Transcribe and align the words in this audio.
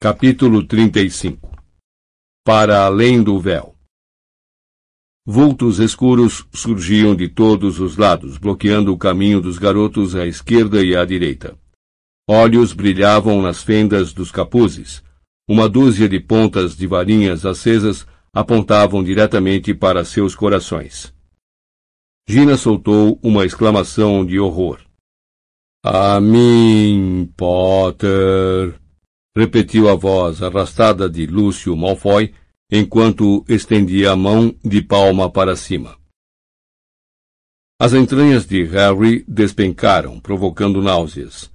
Capítulo 0.00 0.64
35 0.64 1.58
Para 2.44 2.84
além 2.84 3.20
do 3.20 3.40
véu 3.40 3.74
Vultos 5.26 5.80
escuros 5.80 6.46
surgiam 6.54 7.16
de 7.16 7.28
todos 7.28 7.80
os 7.80 7.96
lados, 7.96 8.38
bloqueando 8.38 8.92
o 8.92 8.96
caminho 8.96 9.40
dos 9.40 9.58
garotos 9.58 10.14
à 10.14 10.24
esquerda 10.24 10.84
e 10.84 10.94
à 10.94 11.04
direita. 11.04 11.58
Olhos 12.30 12.72
brilhavam 12.72 13.42
nas 13.42 13.60
fendas 13.60 14.12
dos 14.12 14.30
capuzes. 14.30 15.02
Uma 15.48 15.68
dúzia 15.68 16.08
de 16.08 16.20
pontas 16.20 16.76
de 16.76 16.86
varinhas 16.86 17.44
acesas 17.44 18.06
apontavam 18.32 19.02
diretamente 19.02 19.74
para 19.74 20.04
seus 20.04 20.32
corações. 20.32 21.12
Gina 22.28 22.56
soltou 22.56 23.18
uma 23.20 23.44
exclamação 23.44 24.24
de 24.24 24.38
horror. 24.38 24.78
A 25.84 26.20
mim, 26.20 27.28
Potter! 27.36 28.78
Repetiu 29.38 29.88
a 29.88 29.94
voz 29.94 30.42
arrastada 30.42 31.08
de 31.08 31.24
Lúcio 31.24 31.76
Malfoy, 31.76 32.34
enquanto 32.68 33.44
estendia 33.48 34.10
a 34.10 34.16
mão 34.16 34.52
de 34.64 34.82
palma 34.82 35.30
para 35.30 35.54
cima. 35.54 35.96
As 37.80 37.92
entranhas 37.92 38.44
de 38.44 38.64
Harry 38.64 39.24
despencaram, 39.28 40.18
provocando 40.18 40.82
náuseas. 40.82 41.48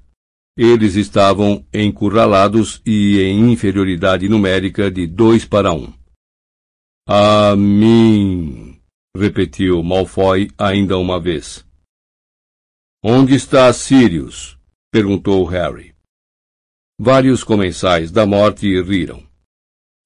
Eles 0.57 0.95
estavam 0.95 1.65
encurralados 1.73 2.81
e 2.85 3.19
em 3.19 3.51
inferioridade 3.51 4.29
numérica 4.29 4.89
de 4.89 5.05
dois 5.05 5.43
para 5.43 5.73
um. 5.73 5.91
A 7.05 7.53
mim, 7.57 8.79
repetiu 9.13 9.83
Malfoy 9.83 10.49
ainda 10.57 10.97
uma 10.97 11.19
vez. 11.19 11.65
Onde 13.03 13.35
está 13.35 13.73
Sirius? 13.73 14.57
perguntou 14.89 15.43
Harry. 15.43 15.92
Vários 16.99 17.43
comensais 17.43 18.11
da 18.11 18.25
morte 18.25 18.81
riram. 18.81 19.23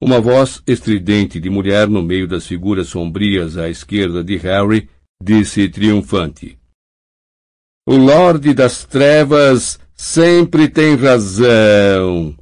Uma 0.01 0.21
voz 0.21 0.61
estridente 0.67 1.39
de 1.39 1.49
mulher 1.49 1.87
no 1.87 2.01
meio 2.01 2.27
das 2.27 2.45
figuras 2.45 2.87
sombrias 2.87 3.57
à 3.57 3.67
esquerda 3.67 4.23
de 4.23 4.37
Harry 4.37 4.89
disse 5.21 5.67
triunfante. 5.67 6.57
O 7.87 7.95
Lorde 7.95 8.53
das 8.53 8.85
Trevas 8.85 9.79
sempre 9.95 10.69
tem 10.69 10.95
razão. 10.95 12.37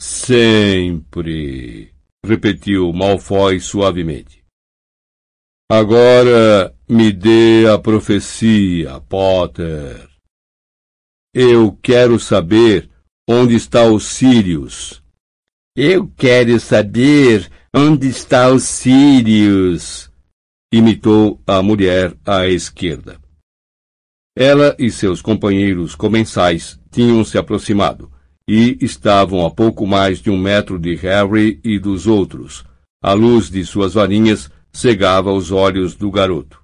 Sempre, 0.00 1.92
repetiu 2.24 2.92
Malfoy 2.92 3.60
suavemente. 3.60 4.44
Agora 5.70 6.74
me 6.88 7.12
dê 7.12 7.66
a 7.68 7.78
profecia, 7.78 9.00
Potter. 9.00 10.08
Eu 11.34 11.76
quero 11.82 12.18
saber 12.18 12.88
Onde 13.28 13.56
está 13.56 13.82
o 13.82 13.98
Sirius? 13.98 15.02
Eu 15.76 16.06
quero 16.16 16.60
saber 16.60 17.50
onde 17.74 18.06
está 18.06 18.48
o 18.50 18.60
Sirius, 18.60 20.08
imitou 20.72 21.42
a 21.44 21.60
mulher 21.60 22.16
à 22.24 22.46
esquerda. 22.46 23.20
Ela 24.38 24.76
e 24.78 24.92
seus 24.92 25.20
companheiros 25.20 25.96
comensais 25.96 26.78
tinham 26.88 27.24
se 27.24 27.36
aproximado 27.36 28.12
e 28.48 28.78
estavam 28.80 29.44
a 29.44 29.50
pouco 29.50 29.84
mais 29.88 30.20
de 30.20 30.30
um 30.30 30.38
metro 30.38 30.78
de 30.78 30.94
Harry 30.94 31.60
e 31.64 31.80
dos 31.80 32.06
outros. 32.06 32.64
A 33.02 33.12
luz 33.12 33.50
de 33.50 33.64
suas 33.64 33.94
varinhas 33.94 34.48
cegava 34.72 35.32
os 35.32 35.50
olhos 35.50 35.96
do 35.96 36.12
garoto. 36.12 36.62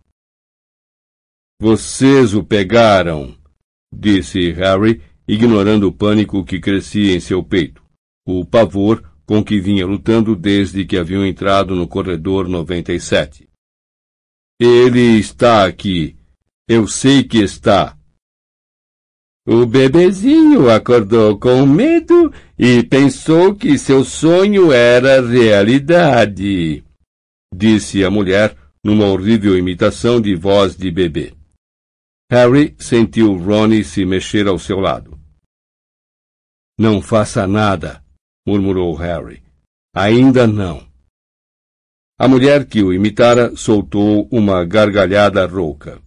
Vocês 1.60 2.34
o 2.34 2.44
pegaram, 2.44 3.36
disse 3.92 4.52
Harry 4.52 5.02
ignorando 5.26 5.88
o 5.88 5.92
pânico 5.92 6.44
que 6.44 6.60
crescia 6.60 7.14
em 7.14 7.20
seu 7.20 7.42
peito, 7.42 7.82
o 8.26 8.44
pavor 8.44 9.02
com 9.24 9.42
que 9.42 9.60
vinha 9.60 9.86
lutando 9.86 10.34
desde 10.36 10.84
que 10.84 10.96
haviam 10.96 11.24
entrado 11.24 11.74
no 11.74 11.86
corredor 11.86 12.48
97. 12.48 13.48
Ele 14.60 15.18
está 15.18 15.64
aqui. 15.66 16.16
Eu 16.68 16.86
sei 16.86 17.24
que 17.24 17.38
está. 17.38 17.96
O 19.46 19.66
bebezinho 19.66 20.70
acordou 20.70 21.36
com 21.36 21.66
medo 21.66 22.32
e 22.56 22.82
pensou 22.84 23.54
que 23.56 23.76
seu 23.76 24.04
sonho 24.04 24.70
era 24.70 25.20
realidade, 25.20 26.84
disse 27.52 28.04
a 28.04 28.10
mulher 28.10 28.56
numa 28.84 29.06
horrível 29.06 29.58
imitação 29.58 30.20
de 30.20 30.36
voz 30.36 30.76
de 30.76 30.92
bebê. 30.92 31.34
Harry 32.32 32.74
sentiu 32.78 33.36
Ronnie 33.36 33.84
se 33.84 34.06
mexer 34.06 34.48
ao 34.48 34.58
seu 34.58 34.80
lado. 34.80 35.20
Não 36.78 37.02
faça 37.02 37.46
nada, 37.46 38.02
murmurou 38.46 38.94
Harry. 38.94 39.42
Ainda 39.94 40.46
não. 40.46 40.82
A 42.18 42.26
mulher 42.26 42.64
que 42.64 42.82
o 42.82 42.90
imitara 42.90 43.54
soltou 43.54 44.26
uma 44.32 44.64
gargalhada 44.64 45.44
rouca. 45.44 46.00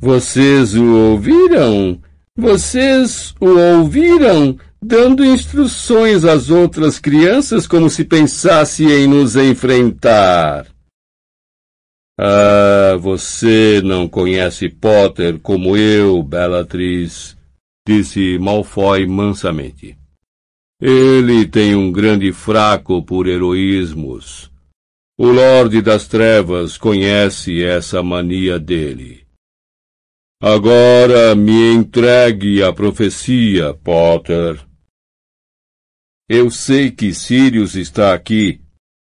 Vocês 0.00 0.74
o 0.74 1.10
ouviram? 1.10 2.00
Vocês 2.34 3.34
o 3.38 3.50
ouviram? 3.50 4.58
Dando 4.80 5.22
instruções 5.22 6.24
às 6.24 6.48
outras 6.48 6.98
crianças 6.98 7.66
como 7.66 7.90
se 7.90 8.02
pensasse 8.02 8.86
em 8.86 9.06
nos 9.06 9.36
enfrentar. 9.36 10.74
Ah, 12.18 12.96
você 12.98 13.82
não 13.84 14.08
conhece 14.08 14.68
Potter 14.70 15.38
como 15.38 15.76
eu, 15.76 16.22
Bellatrix, 16.22 17.36
disse 17.86 18.38
Malfoy 18.38 19.06
mansamente. 19.06 19.98
Ele 20.80 21.46
tem 21.46 21.74
um 21.74 21.92
grande 21.92 22.32
fraco 22.32 23.02
por 23.02 23.26
heroísmos. 23.26 24.50
O 25.18 25.28
Lorde 25.28 25.80
das 25.80 26.06
Trevas 26.06 26.76
conhece 26.76 27.62
essa 27.62 28.02
mania 28.02 28.58
dele. 28.58 29.26
Agora 30.42 31.34
me 31.34 31.72
entregue 31.72 32.62
a 32.62 32.72
profecia, 32.72 33.72
Potter. 33.72 34.62
Eu 36.28 36.50
sei 36.50 36.90
que 36.90 37.14
Sirius 37.14 37.74
está 37.74 38.12
aqui, 38.12 38.60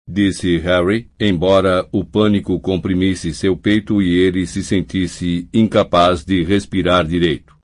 disse 0.07 0.57
Harry, 0.57 1.09
embora 1.19 1.87
o 1.91 2.03
pânico 2.03 2.59
comprimisse 2.59 3.33
seu 3.33 3.55
peito 3.55 4.01
e 4.01 4.15
ele 4.15 4.45
se 4.45 4.63
sentisse 4.63 5.47
incapaz 5.53 6.25
de 6.25 6.43
respirar 6.43 7.05
direito. 7.05 7.55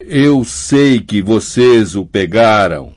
Eu 0.00 0.44
sei 0.44 1.00
que 1.00 1.22
vocês 1.22 1.94
o 1.94 2.04
pegaram. 2.04 2.94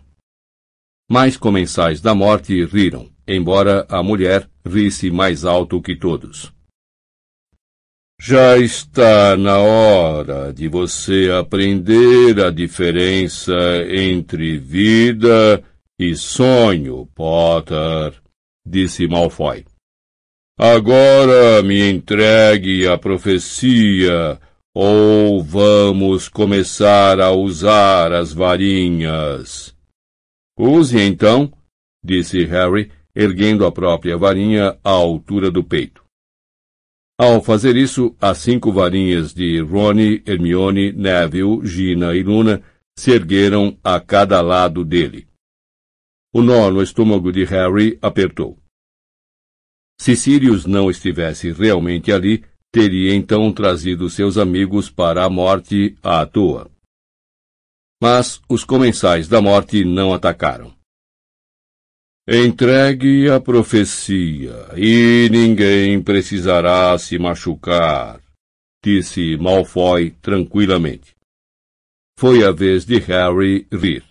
Mais 1.10 1.38
comensais 1.38 2.02
da 2.02 2.14
morte 2.14 2.64
riram, 2.66 3.10
embora 3.28 3.86
a 3.90 4.04
mulher 4.04 4.50
risse 4.66 5.10
mais 5.10 5.44
alto 5.44 5.82
que 5.82 5.96
todos. 5.96 6.52
Já 8.22 8.58
está 8.58 9.38
na 9.38 9.60
hora 9.60 10.54
de 10.54 10.68
você 10.68 11.32
aprender 11.32 12.40
a 12.44 12.52
diferença 12.52 13.54
entre 13.90 14.58
vida 14.58 15.64
e 15.98 16.16
sonho, 16.16 17.08
Potter 17.16 18.14
disse 18.66 19.08
Malfoy. 19.08 19.66
Agora 20.58 21.64
me 21.64 21.90
entregue 21.90 22.86
a 22.86 22.98
profecia, 22.98 24.40
ou 24.76 25.42
vamos 25.42 26.28
começar 26.28 27.20
a 27.22 27.32
usar 27.32 28.12
as 28.12 28.34
varinhas. 28.34 29.74
Use 30.58 31.00
então, 31.00 31.52
disse 32.04 32.44
Harry, 32.44 32.92
erguendo 33.16 33.66
a 33.66 33.72
própria 33.72 34.18
varinha 34.18 34.78
à 34.84 34.90
altura 34.90 35.50
do 35.50 35.64
peito. 35.64 36.04
Ao 37.18 37.42
fazer 37.42 37.78
isso, 37.78 38.16
as 38.20 38.38
cinco 38.40 38.72
varinhas 38.72 39.34
de 39.34 39.60
Rony, 39.60 40.22
Hermione, 40.26 40.92
Neville, 40.92 41.66
Gina 41.66 42.16
e 42.16 42.24
Luna 42.24 42.62
se 42.98 43.12
ergueram 43.12 43.78
a 43.82 44.00
cada 44.00 44.42
lado 44.42 44.84
dele. 44.84 45.29
O 46.34 46.42
nó 46.42 46.70
no 46.70 46.82
estômago 46.82 47.32
de 47.32 47.44
Harry 47.46 47.98
apertou. 48.02 48.58
Se 50.00 50.16
Sirius 50.16 50.66
não 50.66 50.90
estivesse 50.90 51.52
realmente 51.52 52.12
ali, 52.12 52.46
teria 52.72 53.14
então 53.14 53.52
trazido 53.52 54.10
seus 54.10 54.38
amigos 54.38 54.90
para 54.90 55.26
a 55.26 55.30
morte 55.30 55.98
à 56.04 56.26
toa. 56.26 56.70
Mas 58.02 58.42
os 58.48 58.64
comensais 58.64 59.28
da 59.28 59.42
morte 59.42 59.84
não 59.84 60.14
atacaram. 60.14 60.74
Entregue 62.28 63.28
a 63.30 63.42
profecia, 63.42 64.70
e 64.78 65.28
ninguém 65.32 66.02
precisará 66.02 66.96
se 67.00 67.18
machucar, 67.18 68.22
disse 68.86 69.36
Malfoy 69.36 70.12
tranquilamente. 70.22 71.16
Foi 72.18 72.44
a 72.44 72.52
vez 72.52 72.86
de 72.86 73.00
Harry 73.00 73.68
rir. 73.72 74.04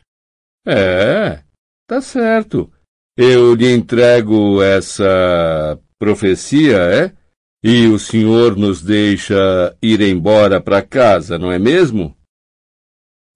É, 0.67 1.45
Tá 1.89 2.03
certo. 2.03 2.71
Eu 3.17 3.55
lhe 3.55 3.73
entrego 3.73 4.63
essa 4.63 5.81
profecia, 5.99 6.77
é? 6.77 7.17
E 7.65 7.87
o 7.87 7.99
senhor 7.99 8.57
nos 8.57 8.83
deixa 8.83 9.35
ir 9.83 10.03
embora 10.03 10.61
para 10.61 10.83
casa, 10.83 11.39
não 11.39 11.51
é 11.51 11.59
mesmo? 11.59 12.15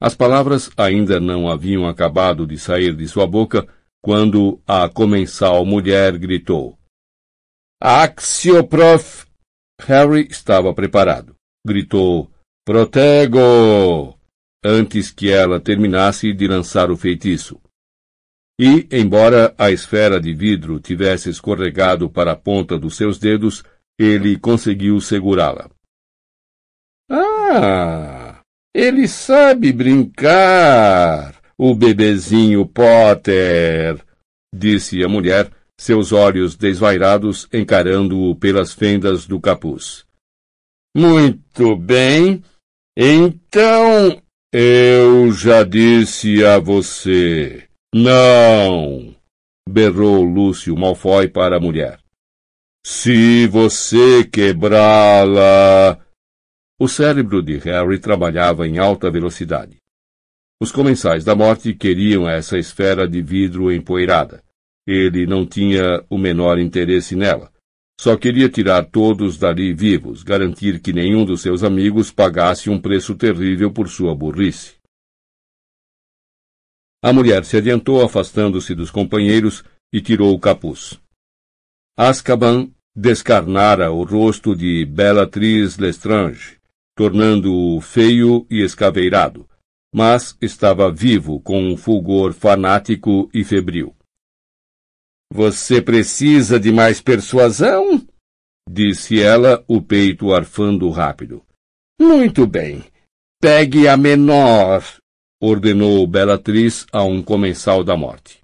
As 0.00 0.14
palavras 0.14 0.70
ainda 0.76 1.19
não 1.19 1.49
haviam 1.49 1.88
acabado 1.88 2.46
de 2.46 2.58
sair 2.58 2.94
de 2.94 3.08
sua 3.08 3.26
boca 3.26 3.66
quando 4.02 4.60
a 4.66 4.87
comensal 4.87 5.64
mulher 5.64 6.19
gritou. 6.19 6.78
Axioprof! 7.81 9.26
Harry 9.81 10.28
estava 10.31 10.75
preparado. 10.75 11.34
Gritou, 11.66 12.31
Protego! 12.66 14.19
Antes 14.62 15.10
que 15.10 15.31
ela 15.31 15.58
terminasse 15.58 16.32
de 16.34 16.46
lançar 16.46 16.90
o 16.90 16.96
feitiço. 16.96 17.61
E, 18.60 18.87
embora 18.90 19.54
a 19.58 19.70
esfera 19.70 20.20
de 20.20 20.32
vidro 20.32 20.78
tivesse 20.78 21.31
escorregado 21.31 22.08
para 22.08 22.32
a 22.32 22.37
ponta 22.37 22.78
dos 22.78 22.96
seus 22.96 23.19
dedos, 23.19 23.64
ele 23.99 24.38
conseguiu 24.38 25.00
segurá-la. 25.00 25.70
Ah! 27.10 28.40
Ele 28.75 29.06
sabe 29.06 29.72
brincar! 29.72 31.40
O 31.58 31.75
bebezinho 31.75 32.66
Potter! 32.66 34.02
disse 34.55 35.02
a 35.02 35.08
mulher, 35.08 35.50
seus 35.78 36.12
olhos 36.12 36.56
desvairados 36.56 37.48
encarando-o 37.52 38.34
pelas 38.37 38.72
fendas 38.72 39.26
do 39.26 39.40
capuz. 39.40 40.05
Muito 40.96 41.76
bem. 41.76 42.43
Então, 42.96 44.22
eu 44.52 45.32
já 45.32 45.64
disse 45.64 46.44
a 46.44 46.58
você. 46.58 47.66
Não! 47.94 49.14
berrou 49.68 50.24
Lúcio 50.24 50.74
Malfoy 50.76 51.28
para 51.28 51.56
a 51.56 51.60
mulher. 51.60 51.98
Se 52.84 53.46
você 53.46 54.24
quebrá-la. 54.24 55.98
O 56.80 56.88
cérebro 56.88 57.42
de 57.42 57.58
Harry 57.58 57.98
trabalhava 57.98 58.66
em 58.66 58.78
alta 58.78 59.10
velocidade. 59.10 59.76
Os 60.60 60.72
comensais 60.72 61.24
da 61.24 61.34
morte 61.34 61.74
queriam 61.74 62.28
essa 62.28 62.58
esfera 62.58 63.06
de 63.06 63.22
vidro 63.22 63.70
empoeirada. 63.70 64.42
Ele 64.86 65.26
não 65.26 65.46
tinha 65.46 66.04
o 66.08 66.18
menor 66.18 66.58
interesse 66.58 67.14
nela. 67.14 67.52
Só 68.00 68.16
queria 68.16 68.48
tirar 68.48 68.84
todos 68.84 69.38
dali 69.38 69.72
vivos, 69.72 70.22
garantir 70.22 70.80
que 70.80 70.92
nenhum 70.92 71.24
dos 71.24 71.42
seus 71.42 71.62
amigos 71.62 72.10
pagasse 72.10 72.68
um 72.68 72.80
preço 72.80 73.14
terrível 73.14 73.70
por 73.70 73.88
sua 73.88 74.14
burrice. 74.14 74.81
A 77.02 77.12
mulher 77.12 77.44
se 77.44 77.56
adiantou, 77.56 78.04
afastando-se 78.04 78.75
dos 78.75 78.90
companheiros, 78.90 79.64
e 79.93 80.00
tirou 80.00 80.32
o 80.32 80.38
capuz. 80.38 81.00
Azkaban 81.96 82.70
descarnara 82.94 83.90
o 83.90 84.04
rosto 84.04 84.54
de 84.54 84.84
Bellatrix 84.84 85.78
Lestrange, 85.78 86.58
tornando-o 86.96 87.81
feio 87.81 88.46
e 88.49 88.62
escaveirado, 88.62 89.49
mas 89.93 90.37
estava 90.40 90.90
vivo 90.90 91.40
com 91.40 91.60
um 91.62 91.76
fulgor 91.76 92.32
fanático 92.32 93.28
e 93.34 93.44
febril. 93.44 93.94
Você 95.32 95.82
precisa 95.82 96.60
de 96.60 96.70
mais 96.70 97.00
persuasão? 97.00 98.06
disse 98.70 99.20
ela, 99.20 99.62
o 99.66 99.82
peito 99.82 100.32
arfando 100.32 100.88
rápido. 100.90 101.43
Muito 102.00 102.46
bem. 102.46 102.84
Pegue 103.40 103.88
a 103.88 103.96
menor, 103.96 104.84
ordenou 105.42 106.06
Bellatriz 106.06 106.86
a 106.92 107.02
um 107.02 107.20
comensal 107.20 107.82
da 107.82 107.96
morte. 107.96 108.38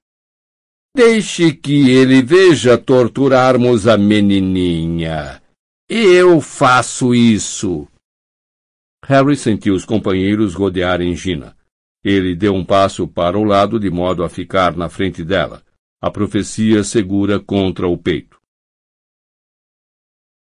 Deixe 0.96 1.52
que 1.52 1.90
ele 1.90 2.20
veja 2.22 2.76
torturarmos 2.76 3.86
a 3.86 3.96
menininha. 3.96 5.40
Eu 5.88 6.40
faço 6.40 7.14
isso. 7.14 7.86
Harry 9.04 9.36
sentiu 9.36 9.76
os 9.76 9.84
companheiros 9.84 10.54
rodearem 10.54 11.14
Gina. 11.14 11.56
Ele 12.02 12.34
deu 12.34 12.52
um 12.52 12.64
passo 12.64 13.06
para 13.06 13.38
o 13.38 13.44
lado 13.44 13.78
de 13.78 13.90
modo 13.90 14.24
a 14.24 14.28
ficar 14.28 14.76
na 14.76 14.88
frente 14.88 15.22
dela, 15.22 15.62
a 16.02 16.10
profecia 16.10 16.82
segura 16.82 17.38
contra 17.38 17.86
o 17.86 17.96
peito. 17.96 18.40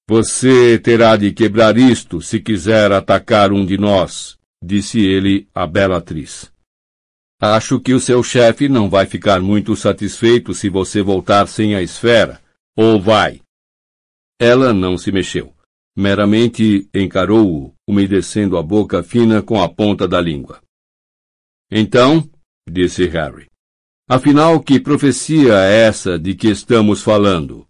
Você 0.08 0.78
terá 0.78 1.16
de 1.16 1.32
quebrar 1.32 1.78
isto 1.78 2.22
se 2.22 2.40
quiser 2.40 2.92
atacar 2.92 3.52
um 3.52 3.66
de 3.66 3.78
nós, 3.78 4.38
disse 4.64 5.00
ele 5.06 5.48
à 5.54 5.68
bela 5.68 5.98
atriz. 5.98 6.52
Acho 7.42 7.80
que 7.80 7.94
o 7.94 8.00
seu 8.00 8.24
chefe 8.24 8.70
não 8.70 8.90
vai 8.90 9.06
ficar 9.06 9.42
muito 9.42 9.76
satisfeito 9.76 10.54
se 10.54 10.70
você 10.70 11.02
voltar 11.02 11.46
sem 11.48 11.76
a 11.76 11.82
esfera. 11.82 12.42
Ou 12.76 13.02
vai? 13.02 13.42
Ela 14.40 14.74
não 14.74 14.98
se 14.98 15.12
mexeu. 15.12 15.54
Meramente 15.96 16.90
encarou-o, 16.94 17.74
umedecendo 17.88 18.58
a 18.58 18.64
boca 18.64 19.04
fina 19.04 19.44
com 19.44 19.62
a 19.62 19.68
ponta 19.68 20.08
da 20.08 20.22
língua. 20.22 20.62
Então, 21.70 22.28
disse 22.68 23.06
Harry, 23.08 23.48
afinal 24.10 24.60
que 24.62 24.80
profecia 24.80 25.54
é 25.54 25.86
essa 25.86 26.18
de 26.18 26.34
que 26.34 26.48
estamos 26.48 27.04
falando? 27.04 27.68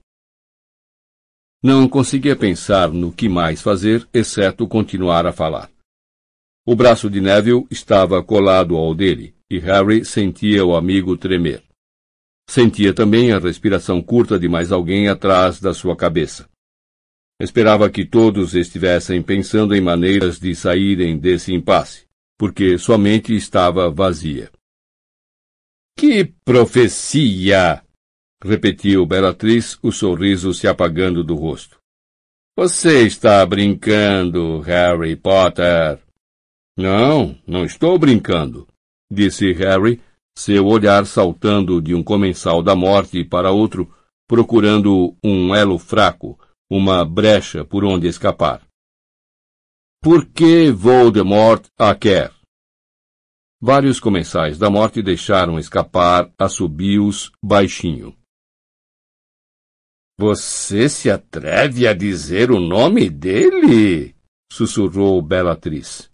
Não 1.61 1.87
conseguia 1.89 2.35
pensar 2.35 2.91
no 2.91 3.11
que 3.11 3.27
mais 3.27 3.61
fazer, 3.61 4.07
exceto 4.13 4.67
continuar 4.67 5.25
a 5.25 5.33
falar. 5.33 5.72
O 6.65 6.75
braço 6.75 7.09
de 7.09 7.19
Neville 7.19 7.67
estava 7.69 8.23
colado 8.23 8.77
ao 8.77 8.95
dele, 8.95 9.35
e 9.49 9.59
Harry 9.59 10.05
sentia 10.05 10.63
o 10.65 10.75
amigo 10.75 11.17
tremer. 11.17 11.61
Sentia 12.49 12.93
também 12.93 13.31
a 13.31 13.39
respiração 13.39 14.01
curta 14.01 14.39
de 14.39 14.47
mais 14.47 14.71
alguém 14.71 15.09
atrás 15.09 15.59
da 15.59 15.73
sua 15.73 15.95
cabeça. 15.95 16.49
Esperava 17.39 17.89
que 17.89 18.05
todos 18.05 18.55
estivessem 18.55 19.21
pensando 19.21 19.75
em 19.75 19.81
maneiras 19.81 20.39
de 20.39 20.55
saírem 20.55 21.17
desse 21.17 21.53
impasse, 21.53 22.05
porque 22.37 22.77
sua 22.77 22.97
mente 22.97 23.35
estava 23.35 23.89
vazia. 23.89 24.51
Que 25.97 26.25
profecia! 26.45 27.83
repetiu 28.43 29.05
Bellatrix, 29.05 29.77
o 29.81 29.91
sorriso 29.91 30.53
se 30.53 30.67
apagando 30.67 31.23
do 31.23 31.35
rosto. 31.35 31.77
Você 32.57 33.05
está 33.05 33.45
brincando, 33.45 34.59
Harry 34.59 35.15
Potter. 35.15 36.02
Não, 36.75 37.37
não 37.47 37.63
estou 37.63 37.97
brincando, 37.99 38.67
disse 39.11 39.53
Harry, 39.53 40.01
seu 40.35 40.65
olhar 40.65 41.05
saltando 41.05 41.79
de 41.79 41.93
um 41.93 42.03
comensal 42.03 42.63
da 42.63 42.75
morte 42.75 43.23
para 43.23 43.51
outro, 43.51 43.93
procurando 44.27 45.15
um 45.23 45.53
elo 45.53 45.77
fraco, 45.77 46.39
uma 46.69 47.05
brecha 47.05 47.63
por 47.63 47.85
onde 47.85 48.07
escapar. 48.07 48.65
Por 50.01 50.25
que 50.25 50.71
Voldemort 50.71 51.67
a 51.77 51.93
quer? 51.95 52.33
Vários 53.61 53.99
comensais 53.99 54.57
da 54.57 54.69
morte 54.69 55.01
deixaram 55.01 55.59
escapar 55.59 56.33
assobios 56.37 57.31
baixinho. 57.41 58.17
Você 60.17 60.89
se 60.89 61.09
atreve 61.09 61.87
a 61.87 61.93
dizer 61.93 62.51
o 62.51 62.59
nome 62.59 63.09
dele? 63.09 64.15
sussurrou 64.51 65.21
Bellatrix. 65.21 66.12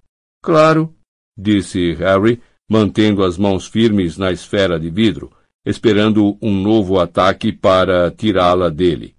Claro, 0.49 0.95
disse 1.37 1.93
Harry, 1.93 2.41
mantendo 2.67 3.23
as 3.23 3.37
mãos 3.37 3.67
firmes 3.67 4.17
na 4.17 4.31
esfera 4.31 4.79
de 4.79 4.89
vidro, 4.89 5.31
esperando 5.63 6.39
um 6.41 6.51
novo 6.51 6.99
ataque 6.99 7.51
para 7.51 8.09
tirá-la 8.09 8.67
dele. 8.67 9.13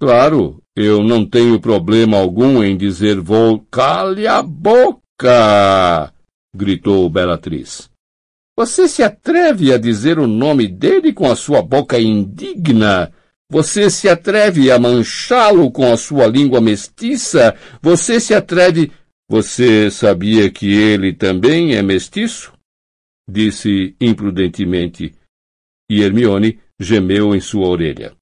Claro, 0.00 0.62
eu 0.76 1.02
não 1.02 1.26
tenho 1.26 1.58
problema 1.58 2.18
algum 2.18 2.62
em 2.62 2.76
dizer 2.76 3.18
vou. 3.20 3.66
Cale 3.68 4.28
a 4.28 4.40
boca! 4.40 6.12
gritou 6.54 7.10
Bellatrix. 7.10 7.90
Você 8.56 8.86
se 8.86 9.02
atreve 9.02 9.72
a 9.72 9.76
dizer 9.76 10.20
o 10.20 10.28
nome 10.28 10.68
dele 10.68 11.12
com 11.12 11.28
a 11.28 11.34
sua 11.34 11.60
boca 11.60 11.98
indigna? 11.98 13.12
Você 13.50 13.90
se 13.90 14.08
atreve 14.08 14.70
a 14.70 14.78
manchá-lo 14.78 15.68
com 15.72 15.92
a 15.92 15.96
sua 15.96 16.28
língua 16.28 16.60
mestiça? 16.60 17.56
Você 17.82 18.20
se 18.20 18.32
atreve 18.32 18.92
você 19.32 19.90
sabia 19.90 20.50
que 20.50 20.70
ele 20.70 21.14
também 21.14 21.74
é 21.74 21.80
mestiço? 21.80 22.52
Disse 23.26 23.96
imprudentemente, 23.98 25.14
e 25.90 26.02
Hermione 26.02 26.60
gemeu 26.78 27.34
em 27.34 27.40
sua 27.40 27.66
orelha. 27.66 28.14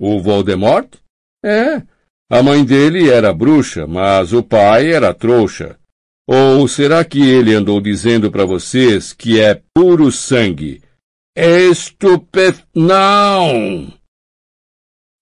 O 0.00 0.22
Voldemort? 0.22 0.88
É. 1.44 1.82
A 2.30 2.40
mãe 2.40 2.64
dele 2.64 3.10
era 3.10 3.34
bruxa, 3.34 3.84
mas 3.84 4.32
o 4.32 4.44
pai 4.44 4.92
era 4.92 5.12
trouxa. 5.12 5.76
Ou 6.24 6.68
será 6.68 7.04
que 7.04 7.28
ele 7.28 7.52
andou 7.52 7.80
dizendo 7.80 8.30
para 8.30 8.44
vocês 8.44 9.12
que 9.12 9.40
é 9.40 9.60
puro 9.74 10.12
sangue? 10.12 10.82
Estupet... 11.36 12.64
Não! 12.72 13.92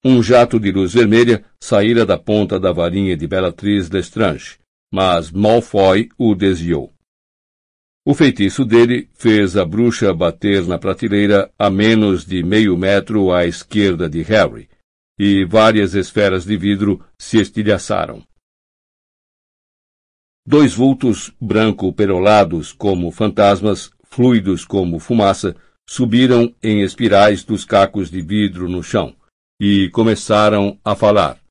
Um 0.05 0.23
jato 0.23 0.61
de 0.61 0.71
luz 0.71 0.93
vermelha 0.93 1.43
saíra 1.59 2.05
da 2.05 2.19
ponta 2.19 2.61
da 2.61 2.71
varinha 2.71 3.17
de 3.17 3.27
Bellatrix 3.27 3.89
Lestrange 3.89 4.63
mas 4.93 5.31
Malfoy 5.31 6.09
o 6.19 6.35
desviou. 6.35 6.93
O 8.07 8.13
feitiço 8.13 8.65
dele 8.65 9.09
fez 9.15 9.57
a 9.57 9.65
bruxa 9.65 10.13
bater 10.13 10.67
na 10.67 10.79
prateleira 10.79 11.51
a 11.59 11.71
menos 11.71 12.27
de 12.27 12.43
meio 12.43 12.77
metro 12.77 13.33
à 13.33 13.47
esquerda 13.47 14.11
de 14.11 14.21
Harry, 14.23 14.69
e 15.19 15.45
várias 15.45 15.95
esferas 15.95 16.45
de 16.45 16.57
vidro 16.57 17.05
se 17.19 17.39
estilhaçaram. 17.39 18.23
dois 20.47 20.75
vultos 20.75 21.33
branco-perolados 21.41 22.73
como 22.73 23.11
fantasmas, 23.11 23.91
fluidos 24.05 24.65
como 24.65 24.99
fumaça, 24.99 25.57
subiram 25.89 26.55
em 26.63 26.83
espirais 26.83 27.43
dos 27.43 27.65
cacos 27.65 28.11
de 28.11 28.21
vidro 28.21 28.69
no 28.69 28.83
chão 28.83 29.17
e 29.61 29.89
começaram 29.91 30.79
a 30.85 30.95
falar. 30.95 31.44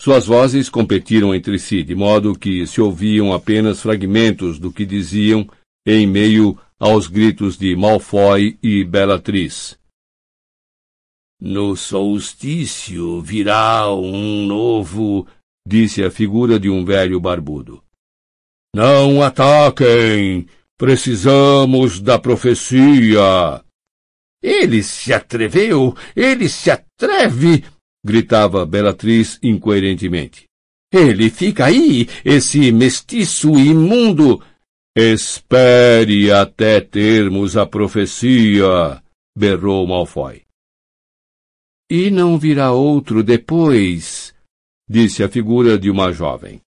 Suas 0.00 0.26
vozes 0.26 0.68
competiram 0.68 1.34
entre 1.34 1.58
si, 1.58 1.82
de 1.82 1.94
modo 1.94 2.38
que 2.38 2.66
se 2.66 2.80
ouviam 2.80 3.32
apenas 3.32 3.80
fragmentos 3.80 4.58
do 4.58 4.72
que 4.72 4.86
diziam 4.86 5.48
em 5.84 6.06
meio 6.06 6.56
aos 6.78 7.08
gritos 7.08 7.58
de 7.58 7.74
Malfoy 7.74 8.56
e 8.62 8.84
Bellatrix. 8.84 9.76
No 11.40 11.76
solstício 11.76 13.20
virá 13.20 13.92
um 13.92 14.46
novo, 14.46 15.26
disse 15.66 16.04
a 16.04 16.10
figura 16.10 16.60
de 16.60 16.70
um 16.70 16.84
velho 16.84 17.20
barbudo. 17.20 17.82
Não 18.74 19.22
ataquem! 19.22 20.46
Precisamos 20.76 22.00
da 22.00 22.18
profecia! 22.20 23.64
Ele 24.40 24.82
se 24.84 25.12
atreveu! 25.12 25.96
Ele 26.14 26.48
se 26.48 26.70
atreve! 26.70 27.64
Gritava 28.04 28.64
Bellatriz 28.64 29.38
incoerentemente. 29.42 30.46
Ele 30.92 31.28
fica 31.30 31.66
aí, 31.66 32.08
esse 32.24 32.72
mestiço 32.72 33.58
imundo! 33.58 34.42
Espere 34.96 36.32
até 36.32 36.80
termos 36.80 37.56
a 37.56 37.66
profecia! 37.66 39.02
berrou 39.36 39.86
Malfoy. 39.86 40.42
E 41.90 42.10
não 42.10 42.38
virá 42.38 42.72
outro 42.72 43.22
depois, 43.22 44.34
disse 44.88 45.22
a 45.22 45.28
figura 45.28 45.78
de 45.78 45.90
uma 45.90 46.12
jovem. 46.12 46.60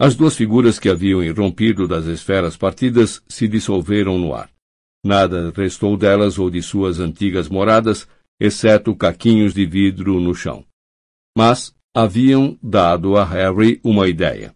As 0.00 0.16
duas 0.16 0.34
figuras 0.34 0.78
que 0.78 0.88
haviam 0.88 1.22
irrompido 1.22 1.86
das 1.86 2.06
esferas 2.06 2.56
partidas 2.56 3.22
se 3.28 3.46
dissolveram 3.46 4.18
no 4.18 4.34
ar. 4.34 4.50
Nada 5.04 5.52
restou 5.54 5.96
delas 5.96 6.38
ou 6.38 6.48
de 6.48 6.62
suas 6.62 7.00
antigas 7.00 7.48
moradas, 7.48 8.08
exceto 8.40 8.96
caquinhos 8.96 9.52
de 9.52 9.66
vidro 9.66 10.18
no 10.18 10.34
chão. 10.34 10.64
Mas 11.36 11.76
haviam 11.94 12.58
dado 12.62 13.16
a 13.16 13.24
Harry 13.24 13.80
uma 13.84 14.08
ideia. 14.08 14.54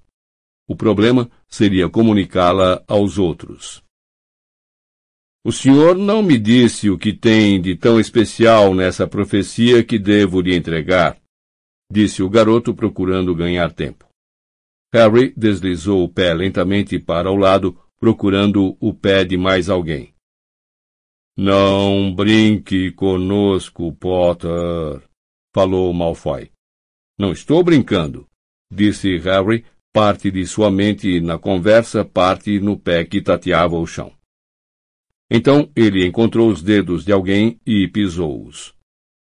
O 0.67 0.75
problema 0.75 1.31
seria 1.47 1.91
comunicá-la 1.91 2.83
aos 2.89 3.19
outros. 3.19 3.85
O 5.45 5.53
senhor 5.53 5.95
não 5.95 6.23
me 6.23 6.39
disse 6.39 6.89
o 6.89 6.97
que 6.97 7.13
tem 7.13 7.61
de 7.61 7.77
tão 7.77 8.01
especial 8.01 8.75
nessa 8.75 9.07
profecia 9.07 9.85
que 9.85 9.99
devo 9.99 10.41
lhe 10.41 10.57
entregar, 10.57 11.21
disse 11.93 12.23
o 12.23 12.31
garoto 12.31 12.75
procurando 12.75 13.35
ganhar 13.35 13.71
tempo. 13.71 14.09
Harry 14.95 15.35
deslizou 15.37 16.03
o 16.03 16.09
pé 16.09 16.33
lentamente 16.33 16.99
para 16.99 17.31
o 17.31 17.37
lado, 17.37 17.79
procurando 18.01 18.75
o 18.81 18.95
pé 18.95 19.25
de 19.25 19.37
mais 19.37 19.69
alguém. 19.69 20.14
Não 21.37 22.15
brinque 22.15 22.93
conosco, 22.93 23.93
Potter, 23.93 25.03
falou 25.53 25.93
Malfoy. 25.93 26.51
Não 27.19 27.33
estou 27.33 27.63
brincando, 27.63 28.29
disse 28.73 29.17
Harry, 29.19 29.65
parte 29.93 30.31
de 30.31 30.47
sua 30.47 30.71
mente 30.71 31.21
na 31.21 31.39
conversa, 31.39 32.05
parte 32.05 32.61
no 32.61 32.79
pé 32.79 33.05
que 33.05 33.21
tateava 33.21 33.77
o 33.77 33.87
chão. 33.87 34.13
Então 35.31 35.71
ele 35.75 36.07
encontrou 36.07 36.49
os 36.49 36.63
dedos 36.63 37.05
de 37.05 37.13
alguém 37.13 37.61
e 37.67 37.89
pisou-os. 37.89 38.75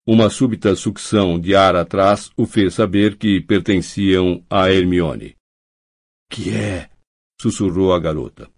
Uma 0.05 0.29
súbita 0.29 0.75
sucção 0.75 1.39
de 1.39 1.55
ar 1.55 1.75
atrás 1.75 2.29
o 2.37 2.45
fez 2.45 2.73
saber 2.73 3.17
que 3.17 3.41
pertenciam 3.41 4.45
a 4.49 4.69
Hermione. 4.69 5.35
Que 6.29 6.53
é? 6.53 6.89
sussurrou 7.41 7.93
a 7.93 7.99
garota. 7.99 8.49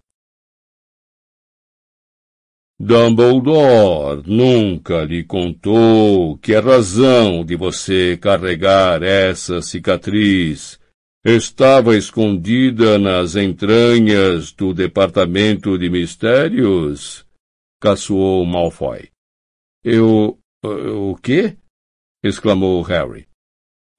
Dumbledore 2.79 4.21
nunca 4.27 5.03
lhe 5.03 5.23
contou 5.23 6.37
que 6.37 6.53
a 6.53 6.61
razão 6.61 7.43
de 7.43 7.55
você 7.55 8.15
carregar 8.17 9.01
essa 9.01 9.63
cicatriz 9.63 10.79
estava 11.25 11.97
escondida 11.97 12.99
nas 12.99 13.35
entranhas 13.35 14.51
do 14.51 14.75
Departamento 14.75 15.75
de 15.77 15.89
Mistérios? 15.89 17.25
Caçoou 17.81 18.45
Malfoy. 18.45 19.09
Eu... 19.83 20.37
o 20.63 21.15
quê? 21.15 21.57
exclamou 22.23 22.81
Harry. 22.83 23.27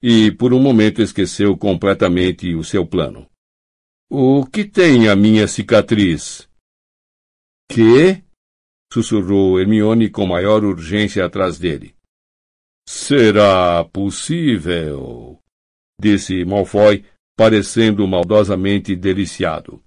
E 0.01 0.31
por 0.31 0.53
um 0.53 0.59
momento 0.59 1.01
esqueceu 1.01 1.57
completamente 1.57 2.55
o 2.55 2.63
seu 2.63 2.85
plano. 2.85 3.29
O 4.09 4.45
que 4.45 4.63
tem 4.63 5.09
a 5.09 5.15
minha 5.15 5.47
cicatriz? 5.47 6.49
Que? 7.69 8.23
Sussurrou 8.91 9.59
Hermione 9.59 10.09
com 10.09 10.25
maior 10.25 10.63
urgência 10.63 11.25
atrás 11.25 11.59
dele. 11.59 11.95
Será 12.87 13.83
possível? 13.85 15.39
disse 16.01 16.43
Malfoy, 16.45 17.05
parecendo 17.37 18.07
maldosamente 18.07 18.95
deliciado. 18.95 19.83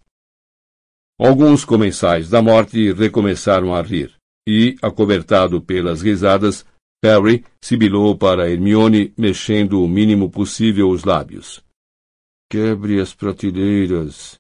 Alguns 1.19 1.65
comensais 1.65 2.29
da 2.29 2.41
morte 2.41 2.93
recomeçaram 2.93 3.75
a 3.75 3.83
rir, 3.83 4.15
e, 4.49 4.77
acobertado 4.83 5.61
pelas 5.61 6.03
risadas, 6.03 6.65
Harry 7.05 7.45
sibilou 7.61 8.17
para 8.17 8.51
Hermione, 8.51 9.13
mexendo 9.19 9.83
o 9.83 9.89
mínimo 9.89 10.31
possível 10.31 10.91
os 10.91 11.05
lábios. 11.05 11.63
Quebre 12.51 13.01
as 13.01 13.15
prateleiras, 13.15 14.39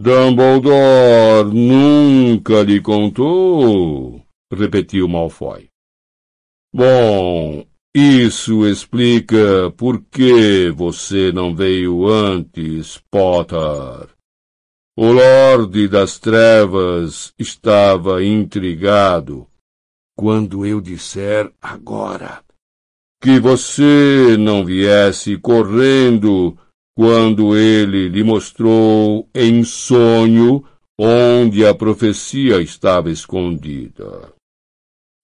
Dumbledore 0.00 1.52
nunca 1.52 2.62
lhe 2.62 2.80
contou? 2.80 4.22
repetiu 4.52 5.08
Malfoy. 5.08 5.68
Bom, 6.72 7.66
isso 7.92 8.64
explica 8.64 9.72
por 9.76 10.00
que 10.04 10.70
você 10.70 11.32
não 11.32 11.52
veio 11.52 12.06
antes, 12.06 13.02
Potter. 13.10 14.08
O 14.96 15.10
Lorde 15.10 15.88
das 15.88 16.20
Trevas 16.20 17.34
estava 17.36 18.22
intrigado 18.22 19.48
quando 20.16 20.64
eu 20.64 20.80
disser 20.80 21.52
agora 21.60 22.40
que 23.20 23.40
você 23.40 24.36
não 24.38 24.64
viesse 24.64 25.36
correndo 25.38 26.56
quando 26.98 27.56
ele 27.56 28.08
lhe 28.08 28.24
mostrou 28.24 29.30
em 29.32 29.62
sonho 29.62 30.64
onde 30.98 31.64
a 31.64 31.72
profecia 31.72 32.60
estava 32.60 33.08
escondida. 33.08 34.32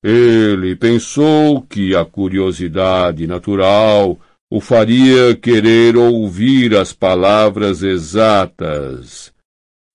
Ele 0.00 0.76
pensou 0.76 1.62
que 1.62 1.96
a 1.96 2.04
curiosidade 2.04 3.26
natural 3.26 4.16
o 4.48 4.60
faria 4.60 5.34
querer 5.34 5.96
ouvir 5.96 6.76
as 6.76 6.92
palavras 6.92 7.82
exatas. 7.82 9.34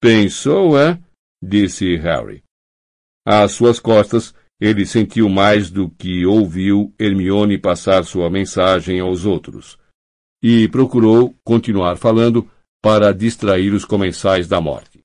Pensou, 0.02 0.78
é? 0.78 1.00
disse 1.42 1.96
Harry. 1.96 2.44
Às 3.26 3.54
suas 3.54 3.80
costas, 3.80 4.36
ele 4.60 4.86
sentiu 4.86 5.30
mais 5.30 5.70
do 5.70 5.90
que 5.90 6.26
ouviu 6.26 6.94
Hermione 7.00 7.58
passar 7.58 8.04
sua 8.04 8.30
mensagem 8.30 9.00
aos 9.00 9.24
outros 9.24 9.79
e 10.42 10.68
procurou 10.70 11.36
continuar 11.44 11.98
falando 11.98 12.50
para 12.82 13.14
distrair 13.14 13.74
os 13.74 13.84
comensais 13.84 14.48
da 14.48 14.62
morte. 14.62 15.04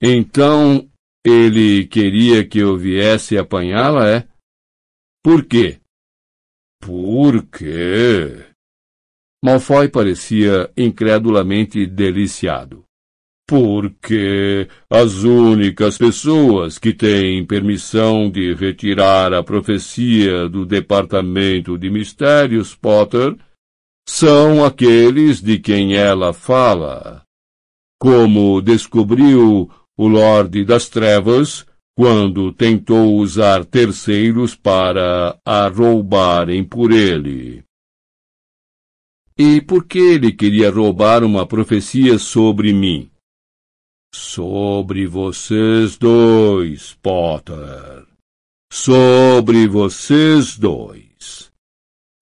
Então 0.00 0.90
ele 1.24 1.86
queria 1.86 2.46
que 2.46 2.58
eu 2.58 2.76
viesse 2.76 3.38
apanhá-la, 3.38 4.08
é? 4.08 4.28
Por 5.22 5.44
quê? 5.44 5.80
Por 6.80 7.46
quê? 7.46 8.52
Malfoy 9.44 9.88
parecia 9.88 10.72
incredulamente 10.76 11.86
deliciado. 11.86 12.81
Porque 13.52 14.66
as 14.88 15.24
únicas 15.24 15.98
pessoas 15.98 16.78
que 16.78 16.94
têm 16.94 17.44
permissão 17.44 18.30
de 18.30 18.54
retirar 18.54 19.34
a 19.34 19.42
profecia 19.42 20.48
do 20.48 20.64
Departamento 20.64 21.76
de 21.76 21.90
Mistérios, 21.90 22.74
Potter, 22.74 23.36
são 24.08 24.64
aqueles 24.64 25.42
de 25.42 25.58
quem 25.58 25.94
ela 25.94 26.32
fala. 26.32 27.24
Como 28.00 28.62
descobriu 28.62 29.70
o 29.98 30.08
Lorde 30.08 30.64
das 30.64 30.88
Trevas 30.88 31.66
quando 31.94 32.54
tentou 32.54 33.16
usar 33.16 33.66
terceiros 33.66 34.54
para 34.54 35.38
a 35.44 35.68
roubarem 35.68 36.64
por 36.64 36.90
ele. 36.90 37.62
E 39.36 39.60
por 39.60 39.84
que 39.84 39.98
ele 39.98 40.32
queria 40.32 40.70
roubar 40.70 41.22
uma 41.22 41.46
profecia 41.46 42.18
sobre 42.18 42.72
mim? 42.72 43.11
Sobre 44.14 45.06
vocês 45.06 45.96
dois, 45.96 46.94
Potter. 47.02 48.06
Sobre 48.70 49.66
vocês 49.66 50.58
dois. 50.58 51.50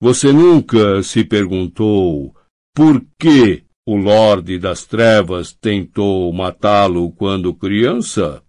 Você 0.00 0.32
nunca 0.32 1.02
se 1.02 1.25
perguntou 1.25 2.32
por 2.75 3.04
que 3.18 3.64
o 3.85 3.97
Lorde 3.97 4.56
das 4.56 4.87
Trevas 4.87 5.52
tentou 5.52 6.32
matá-lo 6.32 7.11
quando 7.11 7.52
criança? 7.52 8.40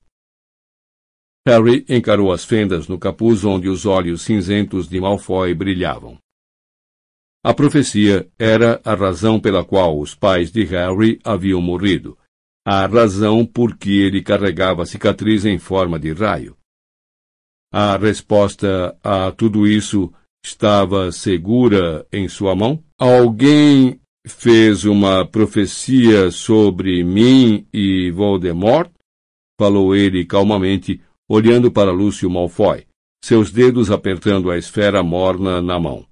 Harry 1.48 1.84
encarou 1.90 2.32
as 2.32 2.46
fendas 2.46 2.88
no 2.88 3.00
capuz 3.00 3.44
onde 3.44 3.68
os 3.68 3.88
olhos 3.88 4.22
cinzentos 4.22 4.88
de 4.88 5.02
Malfoy 5.02 5.56
brilhavam. 5.56 6.20
A 7.44 7.56
profecia 7.56 8.30
era 8.38 8.80
a 8.86 8.94
razão 8.94 9.40
pela 9.40 9.66
qual 9.66 10.00
os 10.00 10.14
pais 10.14 10.52
de 10.52 10.64
Harry 10.66 11.20
haviam 11.24 11.60
morrido, 11.60 12.16
a 12.66 12.86
razão 12.86 13.46
por 13.46 13.76
que 13.78 14.02
ele 14.02 14.22
carregava 14.22 14.84
a 14.84 14.86
cicatriz 14.86 15.46
em 15.46 15.58
forma 15.58 16.00
de 16.00 16.14
raio. 16.14 16.56
A 17.74 17.98
resposta 17.98 18.98
a 19.04 19.32
tudo 19.32 19.66
isso 19.66 20.12
estava 20.46 21.12
segura 21.12 22.06
em 22.12 22.28
sua 22.28 22.56
mão? 22.56 22.84
Alguém 23.00 24.00
fez 24.28 24.86
uma 24.86 25.26
profecia 25.26 26.30
sobre 26.32 27.04
mim 27.04 27.66
e 27.74 28.12
Voldemort? 28.12 28.92
Falou 29.60 29.96
ele 29.96 30.26
calmamente, 30.26 31.02
olhando 31.30 31.72
para 31.72 31.92
Lúcio 31.92 32.30
Malfoy, 32.30 32.86
seus 33.24 33.52
dedos 33.52 33.90
apertando 33.90 34.52
a 34.52 34.58
esfera 34.58 35.02
morna 35.02 35.62
na 35.62 35.80
mão. 35.80 36.06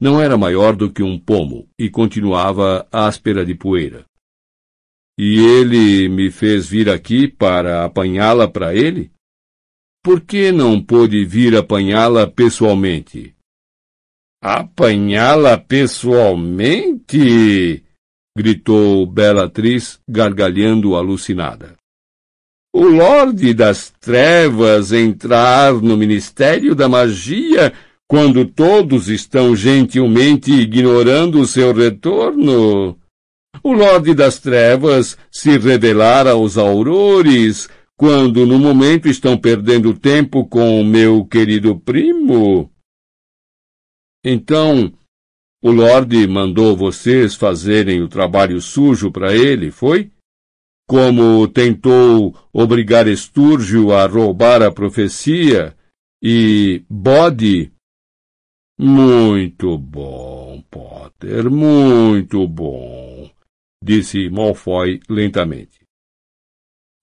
Não 0.00 0.20
era 0.20 0.36
maior 0.36 0.76
do 0.76 0.90
que 0.90 1.02
um 1.02 1.18
pomo 1.18 1.68
e 1.78 1.88
continuava 1.88 2.86
áspera 2.92 3.44
de 3.44 3.54
poeira. 3.54 4.04
E 5.18 5.38
ele 5.38 6.08
me 6.08 6.30
fez 6.30 6.66
vir 6.66 6.88
aqui 6.90 7.28
para 7.28 7.84
apanhá-la 7.84 8.48
para 8.48 8.74
ele? 8.74 9.10
Por 10.02 10.20
que 10.20 10.50
não 10.52 10.82
pôde 10.82 11.24
vir 11.24 11.56
apanhá-la 11.56 12.26
pessoalmente? 12.26 13.34
Apanhá-la 14.42 15.56
pessoalmente? 15.56 17.82
gritou 18.36 19.06
Bellatriz, 19.06 20.00
gargalhando 20.08 20.96
alucinada 20.96 21.76
o 22.74 22.88
Lorde 22.88 23.54
das 23.54 23.94
Trevas 24.00 24.90
entrar 24.90 25.74
no 25.74 25.96
Ministério 25.96 26.74
da 26.74 26.88
Magia 26.88 27.72
quando 28.08 28.44
todos 28.44 29.08
estão 29.08 29.54
gentilmente 29.54 30.50
ignorando 30.50 31.40
o 31.40 31.46
seu 31.46 31.72
retorno? 31.72 32.98
O 33.64 33.72
Lorde 33.72 34.14
das 34.14 34.38
Trevas 34.38 35.16
se 35.30 35.58
revelar 35.58 36.28
aos 36.28 36.58
aurores 36.58 37.68
quando 37.96 38.44
no 38.44 38.58
momento 38.58 39.08
estão 39.08 39.36
perdendo 39.36 39.98
tempo 39.98 40.46
com 40.46 40.80
o 40.80 40.84
meu 40.84 41.24
querido 41.24 41.80
primo? 41.80 42.70
Então, 44.22 44.92
o 45.62 45.70
Lorde 45.70 46.26
mandou 46.28 46.76
vocês 46.76 47.34
fazerem 47.34 48.02
o 48.02 48.08
trabalho 48.08 48.60
sujo 48.60 49.10
para 49.10 49.34
ele, 49.34 49.70
foi? 49.70 50.10
como 50.86 51.48
tentou 51.48 52.36
obrigar 52.52 53.08
Estúrgio 53.08 53.92
a 53.92 54.06
roubar 54.06 54.62
a 54.62 54.70
profecia, 54.70 55.74
e 56.22 56.84
Bode. 56.88 57.72
Muito 58.78 59.78
bom, 59.78 60.62
Potter, 60.70 61.50
muito 61.50 62.46
bom, 62.48 63.13
disse 63.84 64.30
Malfoy 64.30 65.00
lentamente. 65.08 65.84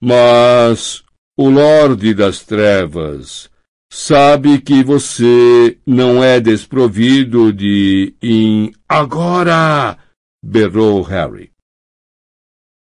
Mas 0.02 1.04
o 1.38 1.48
Lorde 1.50 2.14
das 2.14 2.44
Trevas 2.44 3.50
sabe 3.92 4.60
que 4.60 4.84
você 4.84 5.78
não 5.86 6.24
é 6.24 6.40
desprovido 6.40 7.54
de 7.54 8.16
in 8.22 8.72
agora, 8.90 9.98
berrou 10.44 11.04
Harry. 11.04 11.52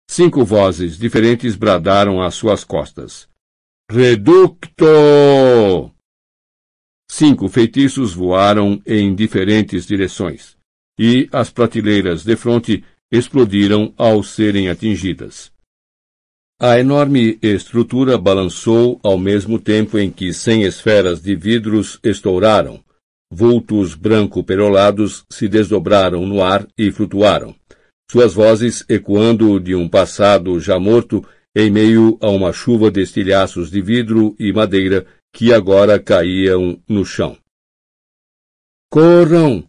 Cinco 0.09 0.43
vozes 0.43 0.97
diferentes 0.97 1.55
bradaram 1.55 2.21
às 2.21 2.35
suas 2.35 2.63
costas. 2.63 3.29
Reducto! 3.89 4.85
Cinco 7.09 7.47
feitiços 7.47 8.13
voaram 8.13 8.81
em 8.85 9.15
diferentes 9.15 9.85
direções, 9.85 10.57
e 10.99 11.29
as 11.31 11.49
prateleiras 11.49 12.23
de 12.23 12.35
fronte 12.35 12.83
explodiram 13.15 13.93
ao 13.97 14.21
serem 14.23 14.69
atingidas. 14.69 15.51
A 16.59 16.79
enorme 16.79 17.37
estrutura 17.41 18.17
balançou 18.17 18.99
ao 19.03 19.17
mesmo 19.17 19.59
tempo 19.59 19.97
em 19.97 20.09
que 20.09 20.33
cem 20.33 20.63
esferas 20.63 21.21
de 21.21 21.35
vidros 21.35 21.99
estouraram. 22.03 22.83
Vultos 23.31 23.95
branco-perolados 23.95 25.25
se 25.29 25.47
desdobraram 25.47 26.25
no 26.25 26.41
ar 26.41 26.67
e 26.77 26.91
flutuaram 26.91 27.55
suas 28.09 28.33
vozes 28.33 28.85
ecoando 28.87 29.59
de 29.59 29.75
um 29.75 29.89
passado 29.89 30.59
já 30.59 30.79
morto 30.79 31.25
em 31.55 31.71
meio 31.71 32.17
a 32.21 32.29
uma 32.29 32.53
chuva 32.53 32.91
de 32.91 33.01
estilhaços 33.01 33.71
de 33.71 33.81
vidro 33.81 34.35
e 34.39 34.53
madeira 34.53 35.05
que 35.33 35.53
agora 35.53 35.99
caíam 35.99 36.81
no 36.87 37.05
chão. 37.05 37.37
Corram! 38.91 39.67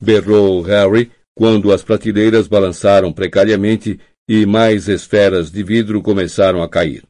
berrou 0.00 0.62
Harry 0.62 1.10
quando 1.36 1.70
as 1.70 1.84
prateleiras 1.84 2.48
balançaram 2.48 3.12
precariamente 3.12 4.00
e 4.28 4.46
mais 4.46 4.88
esferas 4.88 5.50
de 5.50 5.62
vidro 5.62 6.02
começaram 6.02 6.62
a 6.62 6.68
cair. 6.68 7.04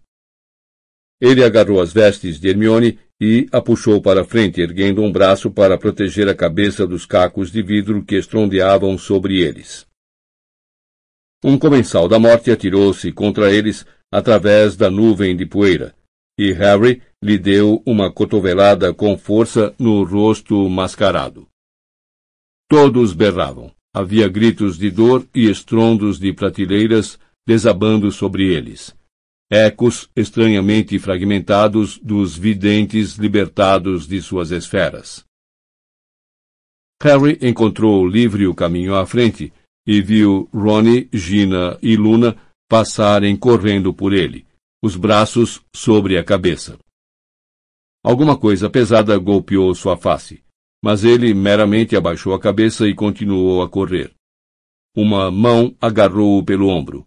Ele 1.21 1.45
agarrou 1.45 1.81
as 1.81 1.93
vestes 1.93 2.39
de 2.39 2.49
Hermione 2.49 2.99
e 3.21 3.47
a 3.51 3.63
puxou 3.63 4.03
para 4.03 4.25
frente, 4.25 4.61
erguendo 4.61 5.01
um 5.01 5.11
braço 5.11 5.51
para 5.51 5.79
proteger 5.79 6.29
a 6.29 6.35
cabeça 6.35 6.87
dos 6.87 7.07
cacos 7.07 7.51
de 7.51 7.63
vidro 7.63 8.05
que 8.05 8.17
estrondeavam 8.17 8.99
sobre 8.99 9.41
eles. 9.41 9.87
Um 11.43 11.59
comensal 11.59 12.09
da 12.09 12.19
morte 12.19 12.51
atirou-se 12.51 13.11
contra 13.13 13.51
eles 13.51 13.87
através 14.13 14.77
da 14.77 14.91
nuvem 14.91 15.37
de 15.37 15.47
poeira, 15.47 15.95
e 16.39 16.53
Harry 16.53 17.01
lhe 17.23 17.39
deu 17.39 17.83
uma 17.87 18.13
cotovelada 18.13 18.93
com 18.93 19.17
força 19.17 19.75
no 19.79 20.05
rosto 20.05 20.69
mascarado. 20.69 21.49
Todos 22.69 23.15
berravam. 23.15 23.76
Havia 23.97 24.29
gritos 24.29 24.77
de 24.77 24.91
dor 24.91 25.27
e 25.35 25.49
estrondos 25.49 26.19
de 26.19 26.31
prateleiras 26.31 27.19
desabando 27.47 28.13
sobre 28.13 28.53
eles. 28.53 28.95
Ecos 29.51 30.11
estranhamente 30.15 30.99
fragmentados 30.99 31.99
dos 32.01 32.37
videntes 32.37 33.15
libertados 33.17 34.07
de 34.07 34.21
suas 34.21 34.51
esferas. 34.51 35.25
Harry 37.03 37.39
encontrou 37.41 38.07
livre 38.07 38.47
o 38.47 38.55
caminho 38.55 38.95
à 38.95 39.07
frente 39.07 39.51
e 39.87 40.03
viu 40.03 40.47
Ronnie, 40.53 41.09
Gina 41.11 41.79
e 41.81 41.97
Luna 41.97 42.37
passarem 42.69 43.35
correndo 43.35 43.95
por 43.95 44.13
ele, 44.13 44.47
os 44.85 44.95
braços 44.95 45.63
sobre 45.75 46.19
a 46.19 46.23
cabeça. 46.23 46.79
Alguma 48.05 48.37
coisa 48.37 48.69
pesada 48.69 49.17
golpeou 49.17 49.75
sua 49.75 49.97
face, 49.97 50.45
mas 50.83 51.05
ele 51.05 51.33
meramente 51.35 51.97
abaixou 51.97 52.35
a 52.35 52.41
cabeça 52.41 52.89
e 52.89 52.95
continuou 52.95 53.63
a 53.63 53.69
correr. 53.69 54.13
Uma 54.97 55.31
mão 55.31 55.77
agarrou-o 55.81 56.45
pelo 56.45 56.69
ombro. 56.69 57.07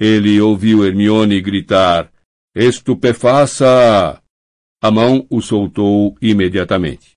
Ele 0.00 0.40
ouviu 0.40 0.84
Hermione 0.84 1.40
gritar: 1.40 2.12
Estupefaça! 2.54 4.22
A 4.82 4.90
mão 4.90 5.26
o 5.30 5.40
soltou 5.40 6.16
imediatamente. 6.20 7.12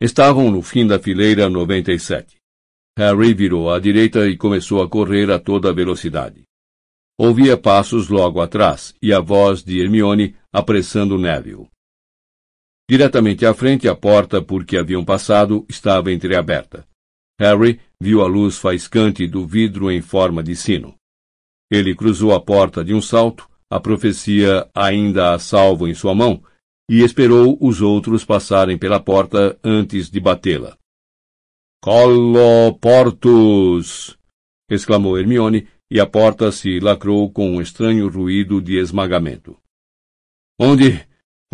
Estavam 0.00 0.50
no 0.50 0.60
fim 0.60 0.86
da 0.86 0.98
fileira 0.98 1.48
97. 1.48 2.36
Harry 2.98 3.32
virou 3.32 3.72
à 3.72 3.80
direita 3.80 4.28
e 4.28 4.36
começou 4.36 4.82
a 4.82 4.88
correr 4.88 5.30
a 5.30 5.38
toda 5.38 5.72
velocidade. 5.72 6.42
Ouvia 7.18 7.56
passos 7.56 8.08
logo 8.08 8.40
atrás 8.40 8.94
e 9.00 9.12
a 9.12 9.20
voz 9.20 9.62
de 9.62 9.80
Hermione 9.80 10.36
apressando 10.52 11.16
Neville. 11.16 11.68
Diretamente 12.88 13.46
à 13.46 13.54
frente, 13.54 13.88
a 13.88 13.94
porta 13.94 14.42
por 14.42 14.64
que 14.64 14.76
haviam 14.76 15.04
passado 15.04 15.64
estava 15.68 16.12
entreaberta. 16.12 16.86
Harry 17.40 17.80
viu 18.00 18.22
a 18.22 18.26
luz 18.26 18.58
faiscante 18.58 19.26
do 19.26 19.46
vidro 19.46 19.90
em 19.90 20.02
forma 20.02 20.42
de 20.42 20.54
sino. 20.54 20.94
Ele 21.70 21.94
cruzou 21.94 22.34
a 22.34 22.40
porta 22.40 22.84
de 22.84 22.92
um 22.92 23.00
salto, 23.00 23.48
a 23.70 23.80
profecia 23.80 24.68
ainda 24.74 25.32
a 25.32 25.38
salvo 25.38 25.88
em 25.88 25.94
sua 25.94 26.14
mão, 26.14 26.44
e 26.88 27.00
esperou 27.00 27.56
os 27.60 27.80
outros 27.80 28.22
passarem 28.24 28.76
pela 28.76 29.00
porta 29.00 29.58
antes 29.64 30.10
de 30.10 30.20
batê-la. 30.20 30.76
Coloportus! 31.82 32.86
exclamou 34.70 35.18
Hermione, 35.18 35.66
e 35.90 35.98
a 35.98 36.06
porta 36.06 36.52
se 36.52 36.78
lacrou 36.80 37.30
com 37.30 37.56
um 37.56 37.62
estranho 37.62 38.08
ruído 38.08 38.60
de 38.60 38.78
esmagamento. 38.78 39.56
Onde. 40.60 41.06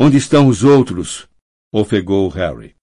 Onde 0.03 0.17
estão 0.17 0.49
os 0.49 0.65
outros? 0.65 1.29
ofegou 1.71 2.27
Harry. 2.31 2.75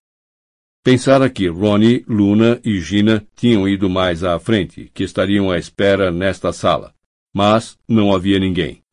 Pensara 0.84 1.28
que 1.30 1.48
Ronnie, 1.48 2.06
Luna 2.08 2.62
e 2.64 2.80
Gina 2.80 3.28
tinham 3.36 3.68
ido 3.68 3.90
mais 3.90 4.24
à 4.24 4.40
frente, 4.40 4.92
que 4.94 5.04
estariam 5.04 5.50
à 5.50 5.58
espera 5.58 6.12
nesta 6.12 6.54
sala, 6.54 6.94
mas 7.36 7.76
não 7.90 8.14
havia 8.14 8.38
ninguém. 8.38 8.84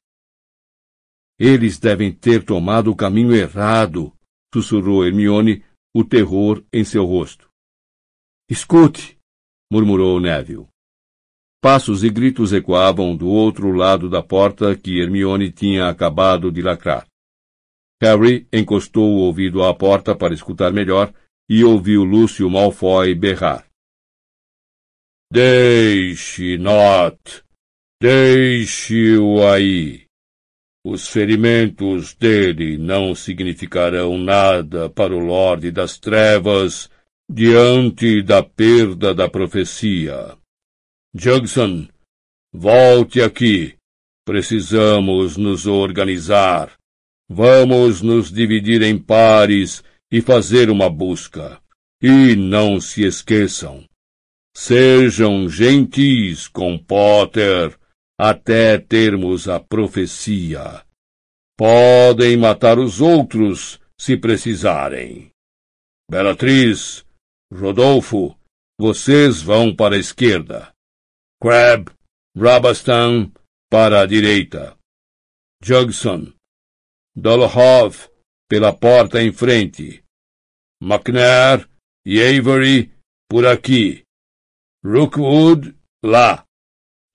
Eles 1.38 1.78
devem 1.78 2.10
ter 2.10 2.42
tomado 2.42 2.90
o 2.90 2.96
caminho 2.96 3.34
errado, 3.34 4.10
sussurrou 4.52 5.04
Hermione, 5.04 5.62
o 5.94 6.02
terror 6.02 6.64
em 6.72 6.82
seu 6.82 7.04
rosto. 7.04 7.50
Escute, 8.48 9.18
murmurou 9.70 10.18
Neville. 10.18 10.66
Passos 11.60 12.02
e 12.02 12.08
gritos 12.08 12.54
ecoavam 12.54 13.14
do 13.14 13.28
outro 13.28 13.70
lado 13.70 14.08
da 14.08 14.22
porta 14.22 14.74
que 14.74 14.98
Hermione 14.98 15.52
tinha 15.52 15.88
acabado 15.88 16.50
de 16.50 16.62
lacrar. 16.62 17.06
Harry 18.02 18.46
encostou 18.52 19.10
o 19.10 19.20
ouvido 19.20 19.62
à 19.62 19.74
porta 19.74 20.14
para 20.14 20.34
escutar 20.34 20.72
melhor 20.72 21.12
e 21.48 21.64
ouviu 21.64 22.04
Lúcio 22.04 22.48
Malfoy 22.50 23.14
berrar. 23.14 23.66
Deixe, 25.32 26.58
Not! 26.58 27.42
Deixe-o 28.00 29.46
aí! 29.46 30.04
Os 30.86 31.08
ferimentos 31.08 32.14
dele 32.14 32.76
não 32.76 33.14
significarão 33.14 34.18
nada 34.18 34.90
para 34.90 35.14
o 35.14 35.18
Lorde 35.18 35.70
das 35.70 35.98
Trevas 35.98 36.90
diante 37.30 38.22
da 38.22 38.42
perda 38.42 39.14
da 39.14 39.28
profecia. 39.28 40.36
Jugson, 41.14 41.88
volte 42.52 43.22
aqui. 43.22 43.76
Precisamos 44.26 45.36
nos 45.38 45.66
organizar. 45.66 46.76
Vamos 47.28 48.02
nos 48.02 48.30
dividir 48.30 48.82
em 48.82 48.98
pares 48.98 49.82
e 50.10 50.20
fazer 50.20 50.70
uma 50.70 50.90
busca. 50.90 51.60
E 52.02 52.36
não 52.36 52.80
se 52.80 53.04
esqueçam. 53.04 53.84
Sejam 54.56 55.48
gentis 55.48 56.46
com 56.46 56.78
Potter 56.78 57.76
até 58.18 58.78
termos 58.78 59.48
a 59.48 59.58
profecia. 59.58 60.84
Podem 61.56 62.36
matar 62.36 62.78
os 62.78 63.00
outros 63.00 63.80
se 63.98 64.16
precisarem. 64.16 65.30
Belatriz, 66.10 67.04
Rodolfo, 67.52 68.36
vocês 68.78 69.40
vão 69.40 69.74
para 69.74 69.96
a 69.96 69.98
esquerda. 69.98 70.72
Crab, 71.40 71.90
Rabastan, 72.36 73.32
para 73.70 74.02
a 74.02 74.06
direita. 74.06 74.76
Jugson, 75.62 76.33
Dolohov, 77.16 78.08
pela 78.48 78.72
porta 78.72 79.22
em 79.22 79.32
frente. 79.32 80.04
McNair 80.82 81.68
e 82.04 82.20
Avery, 82.20 82.92
por 83.28 83.46
aqui. 83.46 84.02
Rookwood, 84.84 85.74
lá. 86.04 86.44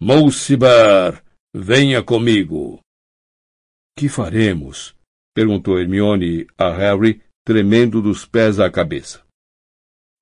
Mulciber, 0.01 1.21
venha 1.53 2.01
comigo. 2.01 2.79
Que 3.97 4.07
faremos? 4.07 4.95
perguntou 5.35 5.79
Hermione 5.79 6.47
a 6.57 6.71
Harry, 6.71 7.21
tremendo 7.45 8.01
dos 8.01 8.25
pés 8.25 8.59
à 8.59 8.71
cabeça. 8.71 9.23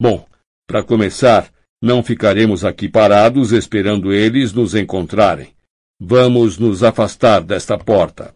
Bom, 0.01 0.27
para 0.67 0.83
começar, 0.83 1.51
não 1.81 2.03
ficaremos 2.03 2.65
aqui 2.65 2.89
parados 2.89 3.51
esperando 3.51 4.11
eles 4.11 4.51
nos 4.51 4.75
encontrarem. 4.75 5.55
Vamos 5.99 6.57
nos 6.57 6.83
afastar 6.83 7.41
desta 7.41 7.77
porta. 7.77 8.35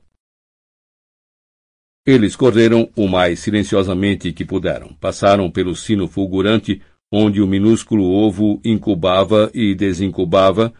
Eles 2.06 2.36
correram 2.36 2.90
o 2.96 3.08
mais 3.08 3.40
silenciosamente 3.40 4.34
que 4.34 4.44
puderam. 4.44 4.94
Passaram 4.96 5.52
pelo 5.52 5.76
sino 5.76 6.08
fulgurante, 6.08 6.82
onde 7.12 7.42
o 7.42 7.48
minúsculo 7.48 8.04
ovo 8.04 8.60
incubava 8.66 9.52
e 9.54 9.76
desincubava, 9.76 10.74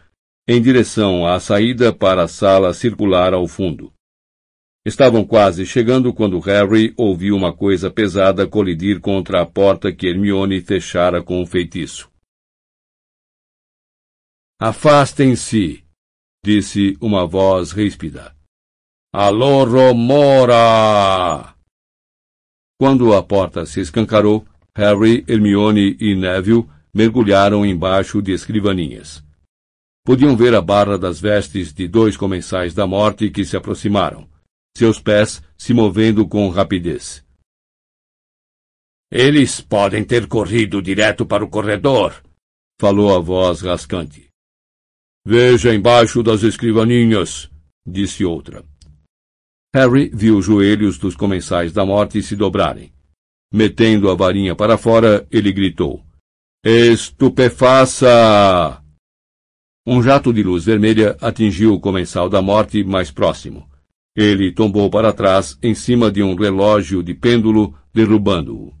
em 0.48 0.60
direção 0.60 1.24
à 1.26 1.38
saída 1.38 1.92
para 1.92 2.24
a 2.24 2.28
sala 2.28 2.74
circular 2.74 3.32
ao 3.32 3.46
fundo. 3.46 3.92
Estavam 4.84 5.24
quase 5.24 5.64
chegando 5.64 6.12
quando 6.12 6.40
Harry 6.40 6.92
ouviu 6.96 7.36
uma 7.36 7.52
coisa 7.52 7.88
pesada 7.88 8.48
colidir 8.48 9.00
contra 9.00 9.40
a 9.40 9.46
porta 9.46 9.92
que 9.92 10.08
Hermione 10.08 10.60
fechara 10.60 11.22
com 11.22 11.40
um 11.40 11.46
feitiço. 11.46 12.10
Afastem-se, 14.60 15.84
disse 16.44 16.96
uma 17.00 17.24
voz 17.24 17.70
ríspida. 17.70 18.34
Alô, 19.14 19.64
Romora! 19.64 21.54
Quando 22.80 23.14
a 23.14 23.22
porta 23.22 23.66
se 23.66 23.78
escancarou, 23.78 24.46
Harry, 24.74 25.22
Hermione 25.28 25.98
e 26.00 26.14
Neville 26.14 26.66
mergulharam 26.94 27.66
embaixo 27.66 28.22
de 28.22 28.32
escrivaninhas. 28.32 29.22
Podiam 30.02 30.34
ver 30.34 30.54
a 30.54 30.62
barra 30.62 30.96
das 30.96 31.20
vestes 31.20 31.74
de 31.74 31.86
dois 31.86 32.16
comensais 32.16 32.72
da 32.72 32.86
morte 32.86 33.30
que 33.30 33.44
se 33.44 33.54
aproximaram, 33.54 34.26
seus 34.74 34.98
pés 34.98 35.42
se 35.58 35.74
movendo 35.74 36.26
com 36.26 36.48
rapidez. 36.48 37.22
Eles 39.10 39.60
podem 39.60 40.02
ter 40.06 40.26
corrido 40.26 40.80
direto 40.80 41.26
para 41.26 41.44
o 41.44 41.50
corredor, 41.50 42.22
falou 42.80 43.14
a 43.14 43.20
voz 43.20 43.60
rascante. 43.60 44.30
Veja 45.22 45.74
embaixo 45.74 46.22
das 46.22 46.42
escrivaninhas, 46.42 47.50
disse 47.86 48.24
outra. 48.24 48.71
Harry 49.74 50.10
viu 50.12 50.36
os 50.36 50.44
joelhos 50.44 50.98
dos 50.98 51.16
comensais 51.16 51.72
da 51.72 51.86
morte 51.86 52.22
se 52.22 52.36
dobrarem. 52.36 52.92
Metendo 53.50 54.10
a 54.10 54.14
varinha 54.14 54.54
para 54.54 54.76
fora, 54.76 55.26
ele 55.30 55.50
gritou: 55.50 56.04
Estupefaça! 56.62 58.08
Um 59.86 60.02
jato 60.02 60.30
de 60.30 60.42
luz 60.42 60.66
vermelha 60.66 61.16
atingiu 61.20 61.72
o 61.72 61.80
comensal 61.80 62.28
da 62.28 62.42
morte 62.42 62.84
mais 62.84 63.10
próximo. 63.10 63.66
Ele 64.14 64.52
tombou 64.52 64.90
para 64.90 65.10
trás 65.12 65.58
em 65.62 65.74
cima 65.74 66.12
de 66.12 66.22
um 66.22 66.34
relógio 66.34 67.02
de 67.02 67.14
pêndulo, 67.14 67.74
derrubando-o. 67.94 68.74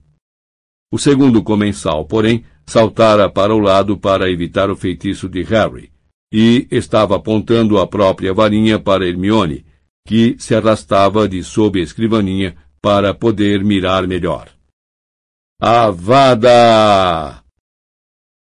O 0.92 0.98
segundo 0.98 1.42
comensal, 1.42 2.04
porém, 2.04 2.44
saltara 2.66 3.30
para 3.30 3.54
o 3.54 3.58
lado 3.58 3.96
para 3.96 4.30
evitar 4.30 4.70
o 4.70 4.76
feitiço 4.76 5.26
de 5.26 5.42
Harry, 5.42 5.90
e 6.30 6.68
estava 6.70 7.16
apontando 7.16 7.78
a 7.78 7.86
própria 7.86 8.34
varinha 8.34 8.78
para 8.78 9.08
Hermione, 9.08 9.64
que 10.06 10.36
se 10.38 10.54
arrastava 10.54 11.28
de 11.28 11.44
sob 11.44 11.80
a 11.80 11.82
escrivaninha 11.82 12.56
para 12.80 13.12
poder 13.14 13.62
mirar 13.64 14.06
melhor. 14.06 14.48
Avada! 15.60 17.42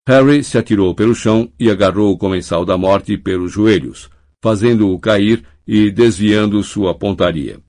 Harry 0.08 0.44
se 0.44 0.58
atirou 0.58 0.96
pelo 0.96 1.16
chão 1.16 1.52
e 1.60 1.70
agarrou 1.70 2.12
o 2.12 2.18
comensal 2.18 2.66
da 2.66 2.78
morte 2.78 3.18
pelos 3.18 3.52
joelhos, 3.52 4.10
fazendo-o 4.44 5.00
cair 5.00 5.46
e 5.66 5.89
desviando 5.92 6.62
sua 6.63 6.94
pontaria. 6.94 7.60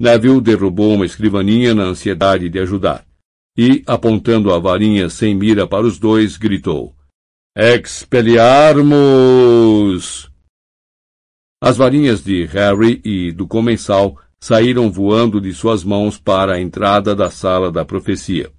Neville 0.00 0.40
derrubou 0.40 0.94
uma 0.94 1.04
escrivaninha 1.06 1.74
na 1.74 1.82
ansiedade 1.84 2.48
de 2.48 2.58
ajudar, 2.58 3.06
e, 3.56 3.84
apontando 3.86 4.52
a 4.52 4.58
varinha 4.58 5.08
sem 5.08 5.32
mira 5.34 5.66
para 5.66 5.86
os 5.86 5.98
dois, 5.98 6.36
gritou: 6.36 6.94
Expeliarmos! 7.56 10.31
As 11.64 11.76
varinhas 11.76 12.24
de 12.24 12.44
Harry 12.46 13.00
e 13.04 13.30
do 13.30 13.46
comensal 13.46 14.20
saíram 14.40 14.90
voando 14.90 15.40
de 15.40 15.54
suas 15.54 15.84
mãos 15.84 16.18
para 16.18 16.54
a 16.54 16.60
entrada 16.60 17.14
da 17.14 17.30
sala 17.30 17.70
da 17.70 17.84
profecia. 17.84 18.50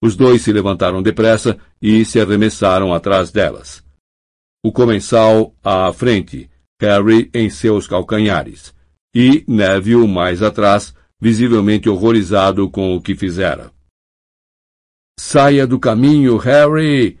Os 0.00 0.14
dois 0.14 0.40
se 0.42 0.52
levantaram 0.52 1.02
depressa 1.02 1.58
e 1.82 2.04
se 2.04 2.20
arremessaram 2.20 2.94
atrás 2.94 3.32
delas. 3.32 3.84
O 4.64 4.70
comensal 4.70 5.52
à 5.64 5.92
frente, 5.92 6.48
Harry 6.80 7.28
em 7.34 7.50
seus 7.50 7.88
calcanhares, 7.88 8.72
e 9.12 9.44
Neville 9.48 10.06
mais 10.06 10.44
atrás, 10.44 10.94
visivelmente 11.20 11.88
horrorizado 11.88 12.70
com 12.70 12.94
o 12.94 13.02
que 13.02 13.16
fizera. 13.16 13.72
Saia 15.18 15.66
do 15.66 15.76
caminho, 15.76 16.36
Harry! 16.36 17.18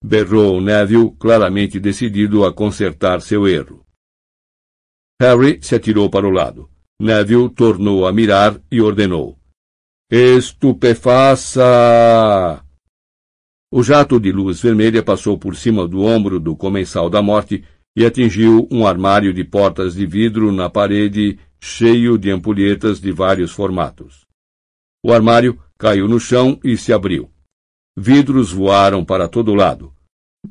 berrou 0.00 0.60
Neville, 0.60 1.10
claramente 1.18 1.80
decidido 1.80 2.44
a 2.44 2.52
consertar 2.52 3.20
seu 3.20 3.48
erro. 3.48 3.83
Harry 5.20 5.58
se 5.62 5.74
atirou 5.74 6.10
para 6.10 6.26
o 6.26 6.30
lado. 6.30 6.68
Neville 7.00 7.48
tornou 7.48 8.06
a 8.06 8.12
mirar 8.12 8.60
e 8.70 8.80
ordenou. 8.80 9.38
Estupefaça! 10.10 11.62
O 13.72 13.82
jato 13.82 14.20
de 14.20 14.30
luz 14.30 14.60
vermelha 14.60 15.02
passou 15.02 15.36
por 15.36 15.56
cima 15.56 15.88
do 15.88 16.02
ombro 16.02 16.38
do 16.38 16.54
comensal 16.56 17.10
da 17.10 17.20
morte 17.20 17.64
e 17.96 18.04
atingiu 18.04 18.68
um 18.70 18.86
armário 18.86 19.32
de 19.32 19.42
portas 19.44 19.94
de 19.94 20.06
vidro 20.06 20.52
na 20.52 20.68
parede 20.68 21.38
cheio 21.60 22.18
de 22.18 22.30
ampulhetas 22.30 23.00
de 23.00 23.10
vários 23.10 23.50
formatos. 23.52 24.26
O 25.04 25.12
armário 25.12 25.58
caiu 25.78 26.06
no 26.08 26.20
chão 26.20 26.58
e 26.62 26.76
se 26.76 26.92
abriu. 26.92 27.30
Vidros 27.96 28.52
voaram 28.52 29.04
para 29.04 29.28
todo 29.28 29.54
lado. 29.54 29.92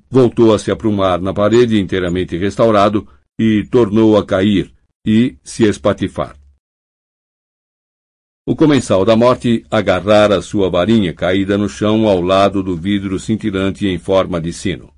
Voltou 0.10 0.54
a 0.54 0.60
se 0.60 0.72
aprumar 0.72 1.22
na 1.22 1.34
parede 1.34 1.80
inteiramente 1.80 2.38
restaurado 2.38 3.08
e 3.40 3.66
tornou 3.70 4.18
a 4.18 4.26
cair 4.26 4.74
e 5.06 5.38
se 5.44 5.64
espatifar. 5.64 6.38
O 8.46 8.56
comensal 8.56 9.06
da 9.06 9.16
morte 9.16 9.66
agarrara 9.72 10.42
sua 10.42 10.70
varinha 10.70 11.14
caída 11.14 11.58
no 11.58 11.70
chão 11.70 12.08
ao 12.08 12.22
lado 12.22 12.62
do 12.62 12.76
vidro 12.76 13.18
cintilante 13.18 13.88
em 13.88 13.98
forma 13.98 14.42
de 14.42 14.52
sino. 14.52 14.94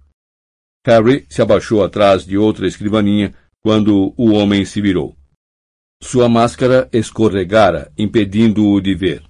Harry 0.86 1.26
se 1.30 1.42
abaixou 1.42 1.84
atrás 1.84 2.26
de 2.26 2.38
outra 2.38 2.68
escrivaninha 2.68 3.34
quando 3.62 4.14
o 4.18 4.32
homem 4.32 4.66
se 4.66 4.82
virou. 4.82 5.16
Sua 6.02 6.28
máscara 6.28 6.90
escorregara, 6.92 7.92
impedindo-o 7.98 8.80
de 8.82 8.94
ver. 8.94 9.24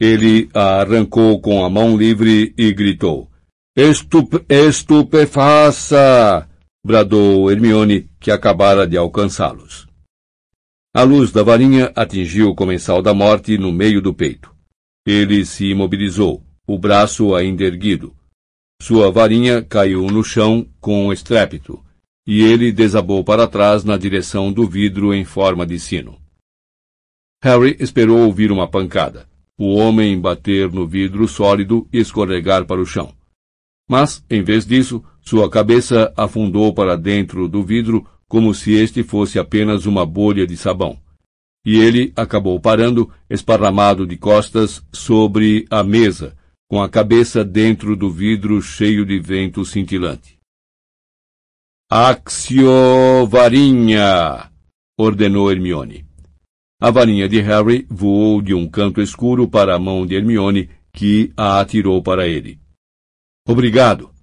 Ele 0.00 0.48
a 0.52 0.80
arrancou 0.80 1.40
com 1.40 1.64
a 1.64 1.70
mão 1.70 1.96
livre 1.96 2.52
e 2.56 2.72
gritou: 2.72 3.30
Estupe 3.76 4.44
estupefaça! 4.48 6.48
Bradou 6.86 7.50
Hermione, 7.50 8.08
que 8.20 8.30
acabara 8.30 8.86
de 8.86 8.96
alcançá-los. 8.96 9.88
A 10.94 11.02
luz 11.02 11.32
da 11.32 11.42
varinha 11.42 11.92
atingiu 11.96 12.48
o 12.48 12.54
comensal 12.54 13.02
da 13.02 13.12
morte 13.12 13.58
no 13.58 13.72
meio 13.72 14.00
do 14.00 14.14
peito. 14.14 14.54
Ele 15.04 15.44
se 15.44 15.66
imobilizou, 15.66 16.42
o 16.66 16.78
braço 16.78 17.34
ainda 17.34 17.64
erguido. 17.64 18.14
Sua 18.80 19.10
varinha 19.10 19.62
caiu 19.62 20.06
no 20.06 20.22
chão 20.22 20.66
com 20.80 21.12
estrépito, 21.12 21.84
e 22.26 22.40
ele 22.40 22.70
desabou 22.70 23.24
para 23.24 23.48
trás 23.48 23.82
na 23.82 23.96
direção 23.96 24.52
do 24.52 24.66
vidro 24.66 25.12
em 25.12 25.24
forma 25.24 25.66
de 25.66 25.80
sino. 25.80 26.16
Harry 27.42 27.76
esperou 27.80 28.20
ouvir 28.20 28.52
uma 28.52 28.68
pancada, 28.68 29.28
o 29.58 29.74
homem 29.74 30.20
bater 30.20 30.70
no 30.72 30.86
vidro 30.86 31.26
sólido 31.26 31.88
e 31.92 31.98
escorregar 31.98 32.64
para 32.64 32.80
o 32.80 32.86
chão. 32.86 33.12
Mas, 33.88 34.24
em 34.28 34.42
vez 34.42 34.64
disso, 34.66 35.04
sua 35.26 35.50
cabeça 35.50 36.12
afundou 36.16 36.72
para 36.72 36.96
dentro 36.96 37.48
do 37.48 37.62
vidro 37.62 38.06
como 38.28 38.54
se 38.54 38.74
este 38.74 39.02
fosse 39.02 39.38
apenas 39.38 39.84
uma 39.84 40.06
bolha 40.06 40.46
de 40.46 40.56
sabão. 40.56 40.98
E 41.64 41.76
ele 41.76 42.12
acabou 42.14 42.60
parando, 42.60 43.12
esparramado 43.28 44.06
de 44.06 44.16
costas, 44.16 44.84
sobre 44.92 45.66
a 45.68 45.82
mesa, 45.82 46.36
com 46.70 46.80
a 46.80 46.88
cabeça 46.88 47.44
dentro 47.44 47.96
do 47.96 48.08
vidro 48.08 48.62
cheio 48.62 49.04
de 49.04 49.18
vento 49.18 49.64
cintilante. 49.64 50.38
Axio 51.90 53.26
varinha! 53.28 54.50
ordenou 54.98 55.50
Hermione. 55.50 56.06
A 56.80 56.90
varinha 56.90 57.28
de 57.28 57.40
Harry 57.40 57.84
voou 57.90 58.40
de 58.40 58.54
um 58.54 58.68
canto 58.68 59.00
escuro 59.00 59.48
para 59.48 59.74
a 59.74 59.78
mão 59.78 60.06
de 60.06 60.14
Hermione, 60.14 60.70
que 60.92 61.32
a 61.36 61.60
atirou 61.60 62.00
para 62.00 62.28
ele. 62.28 62.60
Obrigado. 63.48 64.15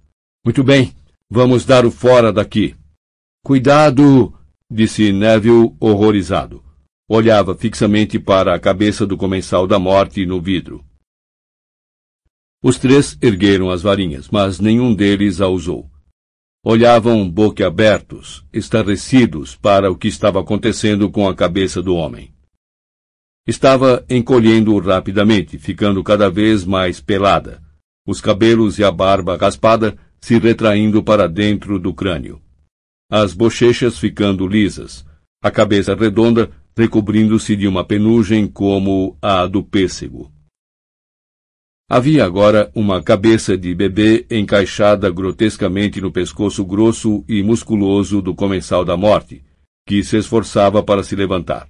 Muito 0.44 0.62
bem, 0.62 0.94
vamos 1.30 1.64
dar 1.64 1.86
o 1.86 1.90
fora 1.90 2.30
daqui. 2.30 2.76
Cuidado! 3.42 4.30
disse 4.70 5.10
Neville 5.10 5.74
horrorizado. 5.80 6.62
Olhava 7.08 7.54
fixamente 7.54 8.18
para 8.18 8.54
a 8.54 8.60
cabeça 8.60 9.06
do 9.06 9.16
comensal 9.16 9.66
da 9.66 9.78
morte 9.78 10.26
no 10.26 10.42
vidro. 10.42 10.84
Os 12.62 12.78
três 12.78 13.16
ergueram 13.22 13.70
as 13.70 13.80
varinhas, 13.80 14.28
mas 14.28 14.60
nenhum 14.60 14.94
deles 14.94 15.40
a 15.40 15.48
usou. 15.48 15.90
Olhavam 16.62 17.28
boquiabertos, 17.28 18.44
estarrecidos 18.52 19.56
para 19.56 19.90
o 19.90 19.96
que 19.96 20.08
estava 20.08 20.40
acontecendo 20.40 21.10
com 21.10 21.26
a 21.26 21.34
cabeça 21.34 21.80
do 21.80 21.94
homem. 21.94 22.34
Estava 23.46 24.04
encolhendo 24.10 24.78
rapidamente, 24.78 25.58
ficando 25.58 26.02
cada 26.04 26.30
vez 26.30 26.66
mais 26.66 27.00
pelada, 27.00 27.62
os 28.06 28.20
cabelos 28.20 28.78
e 28.78 28.84
a 28.84 28.90
barba 28.90 29.36
raspada 29.36 29.98
se 30.24 30.38
retraindo 30.38 31.02
para 31.02 31.28
dentro 31.28 31.78
do 31.78 31.92
crânio, 31.92 32.40
as 33.12 33.34
bochechas 33.34 33.98
ficando 33.98 34.46
lisas, 34.46 35.04
a 35.42 35.50
cabeça 35.50 35.94
redonda 35.94 36.50
recobrindo-se 36.74 37.54
de 37.54 37.68
uma 37.68 37.84
penugem 37.84 38.46
como 38.46 39.18
a 39.20 39.46
do 39.46 39.62
pêssego. 39.62 40.32
Havia 41.90 42.24
agora 42.24 42.72
uma 42.74 43.02
cabeça 43.02 43.54
de 43.54 43.74
bebê 43.74 44.24
encaixada 44.30 45.10
grotescamente 45.10 46.00
no 46.00 46.10
pescoço 46.10 46.64
grosso 46.64 47.22
e 47.28 47.42
musculoso 47.42 48.22
do 48.22 48.34
comensal 48.34 48.82
da 48.82 48.96
morte, 48.96 49.44
que 49.86 50.02
se 50.02 50.16
esforçava 50.16 50.82
para 50.82 51.02
se 51.02 51.14
levantar. 51.14 51.68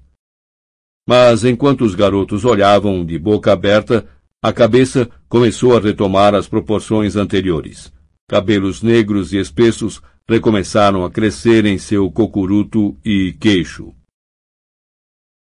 Mas 1.09 1.45
enquanto 1.45 1.85
os 1.85 1.97
garotos 1.97 2.45
olhavam 2.45 3.05
de 3.05 3.19
boca 3.19 3.53
aberta, 3.53 4.09
a 4.41 4.53
cabeça 4.53 5.11
começou 5.29 5.77
a 5.77 5.81
retomar 5.81 6.37
as 6.37 6.47
proporções 6.47 7.17
anteriores. 7.17 7.93
Cabelos 8.29 8.83
negros 8.83 9.33
e 9.33 9.39
espessos 9.39 10.03
recomeçaram 10.29 11.05
a 11.05 11.11
crescer 11.11 11.67
em 11.67 11.77
seu 11.77 12.11
cocuruto 12.11 12.99
e 13.05 13.33
queixo. 13.35 13.95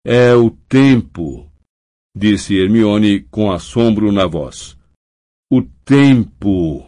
É 0.04 0.34
o 0.34 0.50
tempo, 0.50 1.50
disse 2.16 2.56
Hermione 2.56 3.20
com 3.24 3.50
assombro 3.50 4.12
na 4.12 4.26
voz. 4.26 4.78
O 5.52 5.62
tempo! 5.84 6.86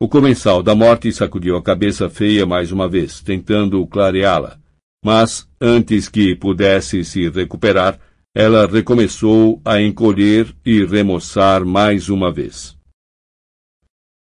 O 0.00 0.08
comensal 0.08 0.62
da 0.62 0.74
morte 0.74 1.12
sacudiu 1.12 1.56
a 1.56 1.62
cabeça 1.62 2.10
feia 2.10 2.44
mais 2.44 2.72
uma 2.72 2.88
vez, 2.88 3.20
tentando 3.20 3.86
clareá-la. 3.86 4.58
Mas, 5.04 5.48
antes 5.60 6.08
que 6.08 6.34
pudesse 6.34 7.04
se 7.04 7.28
recuperar, 7.30 7.98
ela 8.34 8.66
recomeçou 8.66 9.60
a 9.64 9.80
encolher 9.80 10.54
e 10.64 10.84
remoçar 10.84 11.64
mais 11.64 12.08
uma 12.08 12.30
vez. 12.30 12.75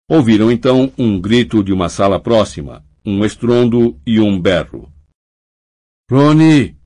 Ouviram 0.08 0.50
então 0.50 0.92
um 0.98 1.18
grito 1.20 1.64
de 1.64 1.72
uma 1.72 1.88
sala 1.88 2.20
próxima, 2.20 2.84
um 3.04 3.24
estrondo 3.24 3.98
e 4.06 4.20
um 4.20 4.40
berro. 4.40 4.92
Rony! 6.10 6.76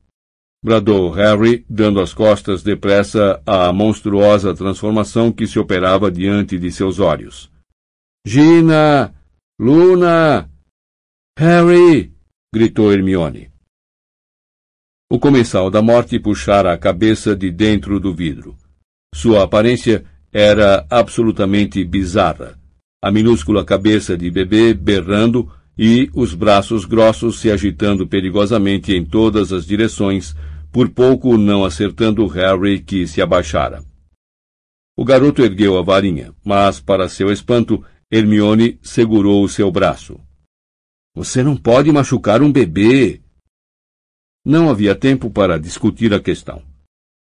bradou 0.62 1.10
Harry, 1.10 1.64
dando 1.68 2.00
as 2.00 2.12
costas 2.12 2.62
depressa 2.62 3.42
à 3.46 3.72
monstruosa 3.72 4.54
transformação 4.54 5.32
que 5.32 5.46
se 5.46 5.58
operava 5.58 6.10
diante 6.10 6.58
de 6.58 6.70
seus 6.70 6.98
olhos. 6.98 7.50
Gina! 8.26 9.14
Luna! 9.60 10.50
Harry! 11.38 12.12
gritou 12.52 12.92
Hermione. 12.92 13.50
O 15.10 15.18
comensal 15.18 15.70
da 15.70 15.80
morte 15.80 16.18
puxara 16.20 16.72
a 16.72 16.78
cabeça 16.78 17.34
de 17.34 17.50
dentro 17.50 17.98
do 17.98 18.14
vidro. 18.14 18.56
Sua 19.14 19.44
aparência 19.44 20.04
era 20.32 20.86
absolutamente 20.90 21.82
bizarra. 21.84 22.57
A 23.00 23.12
minúscula 23.12 23.64
cabeça 23.64 24.18
de 24.18 24.28
bebê 24.28 24.74
berrando 24.74 25.48
e 25.78 26.10
os 26.12 26.34
braços 26.34 26.84
grossos 26.84 27.38
se 27.38 27.48
agitando 27.48 28.08
perigosamente 28.08 28.92
em 28.92 29.04
todas 29.04 29.52
as 29.52 29.64
direções, 29.64 30.34
por 30.72 30.88
pouco 30.88 31.38
não 31.38 31.64
acertando 31.64 32.26
Harry 32.26 32.80
que 32.80 33.06
se 33.06 33.22
abaixara. 33.22 33.84
O 34.96 35.04
garoto 35.04 35.42
ergueu 35.42 35.78
a 35.78 35.82
varinha, 35.82 36.34
mas, 36.44 36.80
para 36.80 37.08
seu 37.08 37.30
espanto, 37.30 37.84
Hermione 38.10 38.80
segurou 38.82 39.44
o 39.44 39.48
seu 39.48 39.70
braço. 39.70 40.20
Você 41.14 41.40
não 41.40 41.56
pode 41.56 41.92
machucar 41.92 42.42
um 42.42 42.50
bebê, 42.50 43.20
não 44.44 44.68
havia 44.68 44.96
tempo 44.96 45.30
para 45.30 45.56
discutir 45.56 46.12
a 46.12 46.18
questão. 46.18 46.64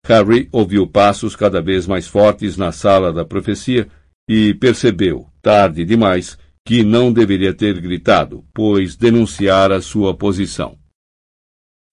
Harry 0.05 0.49
ouviu 0.51 0.85
passos 0.85 1.33
cada 1.33 1.61
vez 1.61 1.87
mais 1.87 2.07
fortes 2.07 2.57
na 2.57 2.73
sala 2.73 3.13
da 3.13 3.23
profecia 3.23 3.87
e 4.27 4.53
percebeu, 4.55 5.30
tarde 5.41 5.83
demais, 5.83 6.37
que 6.65 6.83
não 6.83 7.11
deveria 7.11 7.53
ter 7.53 7.79
gritado, 7.81 8.45
pois 8.53 8.95
denunciara 8.95 9.81
sua 9.81 10.15
posição. 10.15 10.77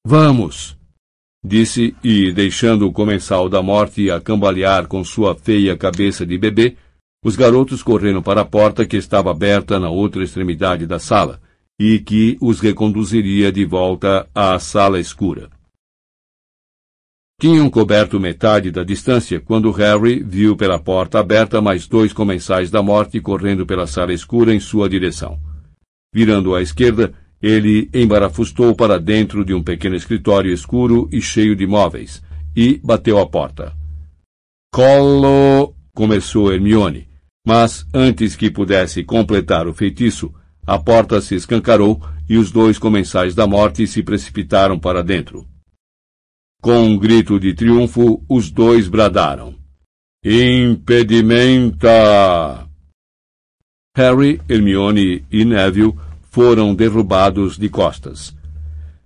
Vamos! 0.07 0.79
disse, 1.45 1.97
e 2.03 2.33
deixando 2.33 2.87
o 2.87 2.93
comensal 2.93 3.49
da 3.49 3.63
morte 3.63 4.11
a 4.11 4.21
cambalear 4.21 4.87
com 4.87 5.03
sua 5.05 5.35
feia 5.35 5.77
cabeça 5.77 6.27
de 6.27 6.37
bebê, 6.37 6.77
os 7.25 7.37
garotos 7.37 7.83
correram 7.83 8.23
para 8.23 8.43
a 8.43 8.45
porta 8.45 8.87
que 8.87 8.97
estava 8.97 9.31
aberta 9.31 9.79
na 9.79 9.89
outra 9.89 10.23
extremidade 10.23 10.87
da 10.87 10.99
sala, 10.99 11.41
e 11.81 11.99
que 11.99 12.37
os 12.41 12.61
reconduziria 12.61 13.51
de 13.51 13.65
volta 13.65 14.29
à 14.35 14.59
sala 14.59 15.01
escura. 15.01 15.49
Tinham 17.41 17.71
coberto 17.71 18.19
metade 18.19 18.73
da 18.73 18.83
distância 18.83 19.39
quando 19.39 19.71
Harry 19.71 20.25
viu 20.25 20.57
pela 20.57 20.77
porta 20.77 21.21
aberta 21.21 21.61
mais 21.61 21.87
dois 21.87 22.13
comensais 22.13 22.69
da 22.69 22.83
morte 22.83 23.21
correndo 23.21 23.65
pela 23.65 23.87
sala 23.87 24.13
escura 24.13 24.53
em 24.53 24.59
sua 24.59 24.89
direção. 24.89 25.39
Virando 26.13 26.53
à 26.57 26.61
esquerda, 26.61 27.15
ele 27.41 27.89
embarafustou 27.95 28.75
para 28.75 28.99
dentro 28.99 29.45
de 29.45 29.55
um 29.55 29.63
pequeno 29.63 29.95
escritório 29.95 30.53
escuro 30.53 31.09
e 31.13 31.23
cheio 31.23 31.55
de 31.55 31.65
móveis, 31.65 32.21
e 32.57 32.81
bateu 32.83 33.21
à 33.21 33.27
porta. 33.27 33.73
Colo! 34.73 35.77
começou 35.95 36.53
Hermione, 36.53 37.07
mas 37.47 37.87
antes 37.95 38.35
que 38.35 38.51
pudesse 38.51 39.05
completar 39.05 39.69
o 39.69 39.73
feitiço, 39.73 40.35
a 40.67 40.77
porta 40.77 41.21
se 41.21 41.37
escancarou 41.37 42.03
e 42.29 42.37
os 42.37 42.51
dois 42.51 42.81
comensais 42.81 43.33
da 43.33 43.47
morte 43.47 43.87
se 43.87 44.03
precipitaram 44.03 44.77
para 44.77 45.05
dentro. 45.05 45.47
Com 46.61 46.83
um 46.83 46.99
grito 46.99 47.39
de 47.39 47.55
triunfo, 47.55 48.25
os 48.29 48.51
dois 48.51 48.89
bradaram. 48.89 49.55
Impedimenta! 50.25 51.89
Harry, 53.97 54.41
Hermione 54.49 55.25
e 55.31 55.45
Neville 55.45 55.95
foram 56.31 56.75
derrubados 56.75 57.57
de 57.57 57.69
costas. 57.69 58.37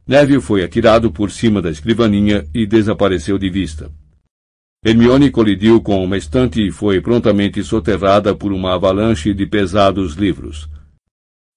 Neville 0.07 0.41
foi 0.41 0.65
atirado 0.65 1.13
por 1.13 1.31
cima 1.31 1.61
da 1.61 1.71
escrivaninha 1.71 2.47
e 2.55 2.67
desapareceu 2.67 3.37
de 3.39 3.51
vista. 3.51 3.91
Hermione 4.85 5.31
colidiu 5.31 5.81
com 5.81 6.03
uma 6.03 6.17
estante 6.17 6.67
e 6.67 6.73
foi 6.73 7.01
prontamente 7.01 7.63
soterrada 7.63 8.35
por 8.35 8.51
uma 8.51 8.75
avalanche 8.75 9.33
de 9.35 9.47
pesados 9.47 10.15
livros. 10.15 10.69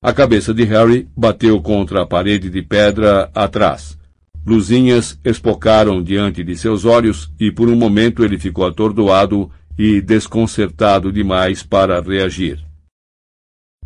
A 0.04 0.14
cabeça 0.14 0.54
de 0.54 0.64
Harry 0.66 1.08
bateu 1.16 1.62
contra 1.62 2.04
a 2.04 2.06
parede 2.06 2.50
de 2.50 2.62
pedra 2.62 3.32
atrás. 3.34 3.98
Luzinhas 4.46 5.20
espocaram 5.26 6.04
diante 6.04 6.44
de 6.44 6.56
seus 6.56 6.86
olhos 6.86 7.32
e 7.40 7.52
por 7.52 7.68
um 7.68 7.76
momento 7.76 8.24
ele 8.24 8.38
ficou 8.38 8.66
atordoado 8.66 9.50
e 9.78 10.00
desconcertado 10.00 11.12
demais 11.12 11.64
para 11.64 12.00
reagir. 12.00 12.64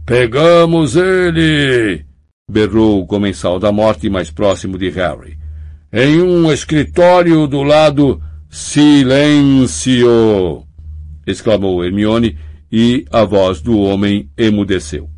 Pegamos 0.06 0.96
ele! 0.96 2.06
berrou 2.50 3.02
o 3.02 3.06
comensal 3.06 3.60
da 3.60 3.72
morte 3.72 4.10
mais 4.10 4.30
próximo 4.32 4.78
de 4.78 4.90
Harry. 4.90 5.38
Em 5.94 6.22
um 6.22 6.52
escritório 6.52 7.48
do 7.48 7.64
lado. 7.64 8.22
Silêncio! 8.50 10.08
exclamou 11.26 11.86
Hermione, 11.86 12.38
e 12.72 13.06
a 13.12 13.24
voz 13.24 13.62
do 13.62 13.78
homem 13.80 14.30
emudeceu. 14.38 15.10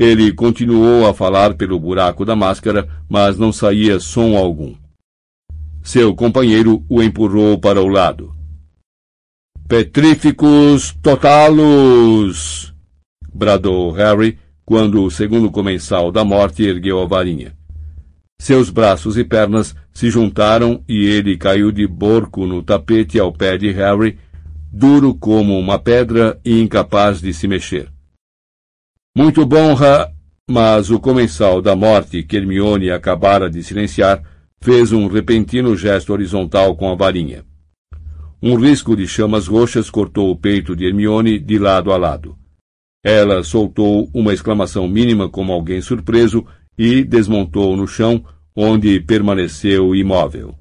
Ele 0.00 0.32
continuou 0.32 1.06
a 1.06 1.12
falar 1.12 1.52
pelo 1.52 1.78
buraco 1.78 2.24
da 2.24 2.34
máscara, 2.34 2.88
mas 3.06 3.36
não 3.36 3.52
saía 3.52 4.00
som 4.00 4.34
algum. 4.34 4.74
Seu 5.82 6.14
companheiro 6.14 6.82
o 6.88 7.02
empurrou 7.02 7.58
para 7.58 7.82
o 7.82 7.86
lado. 7.86 8.34
Petríficos 9.68 10.96
totalos! 11.02 12.72
bradou 13.30 13.90
Harry 13.90 14.38
quando 14.64 15.04
o 15.04 15.10
segundo 15.10 15.50
comensal 15.50 16.10
da 16.10 16.24
morte 16.24 16.62
ergueu 16.62 16.98
a 17.02 17.04
varinha. 17.04 17.54
Seus 18.40 18.70
braços 18.70 19.18
e 19.18 19.24
pernas 19.24 19.76
se 19.92 20.08
juntaram 20.08 20.82
e 20.88 21.04
ele 21.04 21.36
caiu 21.36 21.70
de 21.70 21.86
borco 21.86 22.46
no 22.46 22.62
tapete 22.62 23.20
ao 23.20 23.34
pé 23.34 23.58
de 23.58 23.70
Harry, 23.72 24.18
duro 24.72 25.14
como 25.14 25.58
uma 25.58 25.78
pedra 25.78 26.40
e 26.42 26.58
incapaz 26.58 27.20
de 27.20 27.34
se 27.34 27.46
mexer. 27.46 27.92
Muito 29.16 29.44
bom, 29.44 29.74
Ra... 29.74 30.10
Mas 30.48 30.90
o 30.90 30.98
comensal 30.98 31.62
da 31.62 31.76
morte 31.76 32.24
que 32.24 32.36
Hermione 32.36 32.90
acabara 32.90 33.48
de 33.48 33.62
silenciar 33.62 34.20
fez 34.60 34.90
um 34.90 35.06
repentino 35.06 35.76
gesto 35.76 36.12
horizontal 36.12 36.76
com 36.76 36.90
a 36.90 36.96
varinha. 36.96 37.44
Um 38.42 38.56
risco 38.56 38.96
de 38.96 39.06
chamas 39.06 39.46
roxas 39.46 39.88
cortou 39.88 40.28
o 40.28 40.36
peito 40.36 40.74
de 40.74 40.86
Hermione 40.86 41.38
de 41.38 41.56
lado 41.56 41.92
a 41.92 41.96
lado. 41.96 42.36
Ela 43.04 43.44
soltou 43.44 44.10
uma 44.12 44.32
exclamação 44.32 44.88
mínima 44.88 45.28
como 45.28 45.52
alguém 45.52 45.80
surpreso 45.80 46.44
e 46.76 47.04
desmontou 47.04 47.76
no 47.76 47.86
chão, 47.86 48.24
onde 48.56 48.98
permaneceu 49.00 49.94
imóvel. 49.94 50.54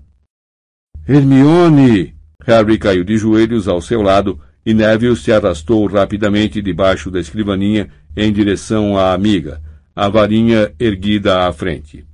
Hermione! 1.08 2.16
Harry 2.46 2.78
caiu 2.78 3.04
de 3.04 3.18
joelhos 3.18 3.68
ao 3.68 3.82
seu 3.82 4.02
lado 4.02 4.40
e 4.66 4.74
Neville 4.74 5.16
se 5.16 5.32
arrastou 5.32 5.88
rapidamente 5.88 6.62
debaixo 6.62 7.10
da 7.10 7.20
escrivaninha 7.20 7.90
em 8.16 8.32
direção 8.32 8.98
à 8.98 9.14
amiga, 9.14 9.62
a 9.96 10.08
varinha 10.10 10.74
erguida 10.80 11.48
à 11.48 11.54
frente. 11.54 12.06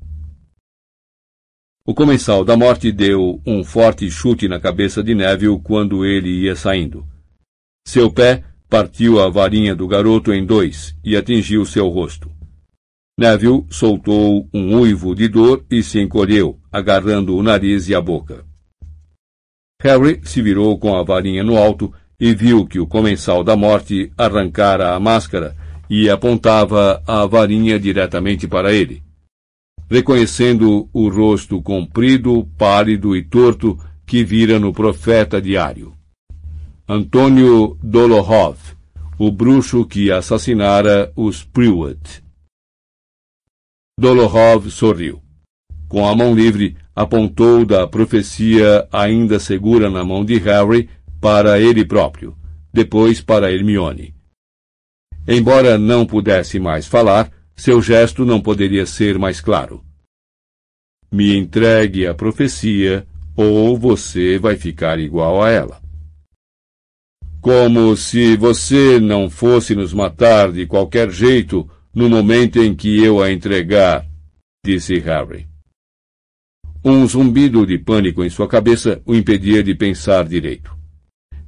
O 1.87 1.93
comensal 1.93 2.43
da 2.43 2.57
morte 2.57 2.91
deu 2.91 3.39
um 3.45 3.63
forte 3.63 4.09
chute 4.09 4.47
na 4.47 4.59
cabeça 4.59 5.03
de 5.03 5.13
Neville 5.13 5.59
quando 5.61 6.03
ele 6.03 6.29
ia 6.29 6.55
saindo. 6.55 7.05
Seu 7.87 8.11
pé 8.11 8.43
partiu 8.67 9.21
a 9.21 9.29
varinha 9.29 9.75
do 9.75 9.87
garoto 9.87 10.33
em 10.33 10.43
dois 10.43 10.95
e 11.03 11.15
atingiu 11.15 11.63
seu 11.63 11.87
rosto. 11.87 12.31
Neville 13.17 13.65
soltou 13.69 14.49
um 14.51 14.79
uivo 14.79 15.15
de 15.15 15.27
dor 15.27 15.63
e 15.69 15.83
se 15.83 15.99
encolheu, 15.99 16.59
agarrando 16.71 17.37
o 17.37 17.43
nariz 17.43 17.87
e 17.87 17.93
a 17.93 18.01
boca. 18.01 18.43
Harry 19.81 20.19
se 20.23 20.41
virou 20.41 20.79
com 20.79 20.95
a 20.95 21.03
varinha 21.03 21.43
no 21.43 21.55
alto 21.55 21.93
e 22.19 22.33
viu 22.33 22.65
que 22.65 22.79
o 22.79 22.87
comensal 22.87 23.43
da 23.43 23.55
morte 23.55 24.11
arrancara 24.17 24.95
a 24.95 24.99
máscara 24.99 25.55
e 25.89 26.09
apontava 26.09 27.01
a 27.05 27.25
varinha 27.25 27.79
diretamente 27.79 28.47
para 28.47 28.73
ele. 28.73 29.03
Reconhecendo 29.89 30.89
o 30.91 31.09
rosto 31.09 31.61
comprido, 31.61 32.47
pálido 32.57 33.15
e 33.15 33.23
torto 33.23 33.79
que 34.05 34.23
vira 34.23 34.59
no 34.59 34.73
profeta 34.73 35.41
diário. 35.41 35.93
Antônio 36.87 37.77
Dolohov, 37.81 38.57
o 39.17 39.31
bruxo 39.31 39.85
que 39.85 40.11
assassinara 40.11 41.11
os 41.15 41.43
Priwet. 41.43 42.23
Dolohov 43.99 44.69
sorriu. 44.69 45.21
Com 45.87 46.07
a 46.07 46.15
mão 46.15 46.35
livre, 46.35 46.75
apontou 46.95 47.65
da 47.65 47.87
profecia 47.87 48.87
ainda 48.91 49.39
segura 49.39 49.89
na 49.89 50.03
mão 50.03 50.25
de 50.25 50.37
Harry 50.39 50.89
para 51.21 51.59
ele 51.59 51.85
próprio, 51.85 52.35
depois 52.73 53.21
para 53.21 53.51
Hermione. 53.51 54.13
Embora 55.27 55.77
não 55.77 56.05
pudesse 56.05 56.59
mais 56.59 56.85
falar, 56.85 57.31
seu 57.55 57.81
gesto 57.81 58.25
não 58.25 58.39
poderia 58.39 58.85
ser 58.85 59.17
mais 59.17 59.41
claro. 59.41 59.83
Me 61.11 61.35
entregue 61.35 62.05
a 62.05 62.13
profecia, 62.13 63.07
ou 63.35 63.77
você 63.77 64.37
vai 64.37 64.55
ficar 64.55 64.99
igual 64.99 65.41
a 65.41 65.49
ela. 65.49 65.81
Como 67.41 67.95
se 67.95 68.35
você 68.35 68.99
não 68.99 69.29
fosse 69.29 69.75
nos 69.75 69.93
matar 69.93 70.51
de 70.51 70.65
qualquer 70.65 71.09
jeito 71.11 71.69
no 71.93 72.09
momento 72.09 72.61
em 72.61 72.75
que 72.75 73.01
eu 73.01 73.21
a 73.21 73.31
entregar, 73.31 74.05
disse 74.65 74.99
Harry. 74.99 75.47
Um 76.83 77.07
zumbido 77.07 77.65
de 77.65 77.77
pânico 77.77 78.23
em 78.23 78.29
sua 78.29 78.47
cabeça 78.47 79.01
o 79.05 79.15
impedia 79.15 79.63
de 79.63 79.73
pensar 79.73 80.25
direito. 80.25 80.74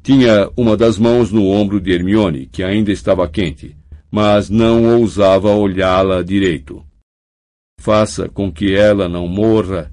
Tinha 0.08 0.50
uma 0.56 0.78
das 0.78 0.98
mãos 0.98 1.34
no 1.34 1.50
ombro 1.50 1.82
de 1.82 1.92
Hermione, 1.92 2.46
que 2.46 2.64
ainda 2.64 2.94
estava 2.94 3.28
quente, 3.28 3.76
mas 4.10 4.50
não 4.50 4.98
ousava 4.98 5.54
olhá-la 5.54 6.24
direito. 6.24 6.82
Faça 7.78 8.30
com 8.30 8.50
que 8.50 8.74
ela 8.74 9.10
não 9.10 9.28
morra. 9.28 9.92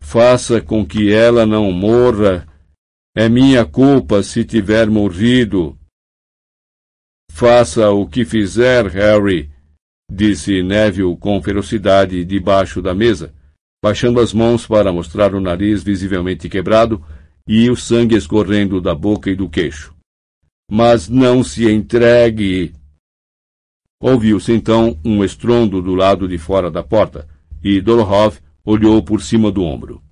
Faça 0.00 0.60
com 0.60 0.84
que 0.84 1.12
ela 1.12 1.46
não 1.46 1.70
morra. 1.70 2.48
É 3.16 3.28
minha 3.28 3.64
culpa 3.64 4.24
se 4.24 4.44
tiver 4.44 4.90
morrido. 4.90 5.78
Faça 7.30 7.92
o 7.92 8.08
que 8.08 8.24
fizer, 8.24 8.88
Harry, 8.88 9.52
disse 10.10 10.64
Neville 10.64 11.16
com 11.16 11.40
ferocidade 11.40 12.24
debaixo 12.24 12.82
da 12.82 12.92
mesa, 12.92 13.32
baixando 13.80 14.18
as 14.18 14.32
mãos 14.32 14.66
para 14.66 14.92
mostrar 14.92 15.32
o 15.32 15.40
nariz 15.40 15.84
visivelmente 15.84 16.48
quebrado 16.48 17.00
e 17.46 17.68
o 17.70 17.76
sangue 17.76 18.16
escorrendo 18.16 18.80
da 18.80 18.94
boca 18.94 19.30
e 19.30 19.36
do 19.36 19.48
queixo. 19.48 19.94
Mas 20.70 21.08
não 21.08 21.42
se 21.44 21.70
entregue! 21.70 22.72
Ouviu-se 24.00 24.52
então 24.52 24.98
um 25.04 25.24
estrondo 25.24 25.80
do 25.80 25.94
lado 25.94 26.28
de 26.28 26.38
fora 26.38 26.70
da 26.70 26.82
porta, 26.82 27.28
e 27.62 27.80
Dolohov 27.80 28.38
olhou 28.64 29.02
por 29.02 29.22
cima 29.22 29.50
do 29.50 29.62
ombro. 29.62 30.02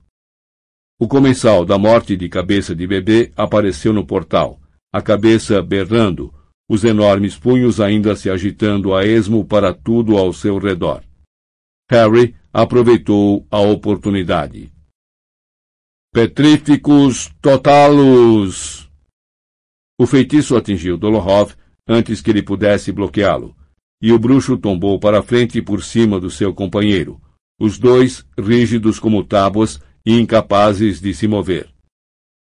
O 0.99 1.09
comensal 1.09 1.65
da 1.65 1.79
morte 1.79 2.17
de 2.17 2.29
cabeça 2.29 2.75
de 2.75 2.87
bebê 2.87 3.33
apareceu 3.37 3.93
no 3.93 4.07
portal, 4.07 4.61
a 4.93 5.03
cabeça 5.03 5.61
berrando, 5.63 6.33
os 6.69 6.85
enormes 6.85 7.37
punhos 7.37 7.81
ainda 7.81 8.17
se 8.17 8.31
agitando 8.31 8.95
a 8.95 9.05
esmo 9.05 9.45
para 9.45 9.75
tudo 9.75 10.17
ao 10.17 10.33
seu 10.33 10.57
redor. 10.59 11.03
Harry 11.91 12.35
aproveitou 12.51 13.47
a 13.51 13.61
oportunidade. 13.61 14.72
Petríficos 16.15 17.33
totalos! 17.41 18.87
O 19.99 20.07
feitiço 20.07 20.55
atingiu 20.55 20.99
Dolohov 20.99 21.55
antes 21.89 22.21
que 22.21 22.31
ele 22.31 22.43
pudesse 22.43 22.93
bloqueá-lo, 22.93 23.57
e 24.03 24.13
o 24.13 24.19
bruxo 24.19 24.59
tombou 24.59 25.01
para 25.01 25.23
frente 25.23 25.63
por 25.63 25.83
cima 25.83 26.21
do 26.21 26.29
seu 26.29 26.53
companheiro, 26.53 27.19
os 27.59 27.79
dois 27.79 28.27
rígidos 28.39 28.99
como 28.99 29.25
tábuas 29.25 29.81
e 30.05 30.21
incapazes 30.21 31.01
de 31.01 31.15
se 31.15 31.27
mover. 31.27 31.71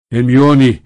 Hermione! 0.09 0.81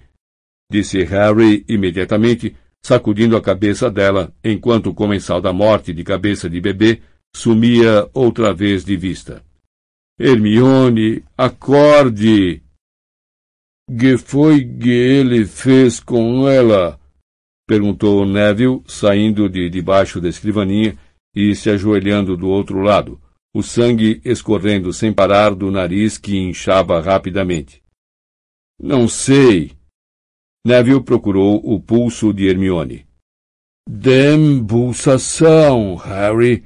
disse 0.67 1.03
Harry 1.03 1.63
imediatamente, 1.69 2.55
sacudindo 2.83 3.37
a 3.37 3.41
cabeça 3.41 3.91
dela, 3.91 4.33
enquanto 4.43 4.89
o 4.89 4.95
comensal 4.95 5.39
da 5.39 5.53
morte 5.53 5.93
de 5.93 6.03
cabeça 6.03 6.49
de 6.49 6.59
bebê 6.59 7.03
sumia 7.35 8.09
outra 8.15 8.51
vez 8.51 8.83
de 8.83 8.97
vista. 8.97 9.43
Hermione, 10.19 11.23
acorde! 11.37 12.62
Que 13.99 14.17
foi 14.17 14.65
que 14.65 14.89
ele 14.89 15.45
fez 15.45 15.99
com 15.99 16.47
ela? 16.47 16.99
perguntou 17.67 18.25
Neville, 18.25 18.81
saindo 18.85 19.49
de 19.49 19.69
debaixo 19.69 20.19
da 20.19 20.27
escrivaninha 20.29 20.97
e 21.35 21.53
se 21.55 21.69
ajoelhando 21.69 22.37
do 22.37 22.47
outro 22.47 22.81
lado, 22.81 23.19
o 23.53 23.61
sangue 23.61 24.19
escorrendo 24.25 24.91
sem 24.91 25.13
parar 25.13 25.53
do 25.53 25.69
nariz 25.71 26.17
que 26.17 26.35
inchava 26.37 26.99
rapidamente. 26.99 27.83
Não 28.79 29.07
sei. 29.07 29.73
Neville 30.65 31.03
procurou 31.03 31.61
o 31.63 31.79
pulso 31.79 32.33
de 32.33 32.47
Hermione. 32.47 33.05
Dembulsação, 33.87 35.95
Harry. 35.95 36.63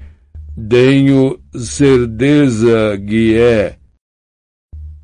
Tenho 0.69 1.39
certeza 1.53 2.97
que 2.97 3.38
é. 3.38 3.76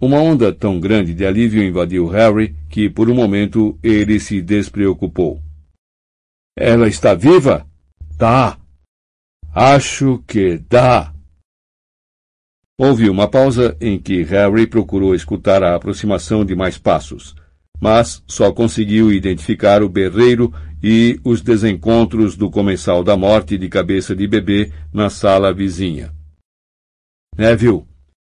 Uma 0.05 0.17
onda 0.17 0.51
tão 0.51 0.81
grande 0.81 1.13
de 1.13 1.25
alívio 1.25 1.63
invadiu 1.63 2.05
Harry 2.09 2.53
que, 2.69 2.89
por 2.89 3.09
um 3.09 3.15
momento, 3.15 3.79
ele 3.81 4.19
se 4.19 4.41
despreocupou. 4.41 5.41
Ela 6.59 6.89
está 6.89 7.13
viva? 7.13 7.65
Tá. 8.17 8.59
Acho 9.55 10.21
que 10.27 10.57
dá. 10.57 11.13
Houve 12.77 13.09
uma 13.09 13.29
pausa 13.29 13.77
em 13.79 13.97
que 13.97 14.23
Harry 14.23 14.67
procurou 14.67 15.15
escutar 15.15 15.63
a 15.63 15.73
aproximação 15.73 16.43
de 16.43 16.53
mais 16.53 16.77
passos, 16.77 17.33
mas 17.79 18.21
só 18.27 18.51
conseguiu 18.51 19.09
identificar 19.09 19.81
o 19.81 19.87
berreiro 19.87 20.53
e 20.83 21.17
os 21.23 21.41
desencontros 21.41 22.35
do 22.35 22.51
comensal 22.51 23.05
da 23.05 23.15
morte 23.15 23.57
de 23.57 23.69
cabeça 23.69 24.13
de 24.13 24.27
bebê 24.27 24.69
na 24.91 25.09
sala 25.09 25.53
vizinha. 25.53 26.13
Neville, 27.37 27.85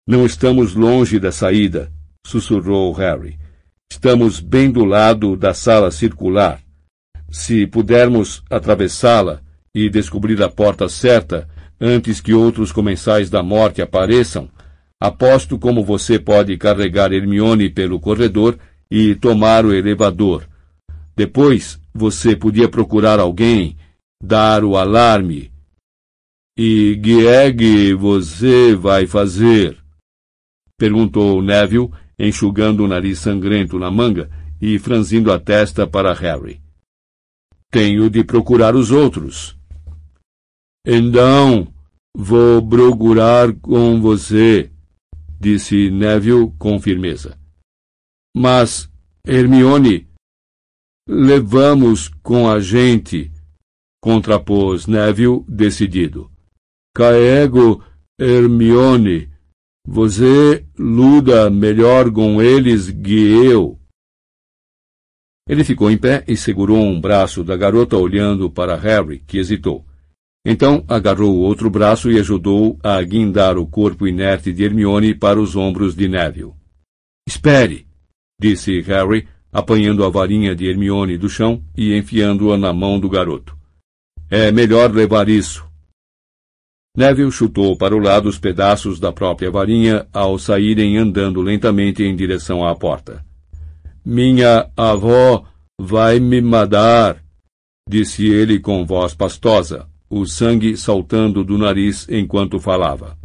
não 0.10 0.26
estamos 0.26 0.74
longe 0.74 1.20
da 1.20 1.32
saída, 1.32 1.92
sussurrou 2.26 2.92
Harry. 2.94 3.38
Estamos 3.92 4.40
bem 4.40 4.72
do 4.72 4.84
lado 4.84 5.38
da 5.38 5.54
sala 5.54 5.92
circular. 5.92 6.60
Se 7.30 7.68
pudermos 7.68 8.42
atravessá-la 8.50 9.40
e 9.74 9.88
descobrir 9.88 10.42
a 10.42 10.50
porta 10.50 10.90
certa 10.90 11.48
antes 11.80 12.20
que 12.20 12.34
outros 12.34 12.72
comensais 12.72 13.30
da 13.30 13.44
morte 13.44 13.84
apareçam, 13.84 14.50
aposto 15.00 15.60
como 15.60 15.84
você 15.84 16.18
pode 16.18 16.58
carregar 16.58 17.14
Hermione 17.14 17.70
pelo 17.70 18.00
corredor 18.00 18.58
e 18.90 19.14
tomar 19.14 19.64
o 19.64 19.72
elevador. 19.72 20.44
Depois, 21.16 21.80
você 21.94 22.36
podia 22.36 22.68
procurar 22.68 23.20
alguém, 23.20 23.78
dar 24.20 24.64
o 24.64 24.76
alarme. 24.76 25.52
E 26.58 26.96
Guieg 26.96 27.94
você 27.94 28.74
vai 28.74 29.06
fazer? 29.06 29.78
Perguntou 30.80 31.42
Neville, 31.42 31.92
enxugando 32.18 32.86
o 32.86 32.88
nariz 32.88 33.20
sangrento 33.20 33.78
na 33.78 33.92
manga 33.92 34.32
e 34.62 34.80
franzindo 34.80 35.30
a 35.30 35.38
testa 35.38 35.86
para 35.86 36.14
Harry. 36.14 36.62
Tenho 37.70 38.10
de 38.10 38.24
procurar 38.24 38.76
os 38.78 38.90
outros. 38.90 39.58
Então, 40.88 41.68
vou 42.16 42.66
procurar 42.66 43.54
com 43.56 44.00
você, 44.00 44.72
disse 45.38 45.92
Neville 45.92 46.54
com 46.58 46.80
firmeza. 46.80 47.38
Mas, 48.34 48.90
Hermione, 49.28 50.08
levamos 51.10 52.08
com 52.24 52.50
a 52.50 52.62
gente, 52.62 53.30
contrapôs 54.02 54.88
Neville 54.88 55.44
decidido. 55.46 56.32
Caego, 56.96 57.84
Hermione, 58.18 59.29
você 59.92 60.64
luda 60.78 61.50
melhor 61.50 62.12
com 62.12 62.40
eles 62.40 62.92
que 62.92 63.28
eu. 63.44 63.80
Ele 65.48 65.64
ficou 65.64 65.90
em 65.90 65.98
pé 65.98 66.24
e 66.28 66.38
segurou 66.38 66.78
um 66.78 67.02
braço 67.02 67.44
da 67.44 67.58
garota 67.58 67.98
olhando 67.98 68.52
para 68.52 68.76
Harry, 68.76 69.24
que 69.26 69.40
hesitou. 69.40 69.84
Então 70.46 70.86
agarrou 70.88 71.36
o 71.36 71.40
outro 71.40 71.72
braço 71.72 72.12
e 72.12 72.20
ajudou 72.20 72.78
a 72.84 73.02
guindar 73.02 73.58
o 73.58 73.66
corpo 73.66 74.08
inerte 74.08 74.54
de 74.54 74.64
Hermione 74.64 75.16
para 75.16 75.42
os 75.42 75.56
ombros 75.56 75.96
de 75.96 76.08
Neville. 76.08 76.54
Espere! 77.28 77.88
disse 78.40 78.82
Harry, 78.82 79.28
apanhando 79.52 80.06
a 80.06 80.10
varinha 80.10 80.56
de 80.56 80.68
Hermione 80.68 81.18
do 81.18 81.28
chão 81.28 81.64
e 81.76 81.98
enfiando-a 81.98 82.58
na 82.60 82.72
mão 82.72 83.00
do 83.00 83.10
garoto. 83.10 83.58
É 84.30 84.52
melhor 84.52 84.94
levar 84.94 85.28
isso. 85.28 85.69
Neville 87.00 87.32
chutou 87.32 87.78
para 87.78 87.96
o 87.96 87.98
lado 87.98 88.28
os 88.28 88.38
pedaços 88.38 89.00
da 89.00 89.10
própria 89.10 89.50
varinha 89.50 90.06
ao 90.12 90.38
saírem 90.38 90.98
andando 90.98 91.40
lentamente 91.40 92.04
em 92.04 92.14
direção 92.14 92.68
à 92.68 92.76
porta. 92.76 93.24
Minha 94.06 94.70
avó 94.76 95.46
vai 95.80 96.20
me 96.20 96.42
matar, 96.42 97.24
disse 97.88 98.28
ele 98.28 98.60
com 98.60 98.86
voz 98.86 99.14
pastosa, 99.14 99.88
o 100.10 100.26
sangue 100.26 100.76
saltando 100.76 101.42
do 101.42 101.58
nariz 101.58 102.06
enquanto 102.10 102.60
falava. 102.60 103.18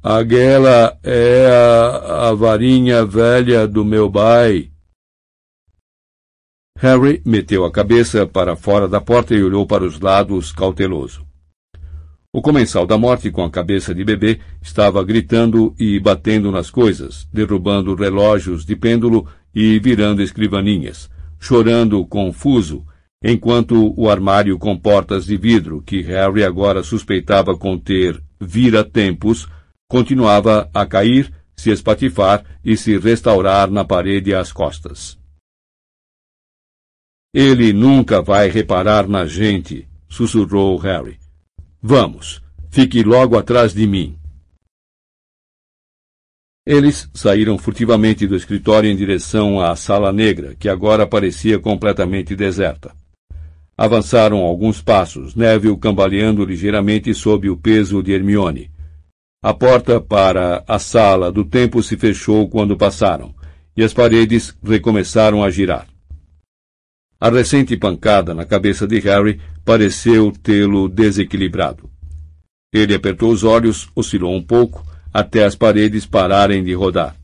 Aquela 0.00 0.96
é 1.02 1.48
a, 1.48 2.28
a 2.28 2.32
varinha 2.32 3.04
velha 3.04 3.66
do 3.66 3.84
meu 3.84 4.08
pai. 4.08 4.70
Harry 6.78 7.20
meteu 7.26 7.64
a 7.64 7.72
cabeça 7.72 8.24
para 8.24 8.54
fora 8.54 8.86
da 8.86 9.00
porta 9.00 9.34
e 9.34 9.42
olhou 9.42 9.66
para 9.66 9.82
os 9.82 9.98
lados 9.98 10.52
cauteloso. 10.52 11.25
O 12.36 12.42
comensal 12.42 12.86
da 12.86 12.98
morte, 12.98 13.30
com 13.30 13.42
a 13.42 13.50
cabeça 13.50 13.94
de 13.94 14.04
bebê, 14.04 14.40
estava 14.60 15.02
gritando 15.02 15.74
e 15.78 15.98
batendo 15.98 16.52
nas 16.52 16.68
coisas, 16.68 17.26
derrubando 17.32 17.94
relógios 17.94 18.62
de 18.62 18.76
pêndulo 18.76 19.26
e 19.54 19.78
virando 19.78 20.20
escrivaninhas, 20.20 21.08
chorando 21.40 22.04
confuso, 22.04 22.84
enquanto 23.24 23.98
o 23.98 24.10
armário 24.10 24.58
com 24.58 24.76
portas 24.76 25.24
de 25.24 25.34
vidro, 25.34 25.80
que 25.80 26.02
Harry 26.02 26.44
agora 26.44 26.82
suspeitava 26.82 27.56
conter 27.56 28.22
vira-tempos, 28.38 29.48
continuava 29.88 30.68
a 30.74 30.84
cair, 30.84 31.32
se 31.56 31.70
espatifar 31.70 32.44
e 32.62 32.76
se 32.76 32.98
restaurar 32.98 33.70
na 33.70 33.82
parede 33.82 34.34
às 34.34 34.52
costas. 34.52 35.18
Ele 37.34 37.72
nunca 37.72 38.20
vai 38.20 38.50
reparar 38.50 39.08
na 39.08 39.24
gente, 39.24 39.88
sussurrou 40.06 40.76
Harry. 40.76 41.18
Vamos, 41.82 42.42
fique 42.70 43.02
logo 43.02 43.38
atrás 43.38 43.72
de 43.74 43.86
mim. 43.86 44.18
Eles 46.66 47.08
saíram 47.14 47.56
furtivamente 47.58 48.26
do 48.26 48.34
escritório 48.34 48.90
em 48.90 48.96
direção 48.96 49.60
à 49.60 49.76
sala 49.76 50.12
negra, 50.12 50.56
que 50.56 50.68
agora 50.68 51.06
parecia 51.06 51.60
completamente 51.60 52.34
deserta. 52.34 52.92
Avançaram 53.78 54.38
alguns 54.38 54.82
passos, 54.82 55.34
Neville 55.36 55.78
cambaleando 55.78 56.44
ligeiramente 56.44 57.14
sob 57.14 57.48
o 57.48 57.56
peso 57.56 58.02
de 58.02 58.12
Hermione. 58.12 58.70
A 59.42 59.54
porta 59.54 60.00
para 60.00 60.64
a 60.66 60.78
sala 60.78 61.30
do 61.30 61.44
tempo 61.44 61.82
se 61.82 61.96
fechou 61.96 62.48
quando 62.48 62.76
passaram, 62.76 63.32
e 63.76 63.84
as 63.84 63.92
paredes 63.92 64.56
recomeçaram 64.64 65.44
a 65.44 65.50
girar. 65.50 65.86
A 67.20 67.30
recente 67.30 67.76
pancada 67.76 68.34
na 68.34 68.44
cabeça 68.44 68.86
de 68.88 68.98
Harry 69.00 69.40
pareceu 69.66 70.30
tê-lo 70.30 70.88
desequilibrado. 70.88 71.90
Ele 72.72 72.94
apertou 72.94 73.32
os 73.32 73.42
olhos, 73.42 73.90
oscilou 73.96 74.32
um 74.32 74.42
pouco, 74.42 74.86
até 75.12 75.44
as 75.44 75.56
paredes 75.56 76.06
pararem 76.06 76.62
de 76.62 76.72
rodar. 76.72 77.16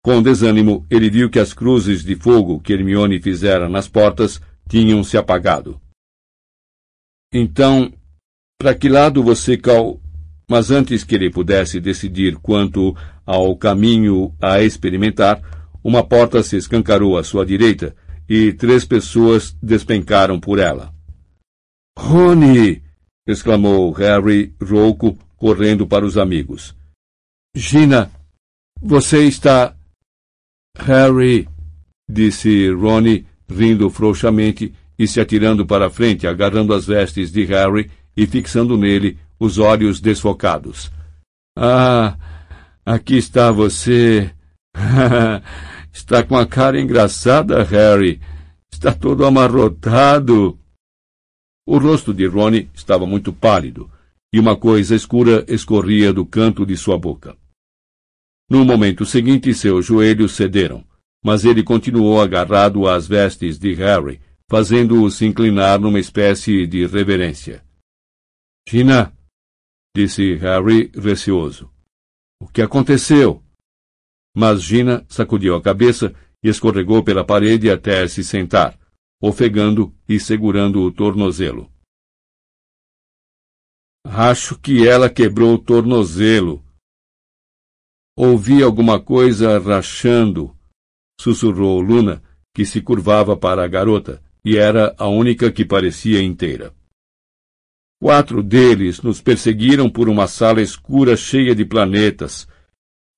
Com 0.00 0.22
desânimo, 0.22 0.86
ele 0.88 1.10
viu 1.10 1.28
que 1.28 1.40
as 1.40 1.52
cruzes 1.52 2.04
de 2.04 2.14
fogo 2.14 2.60
que 2.60 2.72
Hermione 2.72 3.20
fizera 3.20 3.68
nas 3.68 3.88
portas 3.88 4.40
tinham 4.68 5.02
se 5.02 5.18
apagado. 5.18 5.80
Então, 7.34 7.92
para 8.56 8.74
que 8.74 8.88
lado 8.88 9.22
você 9.22 9.56
cal... 9.56 10.00
Mas 10.50 10.70
antes 10.70 11.04
que 11.04 11.14
ele 11.14 11.28
pudesse 11.28 11.78
decidir 11.78 12.36
quanto 12.36 12.96
ao 13.26 13.54
caminho 13.56 14.32
a 14.40 14.62
experimentar, 14.62 15.42
uma 15.84 16.02
porta 16.02 16.42
se 16.42 16.56
escancarou 16.56 17.18
à 17.18 17.24
sua 17.24 17.44
direita 17.44 17.94
e 18.28 18.52
três 18.52 18.84
pessoas 18.84 19.54
despencaram 19.60 20.40
por 20.40 20.58
ela. 20.58 20.96
Rony! 21.98 22.80
exclamou 23.26 23.90
Harry, 23.92 24.54
rouco, 24.62 25.18
correndo 25.36 25.84
para 25.84 26.06
os 26.06 26.16
amigos. 26.16 26.74
Gina, 27.54 28.10
você 28.80 29.24
está. 29.24 29.74
Harry, 30.78 31.48
disse 32.08 32.70
Ronnie, 32.70 33.26
rindo 33.50 33.90
frouxamente 33.90 34.72
e 34.96 35.08
se 35.08 35.20
atirando 35.20 35.66
para 35.66 35.90
frente, 35.90 36.26
agarrando 36.26 36.72
as 36.72 36.86
vestes 36.86 37.32
de 37.32 37.44
Harry 37.44 37.90
e 38.16 38.26
fixando 38.26 38.78
nele 38.78 39.18
os 39.38 39.58
olhos 39.58 40.00
desfocados. 40.00 40.90
Ah, 41.56 42.16
aqui 42.86 43.16
está 43.16 43.50
você. 43.50 44.30
está 45.92 46.22
com 46.22 46.36
a 46.36 46.46
cara 46.46 46.80
engraçada, 46.80 47.62
Harry. 47.64 48.20
Está 48.72 48.92
todo 48.92 49.26
amarrotado. 49.26 50.58
O 51.70 51.76
rosto 51.76 52.14
de 52.14 52.26
Ronnie 52.26 52.70
estava 52.72 53.06
muito 53.06 53.30
pálido, 53.30 53.90
e 54.32 54.40
uma 54.40 54.56
coisa 54.56 54.96
escura 54.96 55.44
escorria 55.46 56.14
do 56.14 56.24
canto 56.24 56.64
de 56.64 56.74
sua 56.78 56.96
boca. 56.96 57.36
No 58.48 58.64
momento 58.64 59.04
seguinte, 59.04 59.52
seus 59.52 59.84
joelhos 59.84 60.32
cederam, 60.32 60.82
mas 61.22 61.44
ele 61.44 61.62
continuou 61.62 62.22
agarrado 62.22 62.88
às 62.88 63.06
vestes 63.06 63.58
de 63.58 63.74
Harry, 63.74 64.18
fazendo-o 64.50 65.10
se 65.10 65.26
inclinar 65.26 65.78
numa 65.78 66.00
espécie 66.00 66.66
de 66.66 66.86
reverência. 66.86 67.62
Gina, 68.66 69.12
disse 69.94 70.36
Harry 70.36 70.90
receoso. 70.94 71.70
O 72.40 72.48
que 72.48 72.62
aconteceu? 72.62 73.42
Mas 74.34 74.62
Gina 74.62 75.04
sacudiu 75.06 75.54
a 75.54 75.60
cabeça 75.60 76.14
e 76.42 76.48
escorregou 76.48 77.04
pela 77.04 77.26
parede 77.26 77.70
até 77.70 78.08
se 78.08 78.24
sentar, 78.24 78.74
ofegando 79.20 79.94
e 80.08 80.18
segurando 80.20 80.82
o 80.82 80.92
tornozelo. 80.92 81.70
Acho 84.04 84.58
que 84.58 84.86
ela 84.86 85.10
quebrou 85.10 85.54
o 85.54 85.58
tornozelo. 85.58 86.64
Ouvi 88.16 88.62
alguma 88.62 89.00
coisa 89.00 89.58
rachando, 89.58 90.56
sussurrou 91.20 91.80
Luna, 91.80 92.22
que 92.54 92.64
se 92.64 92.80
curvava 92.80 93.36
para 93.36 93.64
a 93.64 93.68
garota, 93.68 94.22
e 94.44 94.56
era 94.56 94.94
a 94.98 95.06
única 95.06 95.52
que 95.52 95.64
parecia 95.64 96.22
inteira. 96.22 96.74
Quatro 98.00 98.42
deles 98.42 99.02
nos 99.02 99.20
perseguiram 99.20 99.90
por 99.90 100.08
uma 100.08 100.28
sala 100.28 100.62
escura 100.62 101.16
cheia 101.16 101.54
de 101.54 101.64
planetas. 101.64 102.48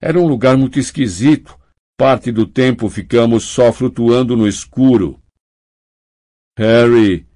Era 0.03 0.19
um 0.19 0.27
lugar 0.27 0.57
muito 0.57 0.79
esquisito. 0.79 1.59
Parte 1.99 2.33
do 2.33 2.47
tempo 2.47 2.89
ficamos 2.89 3.45
só 3.45 3.73
flutuando 3.73 4.35
no 4.35 4.49
escuro. 4.49 5.21
Harry, 6.61 7.27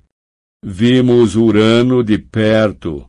vimos 0.62 1.34
Urano 1.34 2.04
de 2.04 2.18
perto, 2.18 3.08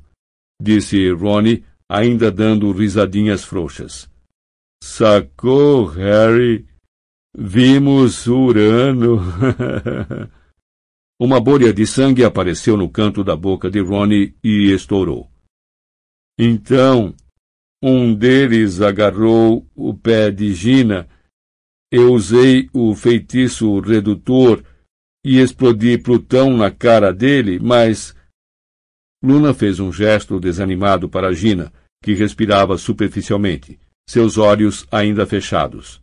disse 0.62 1.12
Ronnie, 1.12 1.66
ainda 1.90 2.32
dando 2.32 2.72
risadinhas 2.72 3.44
frouxas. 3.44 4.10
Sacou, 4.82 5.84
Harry? 5.88 6.66
Vimos 7.38 8.28
Urano. 8.28 9.18
Uma 11.20 11.42
bolha 11.42 11.74
de 11.74 11.86
sangue 11.86 12.24
apareceu 12.24 12.78
no 12.78 12.90
canto 12.90 13.22
da 13.22 13.36
boca 13.36 13.70
de 13.70 13.82
Ronnie 13.82 14.34
e 14.42 14.72
estourou. 14.72 15.30
Então, 16.40 17.14
um 17.84 18.16
deles 18.16 18.80
agarrou 18.80 19.70
o 19.76 19.94
pé 19.94 20.32
de 20.32 20.54
Gina 20.54 21.10
eu 21.92 22.14
usei 22.14 22.70
o 22.74 22.96
feitiço 22.96 23.80
redutor 23.80 24.64
e 25.26 25.40
explodi 25.40 25.98
Plutão 25.98 26.56
na 26.56 26.70
cara 26.70 27.12
dele, 27.12 27.60
mas. 27.60 28.16
Luna 29.24 29.56
fez 29.56 29.80
um 29.80 29.92
gesto 29.92 30.40
desanimado 30.40 31.10
para 31.10 31.34
Gina, 31.34 31.74
que 32.04 32.14
respirava 32.14 32.78
superficialmente, 32.78 33.80
seus 34.08 34.38
olhos 34.38 34.86
ainda 34.92 35.26
fechados. 35.26 36.00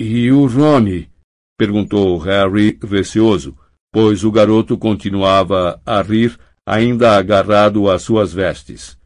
E 0.00 0.32
o 0.32 0.46
Rony? 0.46 1.10
perguntou 1.58 2.16
Harry 2.18 2.78
receoso, 2.82 3.56
pois 3.92 4.24
o 4.24 4.32
garoto 4.32 4.78
continuava 4.78 5.80
a 5.84 6.00
rir, 6.00 6.38
ainda 6.66 7.18
agarrado 7.18 7.90
às 7.90 8.02
suas 8.02 8.32
vestes. 8.32 8.98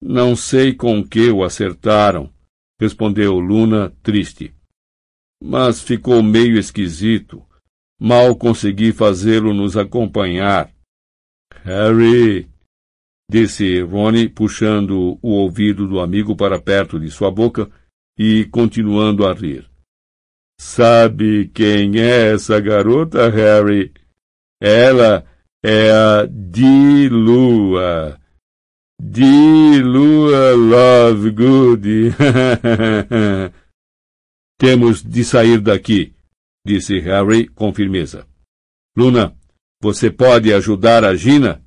Não 0.00 0.36
sei 0.36 0.72
com 0.72 1.02
que 1.02 1.28
o 1.28 1.42
acertaram, 1.42 2.32
respondeu 2.80 3.38
Luna, 3.40 3.92
triste 4.00 4.54
mas 5.42 5.82
ficou 5.82 6.22
meio 6.22 6.56
esquisito. 6.56 7.44
Mal 8.02 8.34
consegui 8.34 8.92
fazê-lo 8.92 9.54
nos 9.54 9.76
acompanhar. 9.76 10.68
Harry, 11.62 12.48
disse 13.30 13.80
Ronnie, 13.82 14.28
puxando 14.28 15.20
o 15.22 15.30
ouvido 15.30 15.86
do 15.86 16.00
amigo 16.00 16.34
para 16.34 16.60
perto 16.60 16.98
de 16.98 17.08
sua 17.12 17.30
boca 17.30 17.70
e 18.18 18.44
continuando 18.46 19.24
a 19.24 19.32
rir. 19.32 19.70
Sabe 20.60 21.46
quem 21.54 22.00
é 22.00 22.32
essa 22.32 22.58
garota, 22.58 23.30
Harry? 23.30 23.92
Ela 24.60 25.24
é 25.64 25.92
a 25.92 26.26
Dilua. 26.28 28.18
Dilua 29.00 30.56
Lovegood. 30.56 32.16
Temos 34.58 35.04
de 35.04 35.22
sair 35.22 35.60
daqui, 35.60 36.12
disse 36.64 36.98
Harry 37.00 37.48
com 37.48 37.72
firmeza. 37.72 38.26
Luna, 38.96 39.36
você 39.80 40.10
pode 40.10 40.52
ajudar 40.52 41.04
a 41.04 41.14
Gina? 41.14 41.64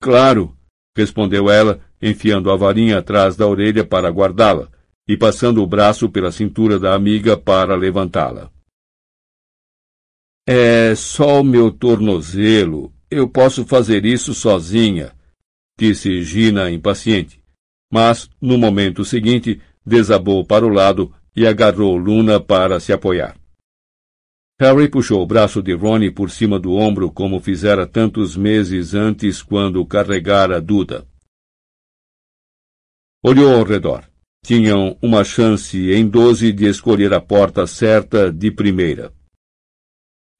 Claro, 0.00 0.56
respondeu 0.96 1.50
ela, 1.50 1.80
enfiando 2.00 2.50
a 2.50 2.56
varinha 2.56 2.98
atrás 2.98 3.36
da 3.36 3.46
orelha 3.46 3.84
para 3.84 4.08
guardá-la 4.08 4.70
e 5.06 5.16
passando 5.16 5.62
o 5.62 5.66
braço 5.66 6.08
pela 6.08 6.30
cintura 6.30 6.78
da 6.78 6.94
amiga 6.94 7.36
para 7.36 7.74
levantá-la. 7.74 8.50
É 10.46 10.94
só 10.94 11.40
o 11.40 11.44
meu 11.44 11.70
tornozelo. 11.70 12.92
Eu 13.10 13.28
posso 13.28 13.66
fazer 13.66 14.04
isso 14.04 14.34
sozinha, 14.34 15.12
disse 15.78 16.22
Gina 16.22 16.70
impaciente. 16.70 17.42
Mas, 17.92 18.28
no 18.40 18.58
momento 18.58 19.04
seguinte, 19.04 19.60
desabou 19.84 20.44
para 20.44 20.66
o 20.66 20.68
lado 20.68 21.14
e 21.34 21.46
agarrou 21.46 21.96
Luna 21.96 22.38
para 22.38 22.80
se 22.80 22.92
apoiar. 22.92 23.36
Harry 24.60 24.88
puxou 24.88 25.22
o 25.22 25.26
braço 25.26 25.62
de 25.62 25.72
Ronnie 25.72 26.10
por 26.10 26.30
cima 26.30 26.58
do 26.58 26.72
ombro 26.72 27.12
como 27.12 27.38
fizera 27.38 27.86
tantos 27.86 28.36
meses 28.36 28.92
antes 28.92 29.40
quando 29.40 29.86
carregara 29.86 30.60
Duda. 30.60 31.06
Olhou 33.22 33.54
ao 33.54 33.62
redor. 33.62 34.04
Tinham 34.44 34.96
uma 35.02 35.22
chance 35.22 35.92
em 35.92 36.08
doze 36.08 36.52
de 36.52 36.66
escolher 36.66 37.12
a 37.12 37.20
porta 37.20 37.66
certa 37.66 38.32
de 38.32 38.50
primeira. 38.50 39.12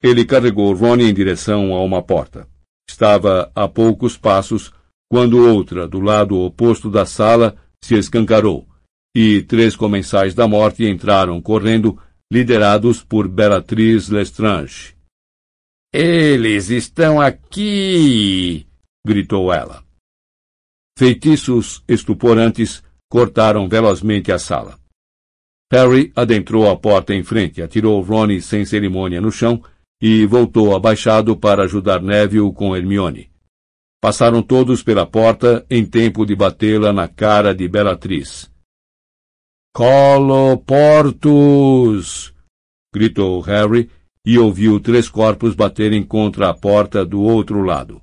Ele 0.01 0.25
carregou 0.25 0.73
Ronnie 0.73 1.09
em 1.09 1.13
direção 1.13 1.73
a 1.73 1.81
uma 1.83 2.01
porta. 2.01 2.47
Estava 2.89 3.51
a 3.55 3.67
poucos 3.67 4.17
passos 4.17 4.73
quando 5.09 5.37
outra, 5.37 5.87
do 5.87 5.99
lado 5.99 6.37
oposto 6.39 6.89
da 6.89 7.05
sala, 7.05 7.55
se 7.81 7.95
escancarou 7.95 8.69
e 9.15 9.41
três 9.41 9.75
comensais 9.75 10.33
da 10.33 10.47
morte 10.47 10.85
entraram 10.87 11.41
correndo, 11.41 11.99
liderados 12.31 13.03
por 13.03 13.27
Beatriz 13.27 14.09
Lestrange. 14.09 14.95
Eles 15.91 16.69
estão 16.69 17.19
aqui! 17.19 18.67
gritou 19.05 19.51
ela. 19.51 19.83
Feitiços 20.97 21.83
estuporantes 21.87 22.83
cortaram 23.09 23.67
velozmente 23.67 24.31
a 24.31 24.37
sala. 24.37 24.77
Harry 25.71 26.11
adentrou 26.15 26.69
a 26.69 26.75
porta 26.75 27.13
em 27.13 27.23
frente, 27.23 27.61
atirou 27.61 28.01
Ronnie 28.01 28.41
sem 28.41 28.65
cerimônia 28.65 29.21
no 29.21 29.31
chão 29.31 29.63
e 30.01 30.25
voltou 30.25 30.75
abaixado 30.75 31.35
para 31.35 31.63
ajudar 31.63 32.01
Neville 32.01 32.53
com 32.53 32.75
Hermione. 32.75 33.31
Passaram 34.01 34.41
todos 34.41 34.81
pela 34.81 35.05
porta 35.05 35.65
em 35.69 35.85
tempo 35.85 36.25
de 36.25 36.35
batê-la 36.35 36.93
na 36.93 37.07
cara 37.07 37.53
de 37.53 37.67
Beatriz. 37.67 38.48
Coloportus! 39.73 41.13
gritou 42.93 43.39
Harry 43.41 43.89
e 44.25 44.37
ouviu 44.37 44.79
três 44.79 45.07
corpos 45.07 45.55
baterem 45.55 46.03
contra 46.03 46.49
a 46.49 46.53
porta 46.53 47.05
do 47.05 47.21
outro 47.21 47.61
lado. 47.61 48.01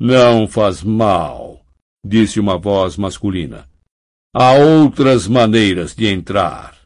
Não 0.00 0.48
faz 0.48 0.82
mal, 0.82 1.64
disse 2.04 2.40
uma 2.40 2.58
voz 2.58 2.96
masculina. 2.96 3.68
Há 4.34 4.52
outras 4.54 5.28
maneiras 5.28 5.94
de 5.94 6.06
entrar. 6.06 6.76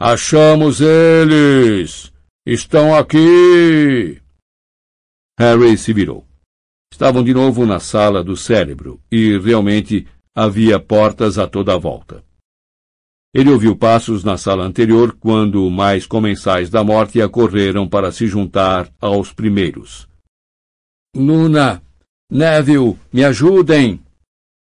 Achamos 0.00 0.80
eles! 0.80 2.12
Estão 2.46 2.94
aqui! 2.94 4.22
Harry 5.38 5.76
se 5.76 5.92
virou. 5.92 6.26
Estavam 6.92 7.22
de 7.22 7.34
novo 7.34 7.66
na 7.66 7.80
sala 7.80 8.24
do 8.24 8.36
cérebro 8.36 9.02
e 9.10 9.36
realmente 9.38 10.06
havia 10.34 10.80
portas 10.80 11.38
a 11.38 11.46
toda 11.46 11.74
a 11.74 11.78
volta. 11.78 12.24
Ele 13.36 13.50
ouviu 13.50 13.76
passos 13.76 14.24
na 14.24 14.38
sala 14.38 14.64
anterior 14.64 15.14
quando 15.20 15.68
mais 15.68 16.06
comensais 16.06 16.70
da 16.70 16.82
morte 16.82 17.20
acorreram 17.20 17.86
para 17.86 18.10
se 18.10 18.26
juntar 18.26 18.90
aos 18.98 19.30
primeiros. 19.30 20.08
Nuna! 21.14 21.82
Neville! 22.32 22.96
Me 23.12 23.22
ajudem! 23.26 24.00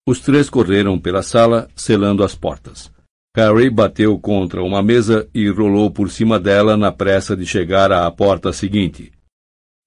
Os 0.05 0.19
três 0.19 0.49
correram 0.49 0.99
pela 0.99 1.23
sala, 1.23 1.69
selando 1.73 2.21
as 2.21 2.35
portas. 2.35 2.91
Harry 3.33 3.69
bateu 3.69 4.19
contra 4.19 4.61
uma 4.61 4.83
mesa 4.83 5.25
e 5.33 5.47
rolou 5.47 5.89
por 5.89 6.11
cima 6.11 6.37
dela 6.37 6.75
na 6.75 6.91
pressa 6.91 7.37
de 7.37 7.45
chegar 7.45 7.93
à 7.93 8.11
porta 8.11 8.51
seguinte. 8.51 9.13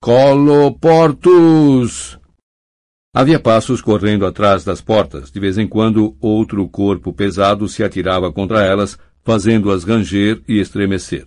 Coloportus! 0.03 1.19
Havia 3.15 3.39
passos 3.39 3.83
correndo 3.83 4.25
atrás 4.25 4.65
das 4.65 4.81
portas. 4.81 5.31
De 5.31 5.39
vez 5.39 5.59
em 5.59 5.69
quando, 5.69 6.17
outro 6.19 6.67
corpo 6.67 7.13
pesado 7.13 7.69
se 7.69 7.85
atirava 7.85 8.33
contra 8.33 8.65
elas, 8.65 8.99
fazendo-as 9.23 9.85
ranger 9.85 10.43
e 10.49 10.59
estremecer. 10.59 11.27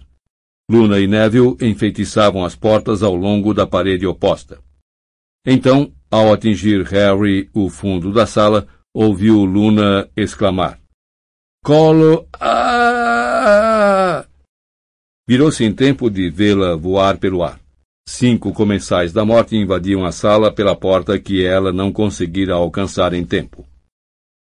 Luna 0.70 1.00
e 1.00 1.06
Neville 1.06 1.56
enfeitiçavam 1.62 2.44
as 2.44 2.56
portas 2.56 3.04
ao 3.04 3.16
longo 3.16 3.54
da 3.54 3.68
parede 3.68 4.08
oposta. 4.08 4.60
Então, 5.46 5.94
ao 6.10 6.34
atingir 6.34 6.84
Harry 6.86 7.52
o 7.54 7.70
fundo 7.70 8.12
da 8.12 8.26
sala, 8.26 8.68
ouviu 8.92 9.46
Luna 9.46 10.10
exclamar. 10.18 10.80
Colo. 11.64 12.28
Ah! 12.40 14.26
Virou-se 15.28 15.64
em 15.64 15.72
tempo 15.74 16.10
de 16.10 16.32
vê-la 16.32 16.76
voar 16.76 17.20
pelo 17.20 17.44
ar. 17.44 17.60
Cinco 18.08 18.54
comensais 18.54 19.12
da 19.12 19.26
morte 19.26 19.56
invadiam 19.56 20.06
a 20.06 20.12
sala 20.12 20.54
pela 20.54 20.76
porta 20.76 21.20
que 21.20 21.44
ela 21.44 21.74
não 21.74 21.92
conseguira 21.92 22.54
alcançar 22.54 23.14
em 23.14 23.26
tempo. 23.26 23.68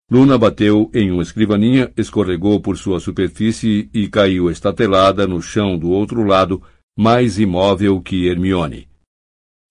Luna 0.10 0.38
bateu 0.38 0.90
em 0.94 1.12
uma 1.12 1.24
escrivaninha, 1.24 1.92
escorregou 1.98 2.62
por 2.62 2.78
sua 2.78 3.00
superfície 3.00 3.90
e 3.92 4.08
caiu 4.08 4.52
estatelada 4.52 5.26
no 5.26 5.42
chão 5.42 5.78
do 5.78 5.90
outro 5.90 6.24
lado, 6.24 6.62
mais 6.98 7.40
imóvel 7.40 8.00
que 8.00 8.28
Hermione. 8.28 8.88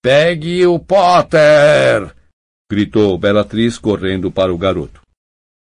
Pegue 0.02 0.66
o 0.66 0.78
Potter! 0.78 2.14
gritou 2.70 3.16
Bellatrix 3.16 3.78
correndo 3.78 4.30
para 4.30 4.52
o 4.52 4.58
garoto. 4.58 5.00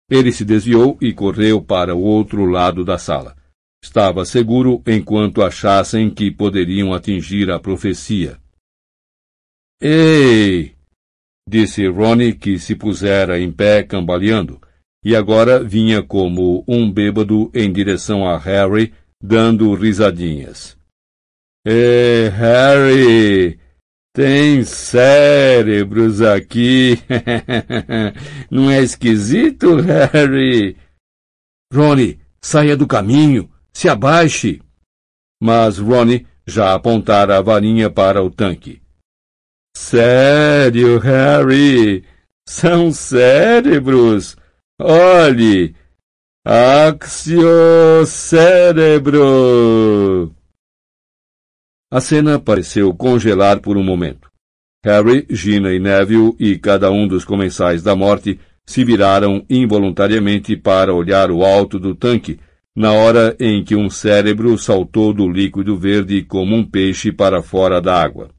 Ele 0.10 0.32
se 0.32 0.44
desviou 0.44 0.98
e 1.00 1.14
correu 1.14 1.62
para 1.62 1.96
o 1.96 2.02
outro 2.02 2.46
lado 2.46 2.84
da 2.84 2.98
sala. 2.98 3.36
Estava 3.84 4.26
seguro 4.26 4.82
enquanto 4.86 5.42
achassem 5.42 6.10
que 6.10 6.32
poderiam 6.32 6.94
atingir 6.94 7.52
a 7.52 7.60
profecia. 7.60 8.40
Ei! 9.82 10.76
disse 11.48 11.88
Ronnie, 11.88 12.34
que 12.34 12.60
se 12.60 12.76
pusera 12.76 13.40
em 13.40 13.52
pé 13.52 13.84
cambaleando, 13.84 14.60
e 15.04 15.16
agora 15.16 15.64
vinha 15.64 16.04
como 16.04 16.66
um 16.68 16.92
bêbado 16.92 17.50
em 17.54 17.72
direção 17.72 18.28
a 18.28 18.38
Harry, 18.38 18.94
dando 19.24 19.74
risadinhas. 19.74 20.78
É, 21.66 22.30
Harry, 22.30 23.60
tem 24.14 24.64
cérebros 24.64 26.22
aqui. 26.22 26.98
Não 28.52 28.70
é 28.70 28.82
esquisito, 28.82 29.76
Harry? 29.76 30.76
Ronnie, 31.74 32.20
saia 32.42 32.76
do 32.76 32.88
caminho, 32.88 33.50
se 33.78 33.88
abaixe. 33.88 34.60
Mas 35.40 35.78
Ronnie 35.78 36.26
já 36.48 36.74
apontara 36.74 37.38
a 37.38 37.42
varinha 37.44 37.92
para 37.92 38.24
o 38.24 38.32
tanque. 38.32 38.82
Sério, 39.76 40.98
Harry? 40.98 42.04
São 42.48 42.92
cérebros? 42.92 44.36
Olhe! 44.82 45.76
Axio 46.44 48.04
cérebro! 48.08 49.22
A 51.92 52.02
cena 52.02 52.40
pareceu 52.40 52.92
congelar 52.96 53.60
por 53.60 53.78
um 53.78 53.84
momento. 53.84 54.32
Harry, 54.84 55.28
Gina 55.30 55.72
e 55.72 55.80
Neville 55.80 56.36
e 56.40 56.58
cada 56.58 56.90
um 56.90 57.08
dos 57.08 57.24
comensais 57.24 57.84
da 57.84 57.96
morte 57.96 58.40
se 58.66 58.84
viraram 58.84 59.46
involuntariamente 59.48 60.58
para 60.58 60.96
olhar 60.96 61.30
o 61.30 61.46
alto 61.46 61.78
do 61.78 61.94
tanque, 61.94 62.40
na 62.78 62.94
hora 62.94 63.36
em 63.40 63.64
que 63.64 63.76
um 63.76 63.90
cérebro 63.90 64.56
saltou 64.56 65.12
do 65.12 65.28
líquido 65.28 65.76
verde 65.76 66.22
como 66.22 66.56
um 66.56 66.64
peixe 66.64 67.12
para 67.12 67.42
fora 67.42 67.82
da 67.82 68.00
água. 68.00 68.30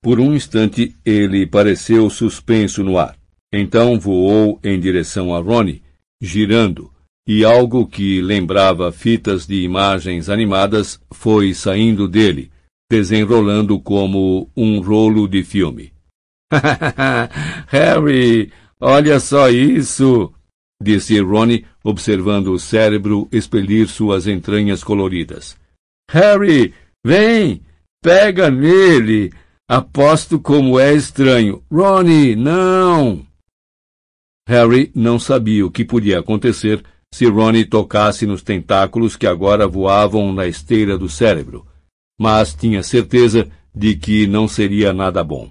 Por 0.00 0.20
um 0.20 0.32
instante 0.32 0.94
ele 1.04 1.44
pareceu 1.44 2.08
suspenso 2.08 2.84
no 2.84 2.96
ar. 2.96 3.16
Então 3.52 3.98
voou 3.98 4.60
em 4.62 4.78
direção 4.78 5.34
a 5.34 5.40
Ronnie, 5.40 5.82
girando, 6.22 6.88
e 7.26 7.44
algo 7.44 7.84
que 7.84 8.22
lembrava 8.22 8.92
fitas 8.92 9.44
de 9.44 9.64
imagens 9.64 10.28
animadas 10.28 11.00
foi 11.12 11.52
saindo 11.52 12.06
dele, 12.06 12.52
desenrolando 12.88 13.80
como 13.80 14.48
um 14.56 14.80
rolo 14.80 15.26
de 15.26 15.42
filme. 15.42 15.92
Harry, 17.66 18.52
olha 18.80 19.18
só 19.18 19.50
isso! 19.50 20.32
Disse 20.84 21.18
Ronnie, 21.20 21.66
observando 21.82 22.52
o 22.52 22.58
cérebro 22.58 23.28
expelir 23.32 23.88
suas 23.88 24.26
entranhas 24.26 24.84
coloridas. 24.84 25.56
Harry, 26.10 26.74
vem! 27.04 27.62
Pega 28.02 28.50
nele! 28.50 29.32
Aposto 29.68 30.38
como 30.38 30.78
é 30.78 30.92
estranho. 30.92 31.62
Ronnie, 31.72 32.36
não! 32.36 33.26
Harry 34.46 34.92
não 34.94 35.18
sabia 35.18 35.64
o 35.64 35.70
que 35.70 35.84
podia 35.84 36.20
acontecer 36.20 36.84
se 37.12 37.26
Ronnie 37.26 37.64
tocasse 37.64 38.26
nos 38.26 38.42
tentáculos 38.42 39.16
que 39.16 39.26
agora 39.26 39.66
voavam 39.66 40.32
na 40.32 40.46
esteira 40.46 40.98
do 40.98 41.08
cérebro 41.08 41.66
mas 42.18 42.54
tinha 42.54 42.82
certeza 42.82 43.50
de 43.74 43.96
que 43.96 44.26
não 44.26 44.46
seria 44.46 44.92
nada 44.92 45.22
bom. 45.24 45.50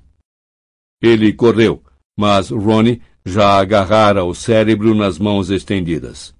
Ele 1.01 1.33
correu, 1.33 1.83
mas 2.17 2.49
Ronnie 2.49 3.01
já 3.25 3.59
agarrara 3.59 4.23
o 4.23 4.33
cérebro 4.33 4.93
nas 4.93 5.17
mãos 5.17 5.49
estendidas. 5.49 6.35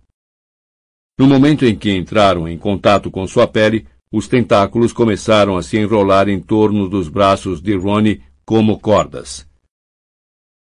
No 1.18 1.28
momento 1.28 1.66
em 1.66 1.76
que 1.76 1.92
entraram 1.92 2.48
em 2.48 2.58
contato 2.58 3.12
com 3.12 3.26
sua 3.28 3.48
pele, 3.48 3.88
os 4.12 4.28
tentáculos 4.28 4.92
começaram 4.94 5.58
a 5.58 5.64
se 5.64 5.78
enrolar 5.78 6.30
em 6.30 6.40
torno 6.40 6.90
dos 6.90 7.08
braços 7.08 7.62
de 7.62 7.76
Ronnie 7.76 8.22
como 8.46 8.80
cordas. 8.80 9.48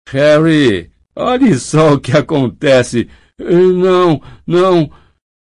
Harry, 0.09 0.91
olhe 1.17 1.59
só 1.59 1.95
o 1.95 2.01
que 2.01 2.13
acontece. 2.13 3.09
Não, 3.39 4.21
não, 4.47 4.91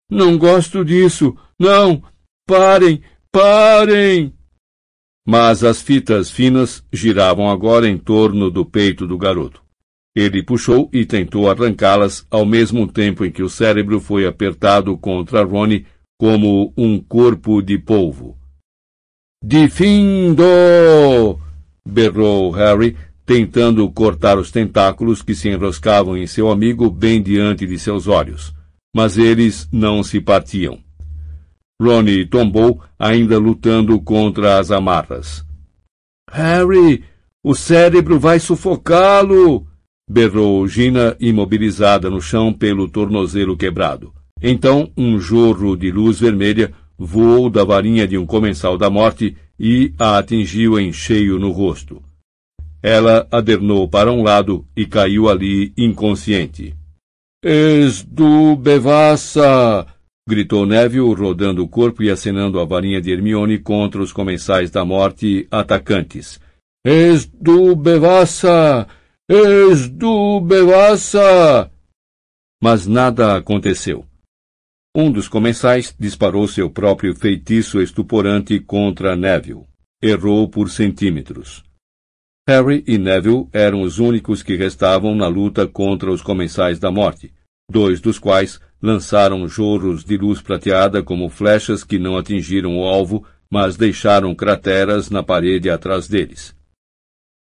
não 0.10 0.38
gosto 0.38 0.86
disso. 0.86 1.36
Não, 1.60 2.04
parem, 2.48 3.04
Parem! 3.32 4.34
Mas 5.26 5.64
as 5.64 5.82
fitas 5.82 6.30
finas 6.30 6.84
giravam 6.92 7.50
agora 7.50 7.88
em 7.88 7.98
torno 7.98 8.52
do 8.52 8.66
peito 8.66 9.08
do 9.08 9.18
garoto. 9.18 9.61
Ele 10.16 10.44
puxou 10.44 10.90
e 10.92 11.06
tentou 11.06 11.50
arrancá-las 11.50 12.26
ao 12.30 12.46
mesmo 12.46 12.86
tempo 12.88 13.24
em 13.24 13.32
que 13.32 13.42
o 13.42 13.50
cérebro 13.50 14.00
foi 14.00 14.26
apertado 14.26 14.98
contra 14.98 15.44
Ronnie 15.44 15.86
como 16.20 16.74
um 16.78 17.00
corpo 17.00 17.62
de 17.62 17.78
polvo. 17.78 18.38
Difindo! 19.44 20.44
berrou 21.88 22.52
Harry, 22.52 22.96
tentando 23.26 23.90
cortar 23.90 24.38
os 24.38 24.52
tentáculos 24.52 25.22
que 25.22 25.34
se 25.34 25.50
enroscavam 25.50 26.18
em 26.18 26.28
seu 26.28 26.52
amigo 26.52 26.92
bem 26.92 27.24
diante 27.24 27.66
de 27.66 27.80
seus 27.80 28.08
olhos. 28.08 28.54
Mas 28.96 29.18
eles 29.18 29.68
não 29.72 30.04
se 30.04 30.20
partiam. 30.20 30.80
Ronnie 31.82 32.26
tombou, 32.26 32.84
ainda 33.00 33.40
lutando 33.40 34.00
contra 34.00 34.60
as 34.60 34.70
amarras. 34.70 35.44
Harry, 36.30 37.04
o 37.44 37.56
cérebro 37.56 38.20
vai 38.20 38.40
sufocá-lo! 38.40 39.71
Berrou 40.12 40.68
Gina, 40.68 41.16
imobilizada 41.22 42.10
no 42.10 42.22
chão 42.22 42.52
pelo 42.52 42.90
tornozelo 42.90 43.56
quebrado. 43.56 44.14
Então, 44.42 44.92
um 44.98 45.18
jorro 45.18 45.78
de 45.78 45.90
luz 45.90 46.20
vermelha 46.20 46.74
voou 46.98 47.50
da 47.50 47.64
varinha 47.64 48.06
de 48.06 48.18
um 48.18 48.26
comensal 48.26 48.78
da 48.78 48.90
morte 48.90 49.38
e 49.58 49.94
a 49.98 50.18
atingiu 50.18 50.78
em 50.78 50.92
cheio 50.92 51.40
no 51.40 51.52
rosto. 51.52 52.02
Ela 52.84 53.26
adernou 53.32 53.88
para 53.88 54.12
um 54.12 54.22
lado 54.22 54.66
e 54.76 54.86
caiu 54.86 55.30
ali 55.30 55.72
inconsciente. 55.78 56.76
Esdu 57.44 58.56
Bevassa! 58.58 59.88
gritou 60.28 60.66
Neville, 60.66 61.14
rodando 61.14 61.64
o 61.64 61.68
corpo 61.68 62.04
e 62.04 62.10
acenando 62.10 62.60
a 62.60 62.66
varinha 62.66 63.02
de 63.02 63.12
Hermione 63.12 63.60
contra 63.60 64.02
os 64.02 64.12
comensais 64.12 64.70
da 64.70 64.84
morte 64.84 65.48
atacantes. 65.50 66.40
Esdu 66.86 67.76
Bevassa! 67.76 68.88
Esdu 69.34 70.42
Bevassa! 70.42 71.72
Mas 72.62 72.86
nada 72.86 73.38
aconteceu. 73.38 74.06
Um 74.94 75.10
dos 75.10 75.30
comensais 75.30 75.96
disparou 75.98 76.50
seu 76.50 76.70
próprio 76.70 77.16
feitiço 77.16 77.82
estuporante 77.82 78.60
contra 78.60 79.16
Neville. 79.16 79.64
Errou 80.04 80.50
por 80.50 80.70
centímetros. 80.70 81.64
Harry 82.46 82.84
e 82.86 82.98
Neville 82.98 83.48
eram 83.54 83.84
os 83.84 84.00
únicos 84.00 84.44
que 84.44 84.58
restavam 84.58 85.16
na 85.16 85.30
luta 85.30 85.66
contra 85.66 86.12
os 86.12 86.22
comensais 86.22 86.78
da 86.78 86.92
morte, 86.92 87.34
dois 87.72 88.02
dos 88.02 88.20
quais 88.20 88.60
lançaram 88.82 89.48
jorros 89.48 90.04
de 90.04 90.18
luz 90.18 90.42
prateada 90.42 91.02
como 91.02 91.30
flechas 91.30 91.86
que 91.86 91.98
não 91.98 92.18
atingiram 92.18 92.78
o 92.78 92.84
alvo, 92.84 93.26
mas 93.50 93.78
deixaram 93.78 94.36
crateras 94.36 95.10
na 95.10 95.24
parede 95.24 95.70
atrás 95.70 96.06
deles. 96.06 96.54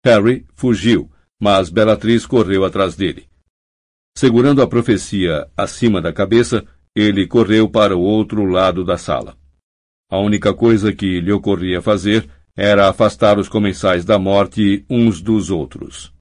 Harry 0.05 0.45
fugiu, 0.55 1.11
mas 1.41 1.71
Bellatrix 1.71 2.27
correu 2.27 2.65
atrás 2.65 2.95
dele. 2.95 3.27
Segurando 4.17 4.61
a 4.61 4.67
profecia 4.67 5.49
acima 5.57 6.01
da 6.01 6.13
cabeça, 6.13 6.65
ele 6.95 7.27
correu 7.27 7.69
para 7.69 7.97
o 7.97 8.01
outro 8.01 8.45
lado 8.45 8.85
da 8.85 8.99
sala. 8.99 9.37
A 10.11 10.19
única 10.19 10.53
coisa 10.53 10.93
que 10.93 11.21
lhe 11.21 11.33
ocorria 11.33 11.81
fazer 11.81 12.29
era 12.57 12.89
afastar 12.89 13.39
os 13.39 13.49
comensais 13.49 14.05
da 14.05 14.19
morte 14.19 14.85
uns 14.91 15.23
dos 15.23 15.51
outros. 15.51 16.13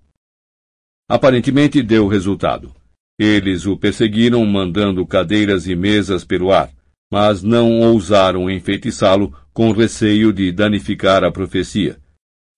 Aparentemente 1.10 1.82
deu 1.82 2.08
resultado. 2.08 2.74
Eles 3.20 3.66
o 3.66 3.76
perseguiram 3.76 4.46
mandando 4.46 5.06
cadeiras 5.06 5.68
e 5.68 5.76
mesas 5.76 6.24
pelo 6.24 6.54
ar, 6.54 6.72
mas 7.12 7.44
não 7.44 7.82
ousaram 7.82 8.50
enfeitiçá-lo 8.50 9.36
com 9.52 9.72
receio 9.72 10.32
de 10.32 10.52
danificar 10.52 11.24
a 11.24 11.32
profecia. 11.32 12.00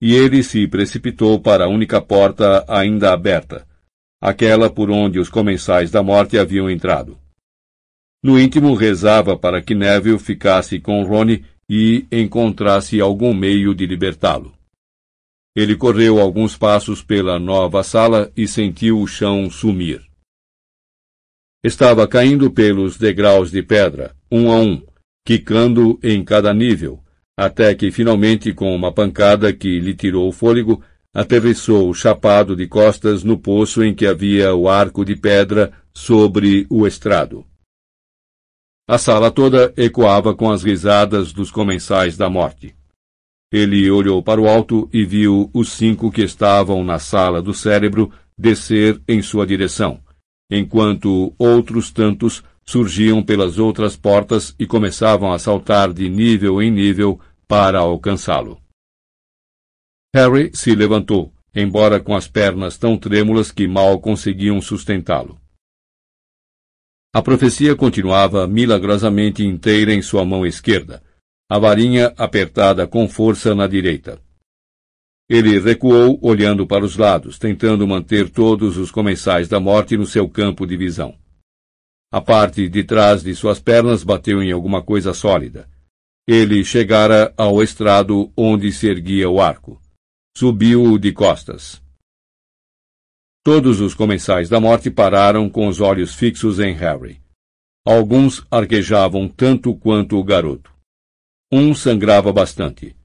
E 0.01 0.15
ele 0.15 0.41
se 0.41 0.67
precipitou 0.67 1.39
para 1.39 1.65
a 1.65 1.67
única 1.67 2.01
porta 2.01 2.65
ainda 2.67 3.13
aberta, 3.13 3.67
aquela 4.19 4.69
por 4.69 4.89
onde 4.89 5.19
os 5.19 5.29
comensais 5.29 5.91
da 5.91 6.01
morte 6.01 6.37
haviam 6.37 6.69
entrado. 6.69 7.19
No 8.23 8.39
íntimo 8.39 8.73
rezava 8.73 9.37
para 9.37 9.61
que 9.61 9.73
Neville 9.75 10.19
ficasse 10.19 10.79
com 10.79 11.03
Rony 11.03 11.45
e 11.69 12.05
encontrasse 12.11 12.99
algum 12.99 13.33
meio 13.33 13.73
de 13.73 13.85
libertá-lo. 13.85 14.53
Ele 15.55 15.75
correu 15.75 16.19
alguns 16.19 16.55
passos 16.55 17.03
pela 17.03 17.39
nova 17.39 17.83
sala 17.83 18.31
e 18.37 18.47
sentiu 18.47 18.99
o 18.99 19.07
chão 19.07 19.49
sumir. 19.49 20.01
Estava 21.63 22.07
caindo 22.07 22.49
pelos 22.49 22.97
degraus 22.97 23.51
de 23.51 23.61
pedra, 23.61 24.15
um 24.31 24.51
a 24.51 24.57
um, 24.57 24.81
quicando 25.25 25.99
em 26.01 26.23
cada 26.23 26.53
nível, 26.53 27.03
até 27.41 27.73
que 27.73 27.89
finalmente, 27.89 28.53
com 28.53 28.75
uma 28.75 28.91
pancada 28.91 29.51
que 29.51 29.79
lhe 29.79 29.95
tirou 29.95 30.29
o 30.29 30.31
fôlego, 30.31 30.83
aterrissou 31.11 31.91
chapado 31.91 32.55
de 32.55 32.67
costas 32.67 33.23
no 33.23 33.35
poço 33.35 33.83
em 33.83 33.95
que 33.95 34.05
havia 34.05 34.53
o 34.53 34.69
arco 34.69 35.03
de 35.03 35.15
pedra 35.15 35.71
sobre 35.91 36.67
o 36.69 36.85
estrado. 36.85 37.43
A 38.87 38.99
sala 38.99 39.31
toda 39.31 39.73
ecoava 39.75 40.35
com 40.35 40.51
as 40.51 40.61
risadas 40.61 41.33
dos 41.33 41.49
comensais 41.49 42.15
da 42.15 42.29
morte. 42.29 42.75
Ele 43.51 43.89
olhou 43.89 44.21
para 44.21 44.39
o 44.39 44.47
alto 44.47 44.87
e 44.93 45.03
viu 45.03 45.49
os 45.51 45.71
cinco 45.71 46.11
que 46.11 46.21
estavam 46.21 46.83
na 46.83 46.99
sala 46.99 47.41
do 47.41 47.55
cérebro 47.55 48.11
descer 48.37 49.01
em 49.07 49.21
sua 49.23 49.47
direção 49.47 49.99
enquanto 50.51 51.33
outros 51.39 51.91
tantos 51.91 52.43
surgiam 52.65 53.23
pelas 53.23 53.57
outras 53.57 53.95
portas 53.95 54.53
e 54.59 54.67
começavam 54.67 55.31
a 55.31 55.39
saltar 55.39 55.93
de 55.93 56.09
nível 56.09 56.61
em 56.61 56.69
nível 56.69 57.19
para 57.51 57.79
alcançá-lo. 57.79 58.61
Harry 60.15 60.51
se 60.53 60.73
levantou, 60.73 61.33
embora 61.53 61.99
com 61.99 62.15
as 62.15 62.25
pernas 62.25 62.77
tão 62.77 62.97
trêmulas 62.97 63.51
que 63.51 63.67
mal 63.67 63.99
conseguiam 63.99 64.61
sustentá-lo. 64.61 65.37
A 67.13 67.21
profecia 67.21 67.75
continuava 67.75 68.47
milagrosamente 68.47 69.43
inteira 69.43 69.93
em 69.93 70.01
sua 70.01 70.23
mão 70.23 70.45
esquerda, 70.45 71.03
a 71.49 71.59
varinha 71.59 72.13
apertada 72.15 72.87
com 72.87 73.05
força 73.09 73.53
na 73.53 73.67
direita. 73.67 74.17
Ele 75.29 75.59
recuou, 75.59 76.17
olhando 76.21 76.65
para 76.65 76.85
os 76.85 76.95
lados, 76.95 77.37
tentando 77.37 77.85
manter 77.85 78.29
todos 78.29 78.77
os 78.77 78.89
comensais 78.89 79.49
da 79.49 79.59
morte 79.59 79.97
no 79.97 80.05
seu 80.05 80.29
campo 80.29 80.65
de 80.65 80.77
visão. 80.77 81.19
A 82.13 82.21
parte 82.21 82.69
de 82.69 82.85
trás 82.85 83.21
de 83.21 83.35
suas 83.35 83.59
pernas 83.59 84.05
bateu 84.05 84.41
em 84.41 84.53
alguma 84.53 84.81
coisa 84.81 85.13
sólida. 85.13 85.69
Ele 86.27 86.63
chegara 86.63 87.33
ao 87.35 87.61
estrado 87.63 88.31
onde 88.37 88.71
se 88.71 88.87
erguia 88.87 89.29
o 89.29 89.41
arco. 89.41 89.81
Subiu-o 90.37 90.97
de 90.97 91.11
costas. 91.11 91.81
Todos 93.43 93.81
os 93.81 93.95
comensais 93.95 94.47
da 94.47 94.59
morte 94.59 94.91
pararam 94.91 95.49
com 95.49 95.67
os 95.67 95.81
olhos 95.81 96.13
fixos 96.13 96.59
em 96.59 96.73
Harry. 96.73 97.19
Alguns 97.83 98.45
arquejavam 98.51 99.27
tanto 99.27 99.75
quanto 99.75 100.17
o 100.17 100.23
garoto. 100.23 100.71
Um 101.51 101.73
sangrava 101.73 102.31
bastante. 102.31 102.95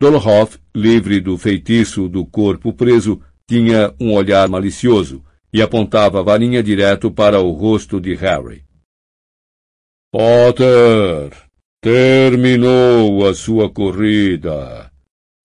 Dolohoff, 0.00 0.58
livre 0.74 1.20
do 1.20 1.36
feitiço 1.36 2.08
do 2.08 2.24
corpo 2.24 2.72
preso, 2.72 3.20
tinha 3.48 3.94
um 4.00 4.12
olhar 4.12 4.48
malicioso 4.48 5.24
e 5.52 5.60
apontava 5.60 6.20
a 6.20 6.22
varinha 6.22 6.62
direto 6.62 7.10
para 7.10 7.40
o 7.40 7.50
rosto 7.50 8.00
de 8.00 8.14
Harry. 8.14 8.64
Potter, 10.12 11.43
terminou 11.84 13.28
a 13.28 13.34
sua 13.34 13.68
corrida, 13.68 14.90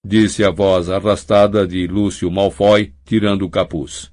disse 0.05 0.41
a 0.41 0.49
voz 0.49 0.89
arrastada 0.89 1.67
de 1.67 1.85
Lúcio 1.85 2.31
Malfoy, 2.31 2.93
tirando 3.03 3.41
o 3.41 3.49
capuz. 3.49 4.09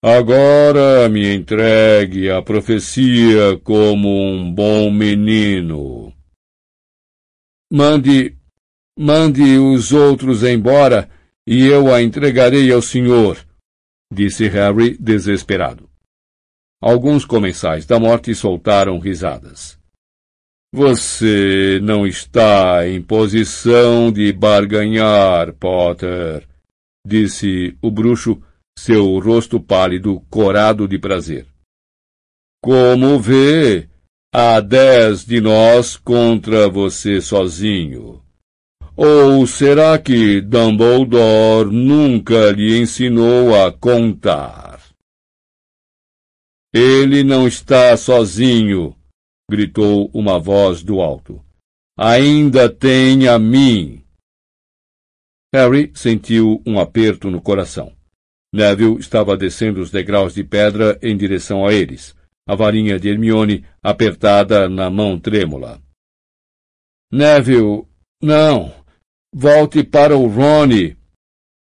Agora 0.00 1.08
me 1.08 1.34
entregue 1.34 2.30
a 2.30 2.40
profecia 2.40 3.58
como 3.64 4.08
um 4.08 4.54
bom 4.54 4.88
menino. 4.88 6.12
Mande 7.72 8.36
Mande 8.96 9.58
os 9.58 9.90
outros 9.90 10.44
embora 10.44 11.10
e 11.44 11.66
eu 11.66 11.92
a 11.92 12.00
entregarei 12.00 12.70
ao 12.70 12.80
senhor, 12.80 13.44
disse 14.14 14.46
Harry 14.46 14.96
desesperado. 14.96 15.90
Alguns 16.80 17.24
comensais 17.24 17.84
da 17.84 17.98
morte 17.98 18.32
soltaram 18.32 19.00
risadas. 19.00 19.81
Você 20.74 21.78
não 21.82 22.06
está 22.06 22.88
em 22.88 23.02
posição 23.02 24.10
de 24.10 24.32
barganhar, 24.32 25.52
Potter, 25.52 26.48
disse 27.06 27.76
o 27.82 27.90
bruxo, 27.90 28.40
seu 28.78 29.18
rosto 29.18 29.60
pálido 29.60 30.18
corado 30.30 30.88
de 30.88 30.98
prazer. 30.98 31.46
Como 32.62 33.20
vê, 33.20 33.86
há 34.34 34.60
dez 34.60 35.26
de 35.26 35.42
nós 35.42 35.98
contra 35.98 36.70
você 36.70 37.20
sozinho. 37.20 38.22
Ou 38.96 39.46
será 39.46 39.98
que 39.98 40.40
Dumbledore 40.40 41.70
nunca 41.70 42.50
lhe 42.50 42.78
ensinou 42.78 43.54
a 43.54 43.70
contar? 43.70 44.80
Ele 46.72 47.22
não 47.22 47.46
está 47.46 47.94
sozinho, 47.98 48.96
gritou 49.50 50.10
uma 50.14 50.38
voz 50.38 50.82
do 50.82 51.00
alto. 51.00 51.44
Ainda 51.98 52.68
tem 52.68 53.28
a 53.28 53.38
mim. 53.38 54.02
Harry 55.54 55.92
sentiu 55.94 56.62
um 56.66 56.78
aperto 56.78 57.30
no 57.30 57.40
coração. 57.40 57.92
Neville 58.54 58.98
estava 58.98 59.36
descendo 59.36 59.80
os 59.80 59.90
degraus 59.90 60.34
de 60.34 60.44
pedra 60.44 60.98
em 61.02 61.16
direção 61.16 61.66
a 61.66 61.72
eles, 61.72 62.14
a 62.46 62.54
varinha 62.54 62.98
de 62.98 63.08
Hermione 63.08 63.64
apertada 63.82 64.68
na 64.68 64.90
mão 64.90 65.18
trêmula. 65.18 65.80
Neville, 67.10 67.86
não! 68.22 68.72
Volte 69.34 69.82
para 69.82 70.16
o 70.16 70.26
Rony. 70.26 70.96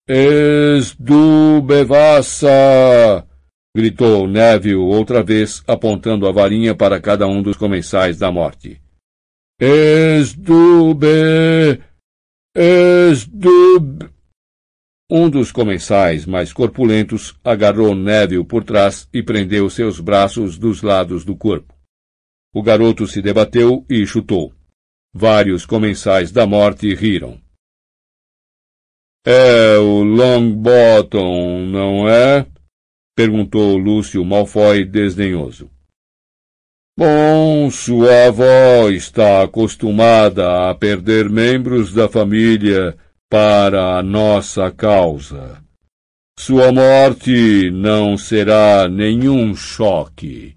Esdu 0.09 1.61
Bevassa! 1.63 3.28
Gritou 3.79 4.27
Neville 4.27 4.75
outra 4.75 5.23
vez, 5.23 5.63
apontando 5.65 6.27
a 6.27 6.33
varinha 6.33 6.75
para 6.75 7.01
cada 7.01 7.29
um 7.29 7.41
dos 7.41 7.57
comensais 7.57 8.19
da 8.19 8.33
morte. 8.33 8.83
Esdube! 9.61 11.07
Esdube! 12.57 14.11
Um 15.09 15.31
dos 15.31 15.53
comensais 15.53 16.27
mais 16.27 16.53
corpulentos 16.53 17.39
agarrou 17.45 17.95
Neville 17.95 18.45
por 18.45 18.65
trás 18.65 19.09
e 19.13 19.23
prendeu 19.23 19.71
seus 19.71 20.01
braços 20.01 20.59
dos 20.59 20.83
lados 20.83 21.25
do 21.25 21.37
corpo. 21.37 21.73
O 22.53 22.61
garoto 22.61 23.07
se 23.07 23.23
debateu 23.23 23.87
e 23.89 24.05
chutou. 24.05 24.53
Vários 25.15 25.65
comensais 25.65 26.33
da 26.33 26.49
morte 26.49 26.93
riram. 26.95 27.41
É 29.25 29.79
o 29.79 30.03
Longbottom, 30.03 31.65
não 31.67 32.09
é? 32.09 32.45
Perguntou 33.19 33.77
Lúcio 33.77 34.25
Malfoy 34.25 34.85
desdenhoso. 34.85 35.69
Bom, 36.97 37.69
sua 37.69 38.29
avó 38.29 38.89
está 38.91 39.43
acostumada 39.43 40.71
a 40.71 40.75
perder 40.77 41.29
membros 41.29 41.93
da 41.93 42.09
família 42.09 42.97
para 43.29 43.99
a 43.99 44.05
nossa 44.05 44.71
causa. 44.71 45.61
Sua 46.39 46.71
morte 46.71 47.73
não 47.73 48.17
será 48.17 48.89
nenhum 48.89 49.53
choque. 49.53 50.55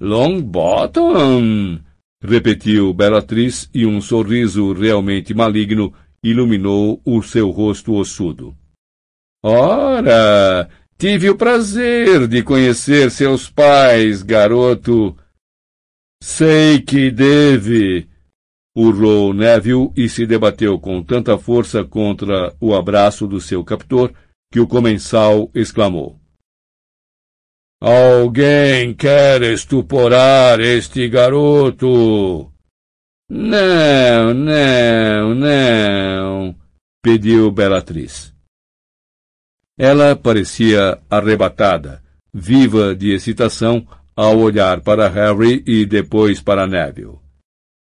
Longbottom! 0.00 1.78
repetiu 2.20 2.92
Bellatrix 2.92 3.70
e 3.72 3.86
um 3.86 4.00
sorriso 4.00 4.72
realmente 4.72 5.32
maligno 5.32 5.94
iluminou 6.24 7.00
o 7.04 7.22
seu 7.22 7.50
rosto 7.50 7.94
ossudo. 7.94 8.52
Ora, 9.44 10.68
tive 11.02 11.28
o 11.28 11.36
prazer 11.36 12.28
de 12.28 12.44
conhecer 12.44 13.10
seus 13.10 13.50
pais, 13.50 14.22
garoto. 14.22 15.16
Sei 16.22 16.80
que 16.80 17.10
deve, 17.10 18.08
urrou 18.72 19.34
Neville 19.34 19.90
e 19.96 20.08
se 20.08 20.24
debateu 20.24 20.78
com 20.78 21.02
tanta 21.02 21.36
força 21.36 21.82
contra 21.82 22.54
o 22.60 22.72
abraço 22.72 23.26
do 23.26 23.40
seu 23.40 23.64
captor 23.64 24.14
que 24.52 24.60
o 24.60 24.68
comensal 24.68 25.50
exclamou. 25.52 26.20
Alguém 27.80 28.94
quer 28.94 29.42
estuporar 29.42 30.60
este 30.60 31.08
garoto? 31.08 32.48
Não, 33.28 34.32
não, 34.32 35.34
não, 35.34 36.56
pediu 37.02 37.50
Bellatrix. 37.50 38.31
Ela 39.78 40.14
parecia 40.14 40.98
arrebatada, 41.10 42.02
viva 42.32 42.94
de 42.94 43.12
excitação, 43.12 43.86
ao 44.14 44.38
olhar 44.38 44.80
para 44.80 45.08
Harry 45.08 45.62
e 45.66 45.86
depois 45.86 46.40
para 46.40 46.66
Neville. 46.66 47.18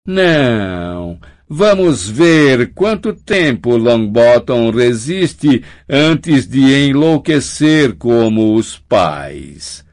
Não, 0.06 1.18
vamos 1.48 2.08
ver 2.08 2.72
quanto 2.74 3.12
tempo 3.12 3.76
Longbottom 3.76 4.70
resiste 4.70 5.64
antes 5.88 6.46
de 6.46 6.88
enlouquecer 6.88 7.94
como 7.96 8.54
os 8.54 8.78
pais. 8.78 9.84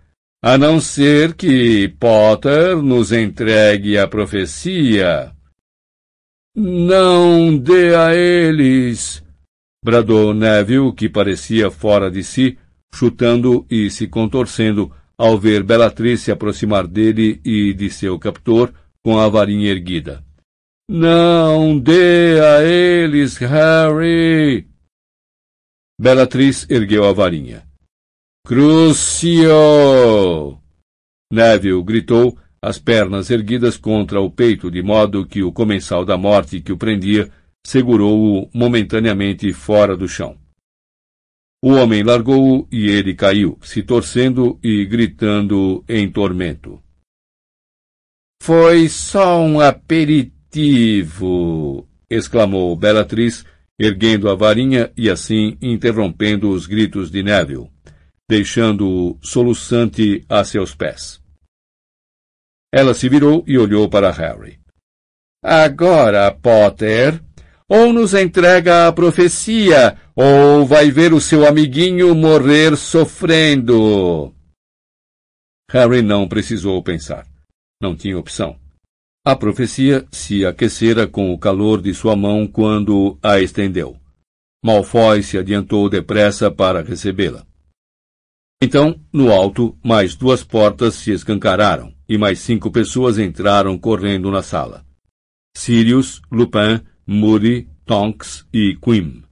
A 0.43 0.57
não 0.57 0.79
ser 0.81 1.33
que 1.33 1.87
Potter 1.99 2.75
nos 2.77 3.11
entregue 3.11 3.97
a 3.97 4.07
profecia. 4.07 5.31
Não 6.55 7.57
dê 7.57 7.95
a 7.95 8.13
eles! 8.13 9.22
Bradou 9.83 10.33
Neville, 10.33 10.93
que 10.93 11.09
parecia 11.09 11.69
fora 11.69 12.09
de 12.09 12.23
si, 12.23 12.57
chutando 12.93 13.65
e 13.69 13.89
se 13.89 14.07
contorcendo 14.07 14.91
ao 15.17 15.37
ver 15.37 15.63
Bellatrix 15.63 16.21
se 16.21 16.31
aproximar 16.31 16.87
dele 16.87 17.41
e 17.43 17.73
de 17.73 17.89
seu 17.89 18.17
captor 18.17 18.73
com 19.03 19.19
a 19.19 19.27
varinha 19.27 19.69
erguida. 19.69 20.23
Não 20.89 21.77
dê 21.77 22.39
a 22.39 22.63
eles, 22.63 23.37
Harry! 23.37 24.67
Bellatrix 25.99 26.69
ergueu 26.69 27.05
a 27.05 27.13
varinha. 27.13 27.63
Crucio! 28.45 29.49
Neville 31.31 31.83
gritou, 31.83 32.37
as 32.61 32.77
pernas 32.79 33.29
erguidas 33.29 33.77
contra 33.77 34.21
o 34.21 34.31
peito 34.31 34.71
de 34.71 34.81
modo 34.81 35.25
que 35.25 35.43
o 35.43 35.51
comensal 35.51 36.05
da 36.05 36.17
morte 36.17 36.61
que 36.61 36.71
o 36.71 36.77
prendia 36.77 37.29
segurou-o 37.65 38.49
momentaneamente 38.53 39.51
fora 39.53 39.95
do 39.95 40.07
chão. 40.07 40.37
O 41.63 41.69
homem 41.69 42.03
largou-o 42.03 42.67
e 42.71 42.89
ele 42.89 43.15
caiu, 43.15 43.57
se 43.61 43.81
torcendo 43.81 44.59
e 44.61 44.85
gritando 44.85 45.83
em 45.87 46.11
tormento. 46.11 46.83
Foi 48.41 48.89
só 48.89 49.39
um 49.39 49.61
aperitivo! 49.61 50.33
exclamou 52.09 52.75
Bellatrix, 52.75 53.45
erguendo 53.79 54.29
a 54.29 54.35
varinha 54.35 54.91
e 54.97 55.09
assim 55.09 55.57
interrompendo 55.61 56.49
os 56.49 56.67
gritos 56.67 57.09
de 57.09 57.23
Neville, 57.23 57.71
deixando-o 58.29 59.17
soluçante 59.21 60.25
a 60.27 60.43
seus 60.43 60.75
pés. 60.75 61.21
Ela 62.73 62.93
se 62.93 63.07
virou 63.07 63.43
e 63.47 63.57
olhou 63.57 63.89
para 63.89 64.11
Harry. 64.11 64.59
Agora, 65.41 66.29
Potter, 66.31 67.23
ou 67.67 67.93
nos 67.93 68.13
entrega 68.13 68.87
a 68.87 68.91
profecia, 68.91 69.97
ou 70.15 70.65
vai 70.65 70.91
ver 70.91 71.13
o 71.13 71.21
seu 71.21 71.47
amiguinho 71.47 72.13
morrer 72.13 72.75
sofrendo. 72.75 74.33
Harry 75.71 76.01
não 76.01 76.27
precisou 76.27 76.81
pensar. 76.83 77.25
Não 77.81 77.95
tinha 77.95 78.17
opção. 78.17 78.55
A 79.25 79.35
profecia 79.35 80.05
se 80.11 80.45
aquecera 80.45 81.07
com 81.07 81.33
o 81.33 81.37
calor 81.37 81.81
de 81.81 81.93
sua 81.93 82.15
mão 82.15 82.45
quando 82.45 83.17
a 83.23 83.39
estendeu. 83.39 83.97
Malfoy 84.63 85.23
se 85.23 85.37
adiantou 85.37 85.89
depressa 85.89 86.51
para 86.51 86.81
recebê-la. 86.81 87.45
Então, 88.61 88.97
no 89.11 89.31
alto, 89.31 89.77
mais 89.83 90.15
duas 90.15 90.43
portas 90.43 90.95
se 90.95 91.11
escancararam 91.11 91.93
e 92.07 92.17
mais 92.17 92.39
cinco 92.39 92.71
pessoas 92.71 93.17
entraram 93.17 93.77
correndo 93.77 94.31
na 94.31 94.41
sala. 94.41 94.85
Sirius, 95.55 96.21
Lupin, 96.31 96.81
Moody, 97.05 97.67
Tonks 97.85 98.45
e 98.53 98.77
Quim. 98.77 99.23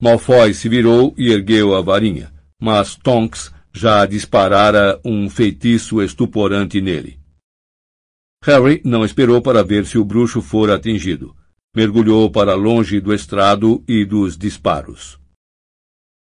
Malfoy 0.00 0.54
se 0.54 0.68
virou 0.68 1.14
e 1.18 1.30
ergueu 1.30 1.74
a 1.74 1.80
varinha, 1.80 2.32
mas 2.60 2.94
Tonks 2.96 3.52
já 3.72 4.06
disparara 4.06 5.00
um 5.04 5.28
feitiço 5.28 6.02
estuporante 6.02 6.80
nele. 6.80 7.18
Harry 8.42 8.80
não 8.84 9.04
esperou 9.04 9.42
para 9.42 9.62
ver 9.62 9.84
se 9.84 9.98
o 9.98 10.04
bruxo 10.04 10.40
fora 10.40 10.76
atingido. 10.76 11.36
Mergulhou 11.76 12.30
para 12.30 12.54
longe 12.54 13.00
do 13.00 13.14
estrado 13.14 13.84
e 13.86 14.04
dos 14.04 14.36
disparos. 14.36 15.20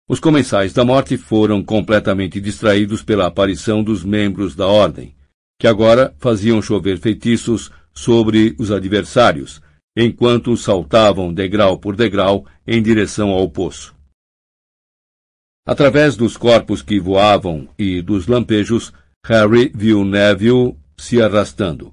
Os 0.08 0.18
comensais 0.18 0.72
da 0.72 0.84
morte 0.84 1.18
foram 1.18 1.62
completamente 1.62 2.40
distraídos 2.40 3.02
pela 3.02 3.26
aparição 3.26 3.84
dos 3.84 4.02
membros 4.02 4.56
da 4.56 4.66
ordem, 4.66 5.14
que 5.60 5.66
agora 5.66 6.14
faziam 6.18 6.62
chover 6.62 6.98
feitiços 6.98 7.70
sobre 7.92 8.56
os 8.58 8.70
adversários, 8.70 9.60
enquanto 10.00 10.56
saltavam 10.56 11.34
degrau 11.34 11.76
por 11.76 11.96
degrau 11.96 12.46
em 12.64 12.80
direção 12.80 13.30
ao 13.30 13.50
poço. 13.50 13.96
Através 15.66 16.16
dos 16.16 16.36
corpos 16.36 16.82
que 16.82 17.00
voavam 17.00 17.68
e 17.76 18.00
dos 18.00 18.28
lampejos, 18.28 18.92
Harry 19.26 19.72
viu 19.74 20.04
Neville 20.04 20.76
se 20.96 21.20
arrastando. 21.20 21.92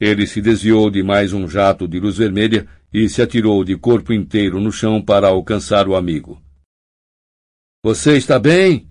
Ele 0.00 0.24
se 0.24 0.40
desviou 0.40 0.88
de 0.88 1.02
mais 1.02 1.32
um 1.32 1.48
jato 1.48 1.88
de 1.88 1.98
luz 1.98 2.16
vermelha 2.16 2.68
e 2.92 3.08
se 3.08 3.20
atirou 3.20 3.64
de 3.64 3.76
corpo 3.76 4.12
inteiro 4.12 4.60
no 4.60 4.70
chão 4.70 5.02
para 5.02 5.26
alcançar 5.26 5.88
o 5.88 5.96
amigo. 5.96 6.40
Você 7.84 8.16
está 8.16 8.38
bem? 8.38 8.88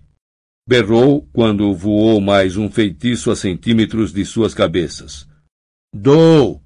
berrou 0.67 1.25
quando 1.31 1.73
voou 1.73 2.19
mais 2.19 2.57
um 2.57 2.69
feitiço 2.69 3.31
a 3.31 3.35
centímetros 3.35 4.11
de 4.11 4.25
suas 4.25 4.53
cabeças. 4.53 5.25
Dou! 5.93 6.64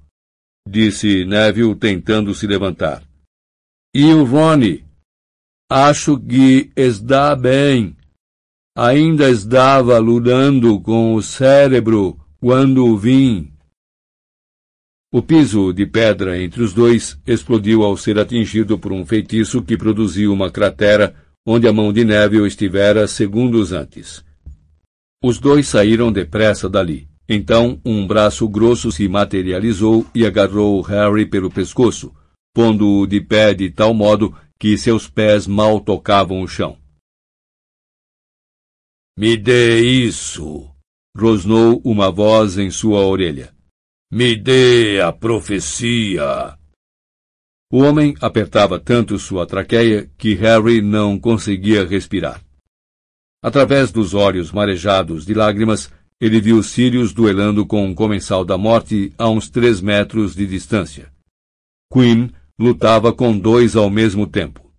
Disse 0.68 1.24
Neville 1.24 1.74
tentando 1.74 2.34
se 2.34 2.46
levantar. 2.46 3.02
E 3.94 4.04
o 4.12 4.24
Ronnie? 4.24 4.84
Acho 5.68 6.18
que 6.18 6.70
está 6.76 7.34
bem. 7.34 7.96
Ainda 8.76 9.28
estava 9.28 9.98
lutando 9.98 10.80
com 10.80 11.14
o 11.14 11.22
cérebro 11.22 12.18
quando 12.40 12.96
vim. 12.96 13.52
O 15.12 15.20
piso 15.20 15.72
de 15.72 15.86
pedra 15.86 16.40
entre 16.40 16.62
os 16.62 16.72
dois 16.72 17.20
explodiu 17.26 17.82
ao 17.82 17.96
ser 17.96 18.16
atingido 18.16 18.78
por 18.78 18.92
um 18.92 19.04
feitiço 19.04 19.60
que 19.60 19.76
produziu 19.76 20.32
uma 20.32 20.52
cratera 20.52 21.16
onde 21.44 21.66
a 21.66 21.72
mão 21.72 21.92
de 21.92 22.04
Neville 22.04 22.46
estivera 22.46 23.08
segundos 23.08 23.72
antes. 23.72 24.24
Os 25.22 25.40
dois 25.40 25.66
saíram 25.66 26.12
depressa 26.12 26.68
dali. 26.68 27.09
Então, 27.32 27.80
um 27.84 28.04
braço 28.04 28.48
grosso 28.48 28.90
se 28.90 29.06
materializou 29.06 30.04
e 30.12 30.26
agarrou 30.26 30.80
Harry 30.80 31.24
pelo 31.24 31.48
pescoço, 31.48 32.12
pondo-o 32.52 33.06
de 33.06 33.20
pé 33.20 33.54
de 33.54 33.70
tal 33.70 33.94
modo 33.94 34.36
que 34.58 34.76
seus 34.76 35.08
pés 35.08 35.46
mal 35.46 35.80
tocavam 35.80 36.42
o 36.42 36.48
chão. 36.48 36.76
Me 39.16 39.36
dê 39.36 39.80
isso! 39.80 40.68
rosnou 41.16 41.80
uma 41.84 42.10
voz 42.10 42.58
em 42.58 42.68
sua 42.68 43.06
orelha. 43.06 43.54
Me 44.10 44.34
dê 44.34 45.00
a 45.00 45.12
profecia! 45.12 46.58
O 47.72 47.78
homem 47.78 48.16
apertava 48.20 48.80
tanto 48.80 49.16
sua 49.20 49.46
traqueia 49.46 50.10
que 50.18 50.34
Harry 50.34 50.82
não 50.82 51.16
conseguia 51.16 51.86
respirar. 51.86 52.44
Através 53.40 53.92
dos 53.92 54.14
olhos 54.14 54.50
marejados 54.50 55.24
de 55.24 55.32
lágrimas, 55.32 55.92
ele 56.20 56.40
viu 56.40 56.62
Sirius 56.62 57.14
duelando 57.14 57.64
com 57.64 57.86
um 57.86 57.94
comensal 57.94 58.44
da 58.44 58.58
morte 58.58 59.12
a 59.16 59.28
uns 59.28 59.48
três 59.48 59.80
metros 59.80 60.34
de 60.34 60.46
distância. 60.46 61.10
Quinn 61.90 62.28
lutava 62.58 63.12
com 63.12 63.36
dois 63.36 63.74
ao 63.74 63.88
mesmo 63.88 64.26
tempo. 64.26 64.70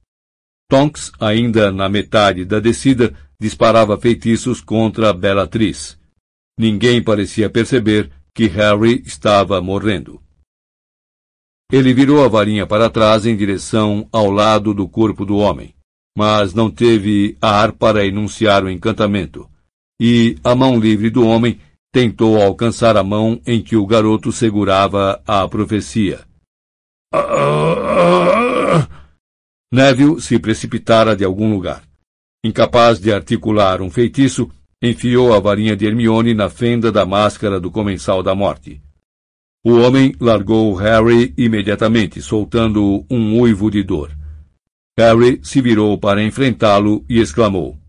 Tonks, 0.69 1.11
ainda 1.19 1.71
na 1.71 1.89
metade 1.89 2.45
da 2.45 2.59
descida, 2.59 3.13
disparava 3.39 3.97
feitiços 3.97 4.61
contra 4.61 5.11
Bellatrix. 5.11 5.99
Ninguém 6.59 7.03
parecia 7.03 7.49
perceber 7.49 8.11
que 8.33 8.45
Harry 8.45 9.01
estava 9.03 9.59
morrendo. 9.59 10.21
Ele 11.71 11.93
virou 11.93 12.23
a 12.23 12.27
varinha 12.27 12.67
para 12.67 12.89
trás 12.89 13.25
em 13.25 13.35
direção 13.35 14.07
ao 14.11 14.29
lado 14.29 14.73
do 14.73 14.87
corpo 14.87 15.25
do 15.25 15.37
homem, 15.37 15.73
mas 16.15 16.53
não 16.53 16.69
teve 16.69 17.35
ar 17.41 17.71
para 17.71 18.05
enunciar 18.05 18.63
o 18.63 18.69
encantamento, 18.69 19.49
e 20.03 20.35
a 20.43 20.55
mão 20.55 20.79
livre 20.79 21.11
do 21.11 21.23
homem 21.23 21.59
tentou 21.93 22.41
alcançar 22.41 22.97
a 22.97 23.03
mão 23.03 23.39
em 23.45 23.61
que 23.61 23.75
o 23.75 23.85
garoto 23.85 24.31
segurava 24.31 25.21
a 25.27 25.47
profecia. 25.47 26.21
Neville 29.71 30.19
se 30.19 30.39
precipitara 30.39 31.15
de 31.15 31.23
algum 31.23 31.53
lugar. 31.53 31.83
Incapaz 32.43 32.99
de 32.99 33.13
articular 33.13 33.79
um 33.79 33.91
feitiço, 33.91 34.49
enfiou 34.81 35.35
a 35.35 35.39
varinha 35.39 35.75
de 35.75 35.85
Hermione 35.85 36.33
na 36.33 36.49
fenda 36.49 36.91
da 36.91 37.05
máscara 37.05 37.59
do 37.59 37.69
comensal 37.69 38.23
da 38.23 38.33
morte. 38.33 38.81
O 39.63 39.73
homem 39.73 40.15
largou 40.19 40.73
Harry 40.73 41.31
imediatamente, 41.37 42.23
soltando 42.23 43.05
um 43.07 43.39
uivo 43.39 43.69
de 43.69 43.83
dor. 43.83 44.09
Harry 44.97 45.39
se 45.43 45.61
virou 45.61 45.95
para 45.99 46.23
enfrentá-lo 46.23 47.05
e 47.07 47.19
exclamou: 47.19 47.80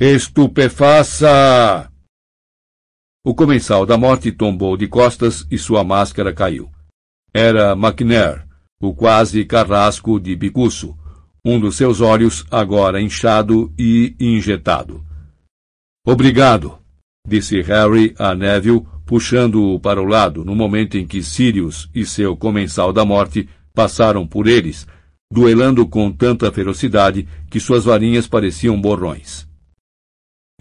Estupefaça! 0.00 1.90
O 3.24 3.34
comensal 3.34 3.86
da 3.86 3.96
morte 3.96 4.32
tombou 4.32 4.76
de 4.76 4.88
costas 4.88 5.46
e 5.50 5.56
sua 5.56 5.84
máscara 5.84 6.32
caiu. 6.32 6.70
Era 7.32 7.72
McNair, 7.72 8.44
o 8.80 8.94
quase 8.94 9.44
carrasco 9.44 10.18
de 10.18 10.34
Bicuço, 10.34 10.96
um 11.44 11.60
dos 11.60 11.76
seus 11.76 12.00
olhos 12.00 12.44
agora 12.50 13.00
inchado 13.00 13.72
e 13.78 14.16
injetado. 14.18 15.04
Obrigado, 16.04 16.78
disse 17.26 17.60
Harry 17.60 18.14
a 18.18 18.34
Neville, 18.34 18.84
puxando-o 19.06 19.78
para 19.78 20.02
o 20.02 20.06
lado 20.06 20.44
no 20.44 20.56
momento 20.56 20.96
em 20.96 21.06
que 21.06 21.22
Sirius 21.22 21.88
e 21.94 22.04
seu 22.04 22.36
comensal 22.36 22.92
da 22.92 23.04
morte 23.04 23.48
passaram 23.72 24.26
por 24.26 24.48
eles, 24.48 24.86
duelando 25.30 25.86
com 25.86 26.10
tanta 26.10 26.50
ferocidade 26.50 27.28
que 27.48 27.60
suas 27.60 27.84
varinhas 27.84 28.26
pareciam 28.26 28.80
borrões. 28.80 29.51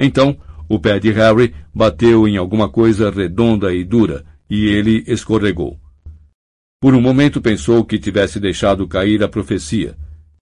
Então, 0.03 0.35
o 0.67 0.79
pé 0.79 0.99
de 0.99 1.11
Harry 1.11 1.53
bateu 1.71 2.27
em 2.27 2.35
alguma 2.35 2.67
coisa 2.67 3.11
redonda 3.11 3.71
e 3.71 3.83
dura, 3.83 4.25
e 4.49 4.65
ele 4.65 5.03
escorregou. 5.05 5.79
Por 6.81 6.95
um 6.95 6.99
momento 6.99 7.39
pensou 7.39 7.85
que 7.85 7.99
tivesse 7.99 8.39
deixado 8.39 8.87
cair 8.87 9.23
a 9.23 9.27
profecia. 9.27 9.95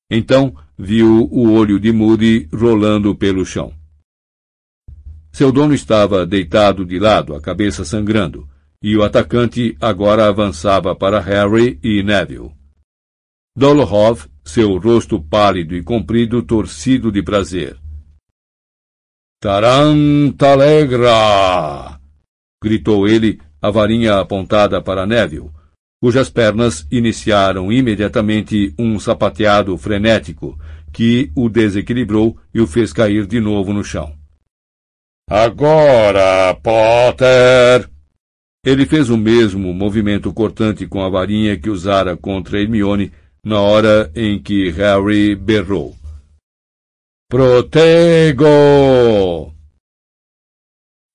Então, 0.09 0.55
viu 0.77 1.27
o 1.29 1.51
olho 1.51 1.77
de 1.77 1.91
Moody 1.91 2.47
rolando 2.53 3.13
pelo 3.13 3.45
chão. 3.45 3.73
Seu 5.29 5.51
dono 5.51 5.73
estava 5.73 6.25
deitado 6.25 6.85
de 6.85 6.97
lado, 6.97 7.35
a 7.35 7.41
cabeça 7.41 7.83
sangrando, 7.83 8.47
e 8.81 8.95
o 8.95 9.03
atacante 9.03 9.75
agora 9.81 10.29
avançava 10.29 10.95
para 10.95 11.19
Harry 11.19 11.77
e 11.83 12.01
Neville. 12.01 12.51
Dolohov, 13.57 14.25
seu 14.45 14.77
rosto 14.77 15.21
pálido 15.21 15.75
e 15.75 15.83
comprido, 15.83 16.41
torcido 16.41 17.11
de 17.11 17.21
prazer. 17.21 17.77
Tarantalegra! 19.41 21.97
gritou 22.61 23.07
ele, 23.07 23.39
a 23.61 23.71
varinha 23.71 24.19
apontada 24.19 24.81
para 24.81 25.05
Neville, 25.05 25.49
cujas 26.01 26.29
pernas 26.29 26.85
iniciaram 26.91 27.71
imediatamente 27.71 28.73
um 28.77 28.99
sapateado 28.99 29.77
frenético 29.77 30.59
que 30.91 31.31
o 31.35 31.47
desequilibrou 31.47 32.37
e 32.53 32.59
o 32.59 32.67
fez 32.67 32.91
cair 32.91 33.25
de 33.25 33.39
novo 33.39 33.71
no 33.71 33.81
chão. 33.83 34.13
Agora, 35.29 36.53
Potter! 36.55 37.89
Ele 38.65 38.85
fez 38.85 39.09
o 39.09 39.17
mesmo 39.17 39.73
movimento 39.73 40.33
cortante 40.33 40.85
com 40.85 41.01
a 41.01 41.07
varinha 41.07 41.57
que 41.57 41.69
usara 41.69 42.17
contra 42.17 42.59
Hermione 42.59 43.13
na 43.45 43.61
hora 43.61 44.11
em 44.13 44.37
que 44.37 44.69
Harry 44.71 45.33
berrou. 45.33 45.95
Protego! 47.29 48.47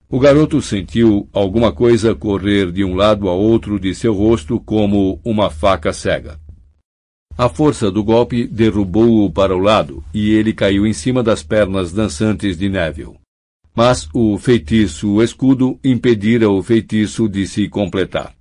O 0.09 0.21
garoto 0.21 0.63
sentiu 0.63 1.29
alguma 1.33 1.73
coisa 1.73 2.15
correr 2.15 2.71
de 2.71 2.85
um 2.85 2.95
lado 2.95 3.29
a 3.29 3.33
outro 3.33 3.81
de 3.81 3.93
seu 3.97 4.15
rosto 4.15 4.61
como 4.61 5.21
uma 5.25 5.51
faca 5.51 5.93
cega. 5.93 6.39
A 7.37 7.49
força 7.49 7.91
do 7.91 8.05
golpe 8.05 8.47
derrubou-o 8.47 9.29
para 9.29 9.57
o 9.57 9.59
lado 9.59 10.05
e 10.15 10.31
ele 10.31 10.53
caiu 10.55 10.87
em 10.87 10.93
cima 10.93 11.21
das 11.21 11.43
pernas 11.43 11.93
dançantes 11.93 12.57
de 12.57 12.69
Neville. 12.69 13.19
Mas 13.75 14.09
o 14.15 14.39
feitiço 14.39 15.21
escudo 15.21 15.81
impedira 15.83 16.49
o 16.49 16.63
feitiço 16.63 17.29
de 17.29 17.45
se 17.45 17.69
completar. 17.69 18.33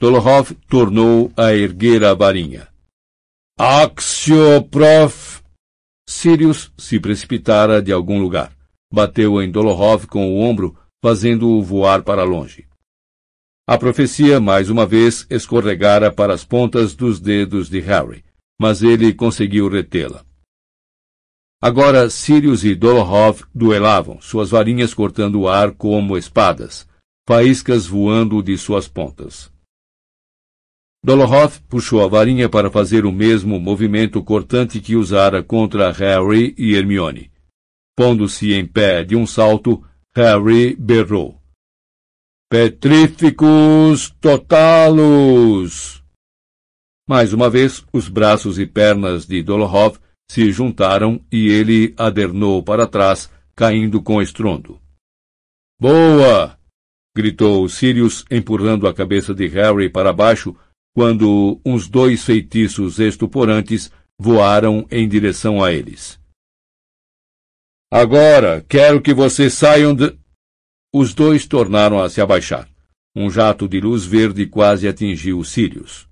Dolohov 0.00 0.52
tornou 0.68 1.32
a 1.36 1.52
erguer 1.52 2.04
a 2.04 2.14
varinha. 2.14 2.68
Axio 3.58 4.62
prof! 4.70 5.37
Sirius 6.08 6.72
se 6.78 6.98
precipitara 6.98 7.82
de 7.82 7.92
algum 7.92 8.18
lugar 8.18 8.58
bateu 8.90 9.42
em 9.42 9.50
Dolohov 9.50 10.06
com 10.06 10.32
o 10.32 10.40
ombro, 10.40 10.76
fazendo-o 11.02 11.62
voar 11.62 12.02
para 12.02 12.24
longe. 12.24 12.66
A 13.66 13.76
profecia, 13.76 14.40
mais 14.40 14.70
uma 14.70 14.86
vez, 14.86 15.26
escorregara 15.28 16.10
para 16.10 16.32
as 16.32 16.44
pontas 16.44 16.94
dos 16.94 17.20
dedos 17.20 17.68
de 17.68 17.80
Harry, 17.80 18.24
mas 18.58 18.82
ele 18.82 19.12
conseguiu 19.12 19.68
retê-la. 19.68 20.24
Agora 21.60 22.08
Sirius 22.08 22.64
e 22.64 22.74
Dolohov 22.74 23.42
duelavam, 23.54 24.20
suas 24.20 24.50
varinhas 24.50 24.94
cortando 24.94 25.40
o 25.40 25.48
ar 25.48 25.72
como 25.72 26.16
espadas, 26.16 26.88
faíscas 27.28 27.86
voando 27.86 28.42
de 28.42 28.56
suas 28.56 28.88
pontas. 28.88 29.52
Dolohov 31.08 31.62
puxou 31.70 32.04
a 32.04 32.06
varinha 32.06 32.50
para 32.50 32.70
fazer 32.70 33.06
o 33.06 33.10
mesmo 33.10 33.58
movimento 33.58 34.22
cortante 34.22 34.78
que 34.78 34.94
usara 34.94 35.42
contra 35.42 35.90
Harry 35.90 36.54
e 36.58 36.74
Hermione. 36.74 37.32
Pondo-se 37.96 38.52
em 38.52 38.66
pé 38.66 39.02
de 39.02 39.16
um 39.16 39.26
salto, 39.26 39.82
Harry 40.14 40.76
berrou. 40.76 41.40
Petríficos 42.50 44.10
totalos! 44.20 46.04
Mais 47.08 47.32
uma 47.32 47.48
vez, 47.48 47.82
os 47.90 48.06
braços 48.06 48.58
e 48.58 48.66
pernas 48.66 49.24
de 49.24 49.42
Dolohov 49.42 49.96
se 50.30 50.52
juntaram 50.52 51.24
e 51.32 51.48
ele 51.48 51.94
adernou 51.96 52.62
para 52.62 52.86
trás, 52.86 53.32
caindo 53.56 54.02
com 54.02 54.20
estrondo. 54.20 54.78
Boa! 55.80 56.58
gritou 57.16 57.66
Sirius, 57.66 58.26
empurrando 58.30 58.86
a 58.86 58.92
cabeça 58.92 59.34
de 59.34 59.46
Harry 59.48 59.88
para 59.88 60.12
baixo, 60.12 60.54
quando 60.98 61.60
uns 61.64 61.86
dois 61.86 62.24
feitiços 62.24 62.98
estuporantes 62.98 63.88
voaram 64.18 64.84
em 64.90 65.08
direção 65.08 65.62
a 65.62 65.72
eles. 65.72 66.18
Agora, 67.88 68.66
quero 68.68 69.00
que 69.00 69.14
vocês 69.14 69.54
saiam 69.54 69.94
de. 69.94 70.18
Os 70.92 71.14
dois 71.14 71.46
tornaram 71.46 72.00
a 72.00 72.10
se 72.10 72.20
abaixar. 72.20 72.68
Um 73.14 73.30
jato 73.30 73.68
de 73.68 73.80
luz 73.80 74.04
verde 74.04 74.44
quase 74.46 74.88
atingiu 74.88 75.44
Sirius. 75.44 76.08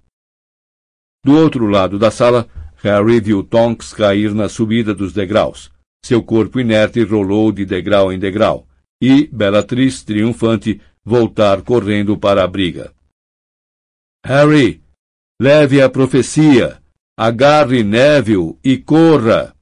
Do 1.24 1.36
outro 1.36 1.66
lado 1.66 1.98
da 1.98 2.12
sala, 2.12 2.48
Harry 2.76 3.18
viu 3.18 3.42
Tonks 3.42 3.92
cair 3.92 4.32
na 4.32 4.48
subida 4.48 4.94
dos 4.94 5.12
degraus. 5.12 5.68
Seu 6.04 6.22
corpo 6.22 6.60
inerte 6.60 7.02
rolou 7.02 7.50
de 7.50 7.66
degrau 7.66 8.12
em 8.12 8.20
degrau, 8.20 8.68
e 9.02 9.26
Bellatrix, 9.32 10.04
triunfante, 10.04 10.80
voltar 11.04 11.62
correndo 11.62 12.16
para 12.16 12.44
a 12.44 12.46
briga. 12.46 12.94
Harry, 14.28 14.82
leve 15.40 15.80
a 15.80 15.88
profecia, 15.88 16.82
agarre 17.16 17.84
Neville 17.84 18.58
e 18.64 18.76
corra! 18.76 19.54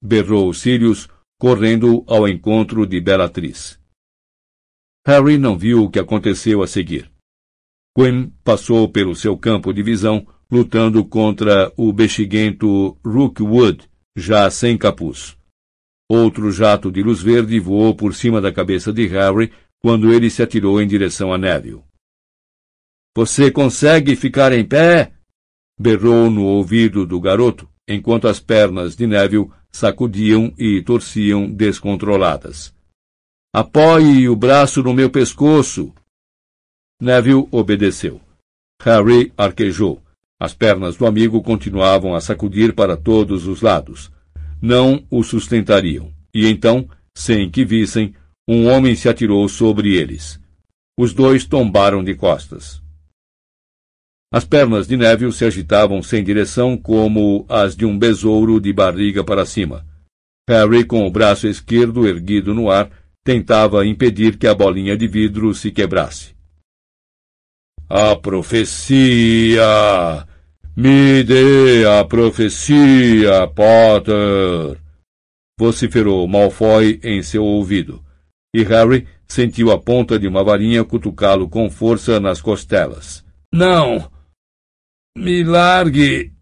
berrou 0.00 0.54
Sirius, 0.54 1.08
correndo 1.36 2.04
ao 2.06 2.28
encontro 2.28 2.86
de 2.86 3.00
Bellatrix. 3.00 3.76
Harry 5.04 5.36
não 5.36 5.58
viu 5.58 5.82
o 5.82 5.90
que 5.90 5.98
aconteceu 5.98 6.62
a 6.62 6.68
seguir. 6.68 7.10
Gwen 7.98 8.32
passou 8.44 8.88
pelo 8.88 9.16
seu 9.16 9.36
campo 9.36 9.72
de 9.72 9.82
visão, 9.82 10.24
lutando 10.48 11.04
contra 11.04 11.72
o 11.76 11.92
bexiguento 11.92 12.96
Rookwood, 13.04 13.90
já 14.16 14.48
sem 14.48 14.78
capuz. 14.78 15.36
Outro 16.08 16.52
jato 16.52 16.92
de 16.92 17.02
luz 17.02 17.20
verde 17.20 17.58
voou 17.58 17.96
por 17.96 18.14
cima 18.14 18.40
da 18.40 18.52
cabeça 18.52 18.92
de 18.92 19.08
Harry 19.08 19.52
quando 19.82 20.12
ele 20.12 20.30
se 20.30 20.40
atirou 20.40 20.80
em 20.80 20.86
direção 20.86 21.32
a 21.32 21.36
Neville. 21.36 21.82
Você 23.16 23.50
consegue 23.50 24.16
ficar 24.16 24.52
em 24.52 24.64
pé? 24.64 25.12
berrou 25.78 26.30
no 26.30 26.44
ouvido 26.44 27.06
do 27.06 27.20
garoto, 27.20 27.68
enquanto 27.88 28.28
as 28.28 28.40
pernas 28.40 28.96
de 28.96 29.06
Neville 29.06 29.50
sacudiam 29.70 30.52
e 30.58 30.82
torciam 30.82 31.50
descontroladas. 31.50 32.74
Apoie 33.54 34.28
o 34.28 34.36
braço 34.36 34.82
no 34.82 34.92
meu 34.92 35.10
pescoço. 35.10 35.92
Neville 37.00 37.46
obedeceu. 37.50 38.20
Harry 38.82 39.32
arquejou. 39.36 40.02
As 40.40 40.52
pernas 40.52 40.96
do 40.96 41.06
amigo 41.06 41.42
continuavam 41.42 42.14
a 42.14 42.20
sacudir 42.20 42.74
para 42.74 42.96
todos 42.96 43.46
os 43.46 43.62
lados. 43.62 44.10
Não 44.60 45.04
o 45.10 45.22
sustentariam. 45.22 46.12
E 46.34 46.46
então, 46.48 46.88
sem 47.14 47.48
que 47.50 47.64
vissem, 47.64 48.14
um 48.48 48.68
homem 48.68 48.94
se 48.94 49.08
atirou 49.08 49.48
sobre 49.48 49.94
eles. 49.94 50.40
Os 50.98 51.14
dois 51.14 51.44
tombaram 51.44 52.02
de 52.02 52.14
costas. 52.14 52.83
As 54.34 54.44
pernas 54.44 54.88
de 54.88 54.96
Neville 54.96 55.32
se 55.32 55.44
agitavam 55.44 56.02
sem 56.02 56.24
direção 56.24 56.76
como 56.76 57.46
as 57.48 57.76
de 57.76 57.86
um 57.86 57.96
besouro 57.96 58.60
de 58.60 58.72
barriga 58.72 59.22
para 59.22 59.46
cima. 59.46 59.86
Harry, 60.50 60.82
com 60.82 61.06
o 61.06 61.10
braço 61.10 61.46
esquerdo 61.46 62.04
erguido 62.04 62.52
no 62.52 62.68
ar, 62.68 62.90
tentava 63.22 63.86
impedir 63.86 64.36
que 64.36 64.48
a 64.48 64.52
bolinha 64.52 64.96
de 64.96 65.06
vidro 65.06 65.54
se 65.54 65.70
quebrasse. 65.70 66.34
A 67.88 68.16
profecia! 68.16 69.62
Me 70.76 71.22
dê 71.22 71.86
a 71.86 72.04
profecia, 72.04 73.46
Potter! 73.54 74.80
vociferou 75.56 76.26
Malfoy 76.26 76.98
em 77.04 77.22
seu 77.22 77.44
ouvido, 77.44 78.02
e 78.52 78.64
Harry 78.64 79.06
sentiu 79.28 79.70
a 79.70 79.78
ponta 79.78 80.18
de 80.18 80.26
uma 80.26 80.42
varinha 80.42 80.82
cutucá-lo 80.82 81.48
com 81.48 81.70
força 81.70 82.18
nas 82.18 82.42
costelas. 82.42 83.24
Não! 83.52 84.12
Me 85.16 85.44
largue! 85.44 86.32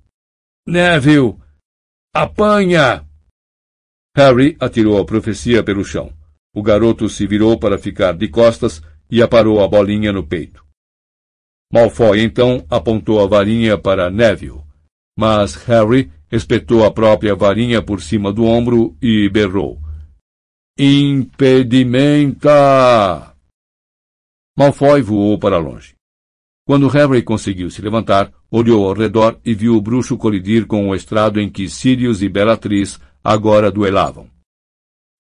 Neville! 0.67 1.37
Apanha! 2.15 3.07
Harry 4.17 4.57
atirou 4.59 4.99
a 4.99 5.05
profecia 5.05 5.63
pelo 5.63 5.85
chão. 5.85 6.13
O 6.55 6.63
garoto 6.63 7.09
se 7.09 7.27
virou 7.27 7.59
para 7.59 7.79
ficar 7.79 8.13
de 8.17 8.29
costas 8.29 8.83
e 9.11 9.23
aparou 9.23 9.63
a 9.63 9.69
bolinha 9.69 10.13
no 10.13 10.27
peito. 10.27 10.65
Malfoy 11.73 12.23
então 12.23 12.67
apontou 12.69 13.23
a 13.23 13.27
varinha 13.27 13.79
para 13.79 14.11
Neville, 14.11 14.63
mas 15.19 15.55
Harry 15.67 16.11
espetou 16.31 16.85
a 16.85 16.91
própria 16.91 17.35
varinha 17.35 17.83
por 17.83 18.03
cima 18.03 18.33
do 18.33 18.45
ombro 18.45 18.97
e 19.01 19.29
berrou. 19.29 19.81
Impedimenta! 20.79 22.49
Malfoy 24.57 25.03
voou 25.03 25.39
para 25.39 25.59
longe. 25.59 25.95
Quando 26.73 26.89
Harry 26.89 27.23
conseguiu 27.23 27.71
se 27.71 27.83
levantar, 27.83 28.33
olhou 28.51 28.89
ao 28.89 28.95
redor 28.95 29.39
e 29.45 29.53
viu 29.53 29.77
o 29.77 29.81
bruxo 29.83 30.17
colidir 30.17 30.67
com 30.67 30.89
o 30.89 30.95
estrado 30.95 31.39
em 31.39 31.51
que 31.51 31.69
Sirius 31.69 32.23
e 32.23 32.31
Bellatrix 32.31 32.99
agora 33.23 33.71
duelavam. 33.71 34.27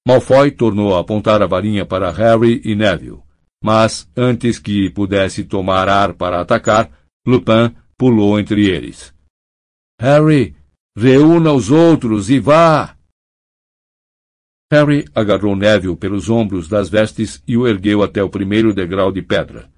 Malfoy 0.09 0.51
tornou 0.51 0.97
a 0.97 1.01
apontar 1.01 1.43
a 1.43 1.47
varinha 1.47 1.85
para 1.85 2.11
Harry 2.11 2.63
e 2.65 2.75
Neville, 2.75 3.21
mas 3.63 4.11
antes 4.17 4.59
que 4.59 4.89
pudesse 4.89 5.45
tomar 5.45 5.91
ar 5.91 6.15
para 6.15 6.41
atacar, 6.41 6.91
Lupin 7.27 7.77
pulou 7.99 8.41
entre 8.41 8.71
eles. 8.71 9.15
Harry, 10.01 10.57
reúna 10.97 11.53
os 11.53 11.71
outros 11.71 12.31
e 12.31 12.41
vá! 12.41 12.97
Harry 14.73 15.05
agarrou 15.15 15.55
Neville 15.55 15.97
pelos 15.97 16.31
ombros 16.31 16.67
das 16.67 16.89
vestes 16.89 17.43
e 17.47 17.59
o 17.59 17.69
ergueu 17.69 18.03
até 18.03 18.23
o 18.23 18.31
primeiro 18.31 18.73
degrau 18.73 19.13
de 19.13 19.21
pedra. 19.21 19.71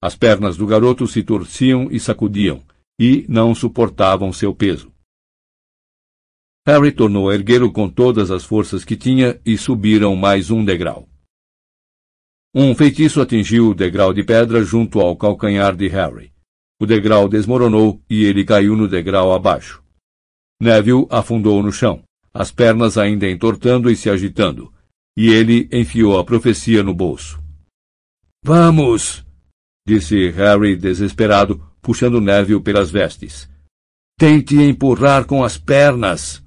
As 0.00 0.14
pernas 0.14 0.56
do 0.56 0.66
garoto 0.66 1.06
se 1.06 1.22
torciam 1.22 1.88
e 1.90 1.98
sacudiam, 1.98 2.62
e 3.00 3.26
não 3.28 3.54
suportavam 3.54 4.32
seu 4.32 4.54
peso. 4.54 4.92
Harry 6.66 6.92
tornou 6.92 7.30
a 7.30 7.34
erguê-lo 7.34 7.72
com 7.72 7.88
todas 7.88 8.30
as 8.30 8.44
forças 8.44 8.84
que 8.84 8.96
tinha 8.96 9.40
e 9.44 9.56
subiram 9.56 10.14
mais 10.14 10.50
um 10.50 10.64
degrau. 10.64 11.08
Um 12.54 12.74
feitiço 12.74 13.20
atingiu 13.20 13.70
o 13.70 13.74
degrau 13.74 14.12
de 14.12 14.22
pedra 14.22 14.62
junto 14.62 15.00
ao 15.00 15.16
calcanhar 15.16 15.74
de 15.74 15.88
Harry. 15.88 16.32
O 16.80 16.86
degrau 16.86 17.28
desmoronou 17.28 18.00
e 18.08 18.24
ele 18.24 18.44
caiu 18.44 18.76
no 18.76 18.86
degrau 18.86 19.32
abaixo. 19.32 19.82
Neville 20.60 21.06
afundou 21.10 21.62
no 21.62 21.72
chão, 21.72 22.02
as 22.32 22.52
pernas 22.52 22.96
ainda 22.96 23.28
entortando 23.28 23.90
e 23.90 23.96
se 23.96 24.08
agitando, 24.08 24.72
e 25.16 25.28
ele 25.28 25.68
enfiou 25.72 26.18
a 26.18 26.24
profecia 26.24 26.82
no 26.82 26.94
bolso. 26.94 27.42
Vamos! 28.44 29.27
Disse 29.88 30.28
Harry 30.32 30.76
desesperado, 30.76 31.64
puxando 31.80 32.20
Neville 32.20 32.60
pelas 32.60 32.90
vestes. 32.90 33.48
Tente 34.18 34.54
empurrar 34.56 35.24
com 35.24 35.42
as 35.42 35.56
pernas! 35.56 36.44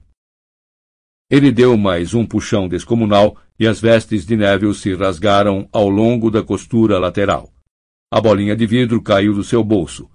Ele 1.27 1.51
deu 1.51 1.75
mais 1.75 2.13
um 2.13 2.23
puxão 2.23 2.67
descomunal 2.67 3.35
e 3.57 3.65
as 3.65 3.81
vestes 3.81 4.27
de 4.27 4.37
Neville 4.37 4.75
se 4.75 4.93
rasgaram 4.93 5.67
ao 5.71 5.89
longo 5.89 6.29
da 6.29 6.43
costura 6.43 6.99
lateral. 6.99 7.51
A 8.13 8.21
bolinha 8.21 8.55
de 8.55 8.67
vidro 8.67 9.01
caiu 9.01 9.33
do 9.33 9.43
seu 9.43 9.63
bolso, 9.63 10.07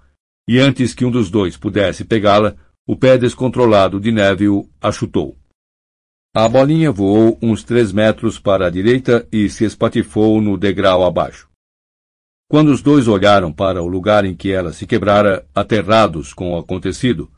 e 0.48 0.60
antes 0.60 0.94
que 0.94 1.04
um 1.04 1.10
dos 1.10 1.28
dois 1.28 1.56
pudesse 1.56 2.04
pegá-la, 2.04 2.54
o 2.86 2.94
pé 2.94 3.18
descontrolado 3.18 3.98
de 3.98 4.12
Neville 4.12 4.68
a 4.80 4.92
chutou. 4.92 5.36
A 6.32 6.48
bolinha 6.48 6.92
voou 6.92 7.36
uns 7.42 7.64
três 7.64 7.90
metros 7.90 8.38
para 8.38 8.66
a 8.66 8.70
direita 8.70 9.26
e 9.32 9.48
se 9.48 9.64
espatifou 9.64 10.40
no 10.40 10.56
degrau 10.56 11.04
abaixo. 11.04 11.48
Quando 12.48 12.70
os 12.70 12.80
dois 12.80 13.08
olharam 13.08 13.52
para 13.52 13.82
o 13.82 13.88
lugar 13.88 14.24
em 14.24 14.34
que 14.34 14.52
ela 14.52 14.72
se 14.72 14.86
quebrara, 14.86 15.46
aterrados 15.54 16.32
com 16.32 16.52
o 16.52 16.58
acontecido, 16.58 17.30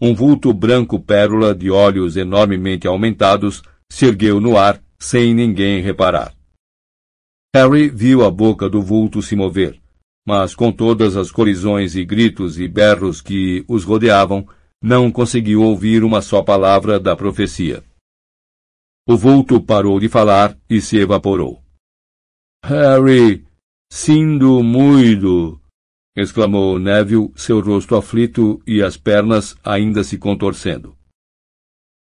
um 0.00 0.14
vulto 0.14 0.52
branco 0.52 0.98
pérola 0.98 1.54
de 1.54 1.70
olhos 1.70 2.16
enormemente 2.16 2.86
aumentados 2.86 3.62
se 3.90 4.06
ergueu 4.06 4.40
no 4.40 4.56
ar 4.56 4.82
sem 4.98 5.34
ninguém 5.34 5.82
reparar. 5.82 6.34
Harry 7.54 7.88
viu 7.88 8.24
a 8.24 8.30
boca 8.30 8.68
do 8.68 8.82
vulto 8.82 9.22
se 9.22 9.36
mover, 9.36 9.80
mas 10.26 10.54
com 10.54 10.72
todas 10.72 11.16
as 11.16 11.30
colisões 11.30 11.94
e 11.94 12.04
gritos 12.04 12.58
e 12.58 12.66
berros 12.66 13.20
que 13.20 13.64
os 13.68 13.84
rodeavam, 13.84 14.48
não 14.82 15.10
conseguiu 15.12 15.62
ouvir 15.62 16.02
uma 16.02 16.20
só 16.20 16.42
palavra 16.42 16.98
da 16.98 17.14
profecia. 17.14 17.84
O 19.06 19.16
vulto 19.16 19.60
parou 19.60 20.00
de 20.00 20.08
falar 20.08 20.58
e 20.68 20.80
se 20.80 20.96
evaporou. 20.96 21.62
Harry, 22.64 23.44
Sindo 23.96 24.60
muito! 24.60 25.60
exclamou 26.16 26.80
Neville, 26.80 27.30
seu 27.36 27.60
rosto 27.60 27.94
aflito 27.94 28.60
e 28.66 28.82
as 28.82 28.96
pernas 28.96 29.56
ainda 29.62 30.02
se 30.02 30.18
contorcendo. 30.18 30.96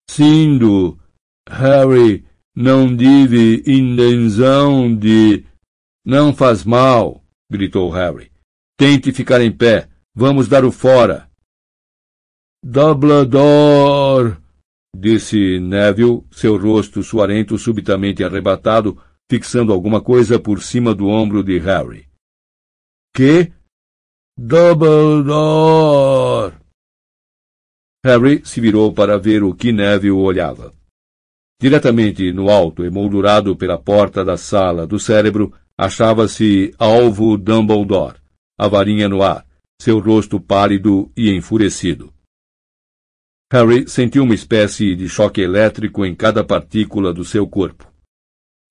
Sindo! 0.10 1.00
Harry, 1.48 2.26
não 2.54 2.96
tive 2.96 3.64
intenção 3.66 4.94
de. 4.94 5.46
Não 6.06 6.36
faz 6.36 6.66
mal, 6.66 7.24
gritou 7.50 7.90
Harry. 7.90 8.34
Tente 8.78 9.14
ficar 9.14 9.40
em 9.40 9.50
pé. 9.52 9.88
Vamos 10.14 10.50
dar 10.50 10.66
o 10.66 10.74
fora. 10.74 11.30
Dumbledore! 12.62 14.36
disse 14.94 15.58
Neville, 15.62 16.22
seu 16.32 16.58
rosto 16.58 17.02
suarento 17.02 17.58
subitamente 17.58 18.26
arrebatado, 18.26 19.02
fixando 19.30 19.74
alguma 19.74 20.02
coisa 20.02 20.40
por 20.40 20.62
cima 20.62 20.96
do 20.96 21.08
ombro 21.08 21.44
de 21.44 21.60
Harry. 21.60 22.08
Que? 23.14 23.52
Dumbledore! 24.38 25.86
Harry 28.06 28.42
se 28.46 28.62
virou 28.62 28.94
para 28.94 29.18
ver 29.18 29.44
o 29.44 29.54
que 29.54 29.74
Neville 29.74 30.12
olhava. 30.12 30.74
Diretamente 31.60 32.32
no 32.32 32.50
alto, 32.50 32.86
emoldurado 32.86 33.56
pela 33.56 33.78
porta 33.78 34.24
da 34.24 34.38
sala 34.38 34.86
do 34.88 35.00
cérebro, 35.00 35.52
achava-se 35.78 36.74
alvo 36.78 37.36
Dumbledore, 37.38 38.22
a 38.58 38.68
varinha 38.68 39.10
no 39.10 39.24
ar, 39.24 39.46
seu 39.82 40.00
rosto 40.00 40.40
pálido 40.40 41.12
e 41.18 41.32
enfurecido. 41.32 42.14
Harry 43.52 43.90
sentiu 43.90 44.24
uma 44.24 44.36
espécie 44.36 44.96
de 44.96 45.10
choque 45.10 45.42
elétrico 45.42 46.06
em 46.06 46.16
cada 46.16 46.44
partícula 46.44 47.12
do 47.14 47.26
seu 47.26 47.48
corpo 47.48 47.97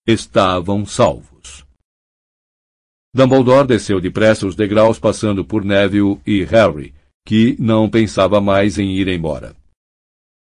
estavam 0.07 0.86
salvos. 0.86 1.66
Dumbledore 3.14 3.66
desceu 3.66 4.00
depressa 4.00 4.46
os 4.46 4.54
degraus 4.54 4.98
passando 4.98 5.44
por 5.44 5.64
Neville 5.64 6.20
e 6.26 6.44
Harry, 6.44 6.94
que 7.26 7.57
não 7.59 7.88
pensava 7.88 8.40
mais 8.40 8.78
em 8.78 8.90
ir 8.90 9.09
embora. 9.09 9.57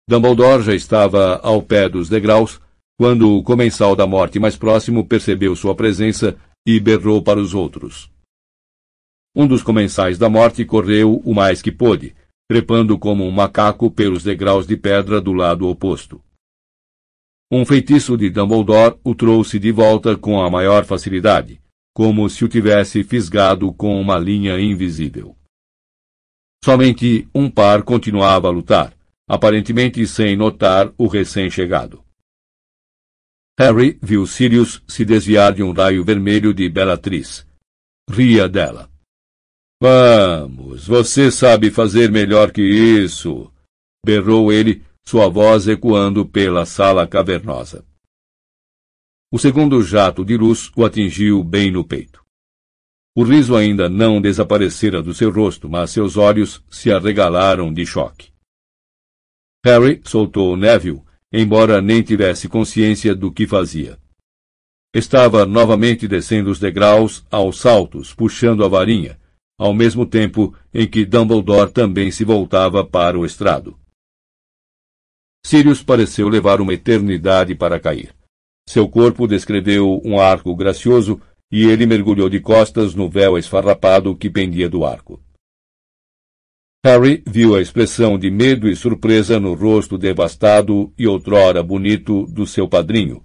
Dumbledore 0.08 0.62
já 0.62 0.74
estava 0.74 1.40
ao 1.42 1.62
pé 1.62 1.88
dos 1.88 2.08
degraus 2.08 2.60
quando 2.98 3.36
o 3.36 3.42
comensal 3.42 3.94
da 3.94 4.06
morte 4.06 4.38
mais 4.38 4.56
próximo 4.56 5.06
percebeu 5.06 5.54
sua 5.54 5.74
presença 5.74 6.36
e 6.66 6.80
berrou 6.80 7.22
para 7.22 7.38
os 7.38 7.54
outros. 7.54 8.10
Um 9.34 9.46
dos 9.46 9.62
comensais 9.62 10.18
da 10.18 10.28
morte 10.28 10.64
correu 10.64 11.20
o 11.24 11.34
mais 11.34 11.60
que 11.60 11.70
pôde, 11.70 12.16
trepando 12.48 12.98
como 12.98 13.24
um 13.24 13.30
macaco 13.30 13.90
pelos 13.90 14.22
degraus 14.22 14.66
de 14.66 14.76
pedra 14.76 15.20
do 15.20 15.32
lado 15.32 15.68
oposto. 15.68 16.20
Um 17.50 17.64
feitiço 17.64 18.16
de 18.16 18.28
Dumbledore 18.28 18.98
o 19.04 19.14
trouxe 19.14 19.58
de 19.58 19.70
volta 19.70 20.16
com 20.16 20.40
a 20.40 20.50
maior 20.50 20.84
facilidade, 20.84 21.60
como 21.94 22.28
se 22.28 22.44
o 22.44 22.48
tivesse 22.48 23.04
fisgado 23.04 23.72
com 23.72 24.00
uma 24.00 24.18
linha 24.18 24.58
invisível. 24.58 25.36
Somente 26.64 27.28
um 27.32 27.48
par 27.48 27.84
continuava 27.84 28.48
a 28.48 28.50
lutar, 28.50 28.92
aparentemente 29.28 30.04
sem 30.08 30.36
notar 30.36 30.92
o 30.98 31.06
recém-chegado. 31.06 32.04
Harry 33.58 33.96
viu 34.02 34.26
Sirius 34.26 34.82
se 34.88 35.04
desviar 35.04 35.54
de 35.54 35.62
um 35.62 35.72
raio 35.72 36.04
vermelho 36.04 36.52
de 36.52 36.68
Bellatrix. 36.68 37.46
Ria 38.10 38.48
dela. 38.48 38.90
Vamos, 39.80 40.86
você 40.86 41.30
sabe 41.30 41.70
fazer 41.70 42.10
melhor 42.10 42.50
que 42.50 42.62
isso! 42.62 43.52
berrou 44.04 44.52
ele, 44.52 44.84
sua 45.08 45.28
voz 45.28 45.68
ecoando 45.68 46.26
pela 46.26 46.66
sala 46.66 47.06
cavernosa. 47.06 47.86
O 49.32 49.38
segundo 49.38 49.80
jato 49.80 50.24
de 50.24 50.36
luz 50.36 50.70
o 50.76 50.84
atingiu 50.84 51.44
bem 51.44 51.70
no 51.70 51.84
peito. 51.84 52.24
O 53.16 53.22
riso 53.22 53.54
ainda 53.54 53.88
não 53.88 54.20
desaparecera 54.20 55.00
do 55.00 55.14
seu 55.14 55.30
rosto, 55.30 55.68
mas 55.68 55.90
seus 55.90 56.16
olhos 56.16 56.62
se 56.68 56.90
arregalaram 56.90 57.72
de 57.72 57.86
choque. 57.86 58.32
Harry 59.64 60.02
soltou 60.04 60.56
Neville, 60.56 61.02
embora 61.32 61.80
nem 61.80 62.02
tivesse 62.02 62.48
consciência 62.48 63.14
do 63.14 63.32
que 63.32 63.46
fazia. 63.46 63.98
Estava 64.92 65.46
novamente 65.46 66.08
descendo 66.08 66.50
os 66.50 66.58
degraus 66.58 67.24
aos 67.30 67.60
saltos, 67.60 68.12
puxando 68.12 68.64
a 68.64 68.68
varinha, 68.68 69.18
ao 69.58 69.72
mesmo 69.72 70.04
tempo 70.04 70.54
em 70.74 70.86
que 70.86 71.04
Dumbledore 71.04 71.70
também 71.70 72.10
se 72.10 72.24
voltava 72.24 72.84
para 72.84 73.18
o 73.18 73.24
estrado. 73.24 73.78
Sirius 75.46 75.80
pareceu 75.80 76.28
levar 76.28 76.60
uma 76.60 76.74
eternidade 76.74 77.54
para 77.54 77.78
cair. 77.78 78.12
Seu 78.68 78.88
corpo 78.88 79.28
descreveu 79.28 80.02
um 80.04 80.18
arco 80.18 80.52
gracioso 80.56 81.20
e 81.52 81.66
ele 81.66 81.86
mergulhou 81.86 82.28
de 82.28 82.40
costas 82.40 82.96
no 82.96 83.08
véu 83.08 83.38
esfarrapado 83.38 84.16
que 84.16 84.28
pendia 84.28 84.68
do 84.68 84.84
arco. 84.84 85.22
Harry 86.84 87.22
viu 87.24 87.54
a 87.54 87.60
expressão 87.60 88.18
de 88.18 88.28
medo 88.28 88.68
e 88.68 88.74
surpresa 88.74 89.38
no 89.38 89.54
rosto 89.54 89.96
devastado 89.96 90.92
e 90.98 91.06
outrora 91.06 91.62
bonito 91.62 92.26
do 92.26 92.44
seu 92.44 92.66
padrinho, 92.68 93.22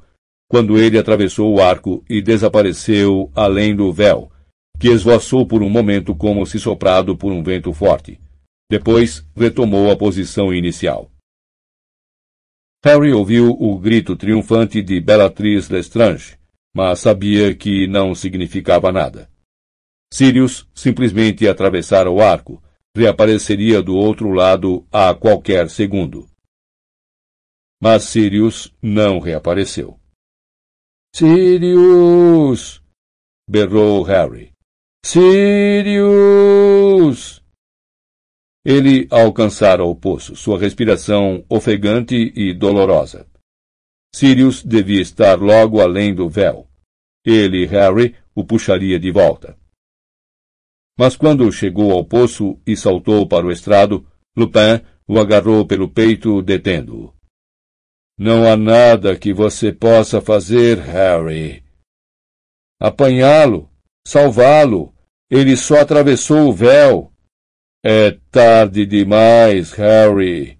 quando 0.47 0.77
ele 0.77 0.99
atravessou 0.99 1.51
o 1.51 1.59
arco 1.59 2.05
e 2.07 2.21
desapareceu 2.21 3.31
além 3.33 3.75
do 3.75 3.91
véu, 3.91 4.31
que 4.79 4.89
esvoaçou 4.89 5.43
por 5.47 5.63
um 5.63 5.69
momento 5.71 6.13
como 6.13 6.45
se 6.45 6.59
soprado 6.59 7.17
por 7.17 7.31
um 7.31 7.41
vento 7.41 7.73
forte. 7.73 8.19
Depois 8.69 9.25
retomou 9.35 9.89
a 9.89 9.95
posição 9.97 10.53
inicial. 10.53 11.10
Harry 12.83 13.13
ouviu 13.13 13.51
o 13.51 13.77
grito 13.77 14.15
triunfante 14.15 14.81
de 14.81 14.99
Bellatrix 14.99 15.69
Lestrange, 15.69 16.39
mas 16.73 16.99
sabia 16.99 17.53
que 17.53 17.85
não 17.85 18.15
significava 18.15 18.91
nada. 18.91 19.29
Sirius 20.11 20.67
simplesmente 20.73 21.47
atravessara 21.47 22.09
o 22.09 22.19
arco, 22.21 22.61
reapareceria 22.95 23.81
do 23.83 23.95
outro 23.95 24.31
lado 24.31 24.85
a 24.91 25.13
qualquer 25.13 25.69
segundo. 25.69 26.27
Mas 27.81 28.03
Sirius 28.05 28.75
não 28.81 29.19
reapareceu. 29.19 29.99
Sirius! 31.15 32.81
berrou 33.47 34.01
Harry. 34.03 34.53
Sirius! 35.05 36.01
Ele 38.63 39.07
alcançara 39.09 39.83
o 39.83 39.95
poço, 39.95 40.35
sua 40.35 40.59
respiração 40.59 41.43
ofegante 41.49 42.31
e 42.35 42.53
dolorosa. 42.53 43.27
Sirius 44.13 44.63
devia 44.63 45.01
estar 45.01 45.39
logo 45.39 45.81
além 45.81 46.13
do 46.13 46.29
véu. 46.29 46.67
Ele, 47.25 47.65
Harry, 47.65 48.15
o 48.35 48.43
puxaria 48.43 48.99
de 48.99 49.11
volta. 49.11 49.57
Mas 50.97 51.15
quando 51.15 51.51
chegou 51.51 51.91
ao 51.91 52.05
poço 52.05 52.59
e 52.65 52.75
saltou 52.75 53.27
para 53.27 53.45
o 53.45 53.51
estrado, 53.51 54.05
Lupin 54.35 54.81
o 55.07 55.19
agarrou 55.19 55.65
pelo 55.65 55.89
peito, 55.89 56.41
detendo-o. 56.41 57.13
Não 58.17 58.47
há 58.47 58.55
nada 58.55 59.17
que 59.17 59.33
você 59.33 59.71
possa 59.73 60.21
fazer, 60.21 60.77
Harry. 60.77 61.63
Apanhá-lo, 62.79 63.69
salvá-lo. 64.07 64.93
Ele 65.29 65.57
só 65.57 65.81
atravessou 65.81 66.49
o 66.49 66.53
véu. 66.53 67.10
É 67.83 68.11
tarde 68.29 68.85
demais, 68.85 69.71
Harry. 69.73 70.59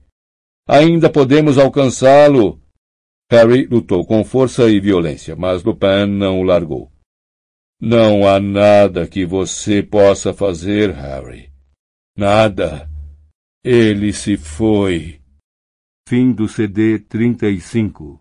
Ainda 0.68 1.10
podemos 1.10 1.58
alcançá-lo. 1.58 2.62
Harry 3.32 3.66
lutou 3.66 4.06
com 4.06 4.24
força 4.24 4.70
e 4.70 4.80
violência, 4.80 5.36
mas 5.36 5.64
Lupin 5.64 6.06
não 6.08 6.40
o 6.40 6.44
largou. 6.44 6.92
Não 7.80 8.28
há 8.28 8.40
nada 8.40 9.08
que 9.08 9.26
você 9.26 9.82
possa 9.82 10.34
fazer, 10.34 10.92
Harry. 10.92 11.52
Nada. 12.16 12.90
Ele 13.64 14.14
se 14.14 14.38
foi. 14.38 15.20
Fim 16.08 16.32
do 16.32 16.48
CD 16.48 17.00
35 17.00 18.21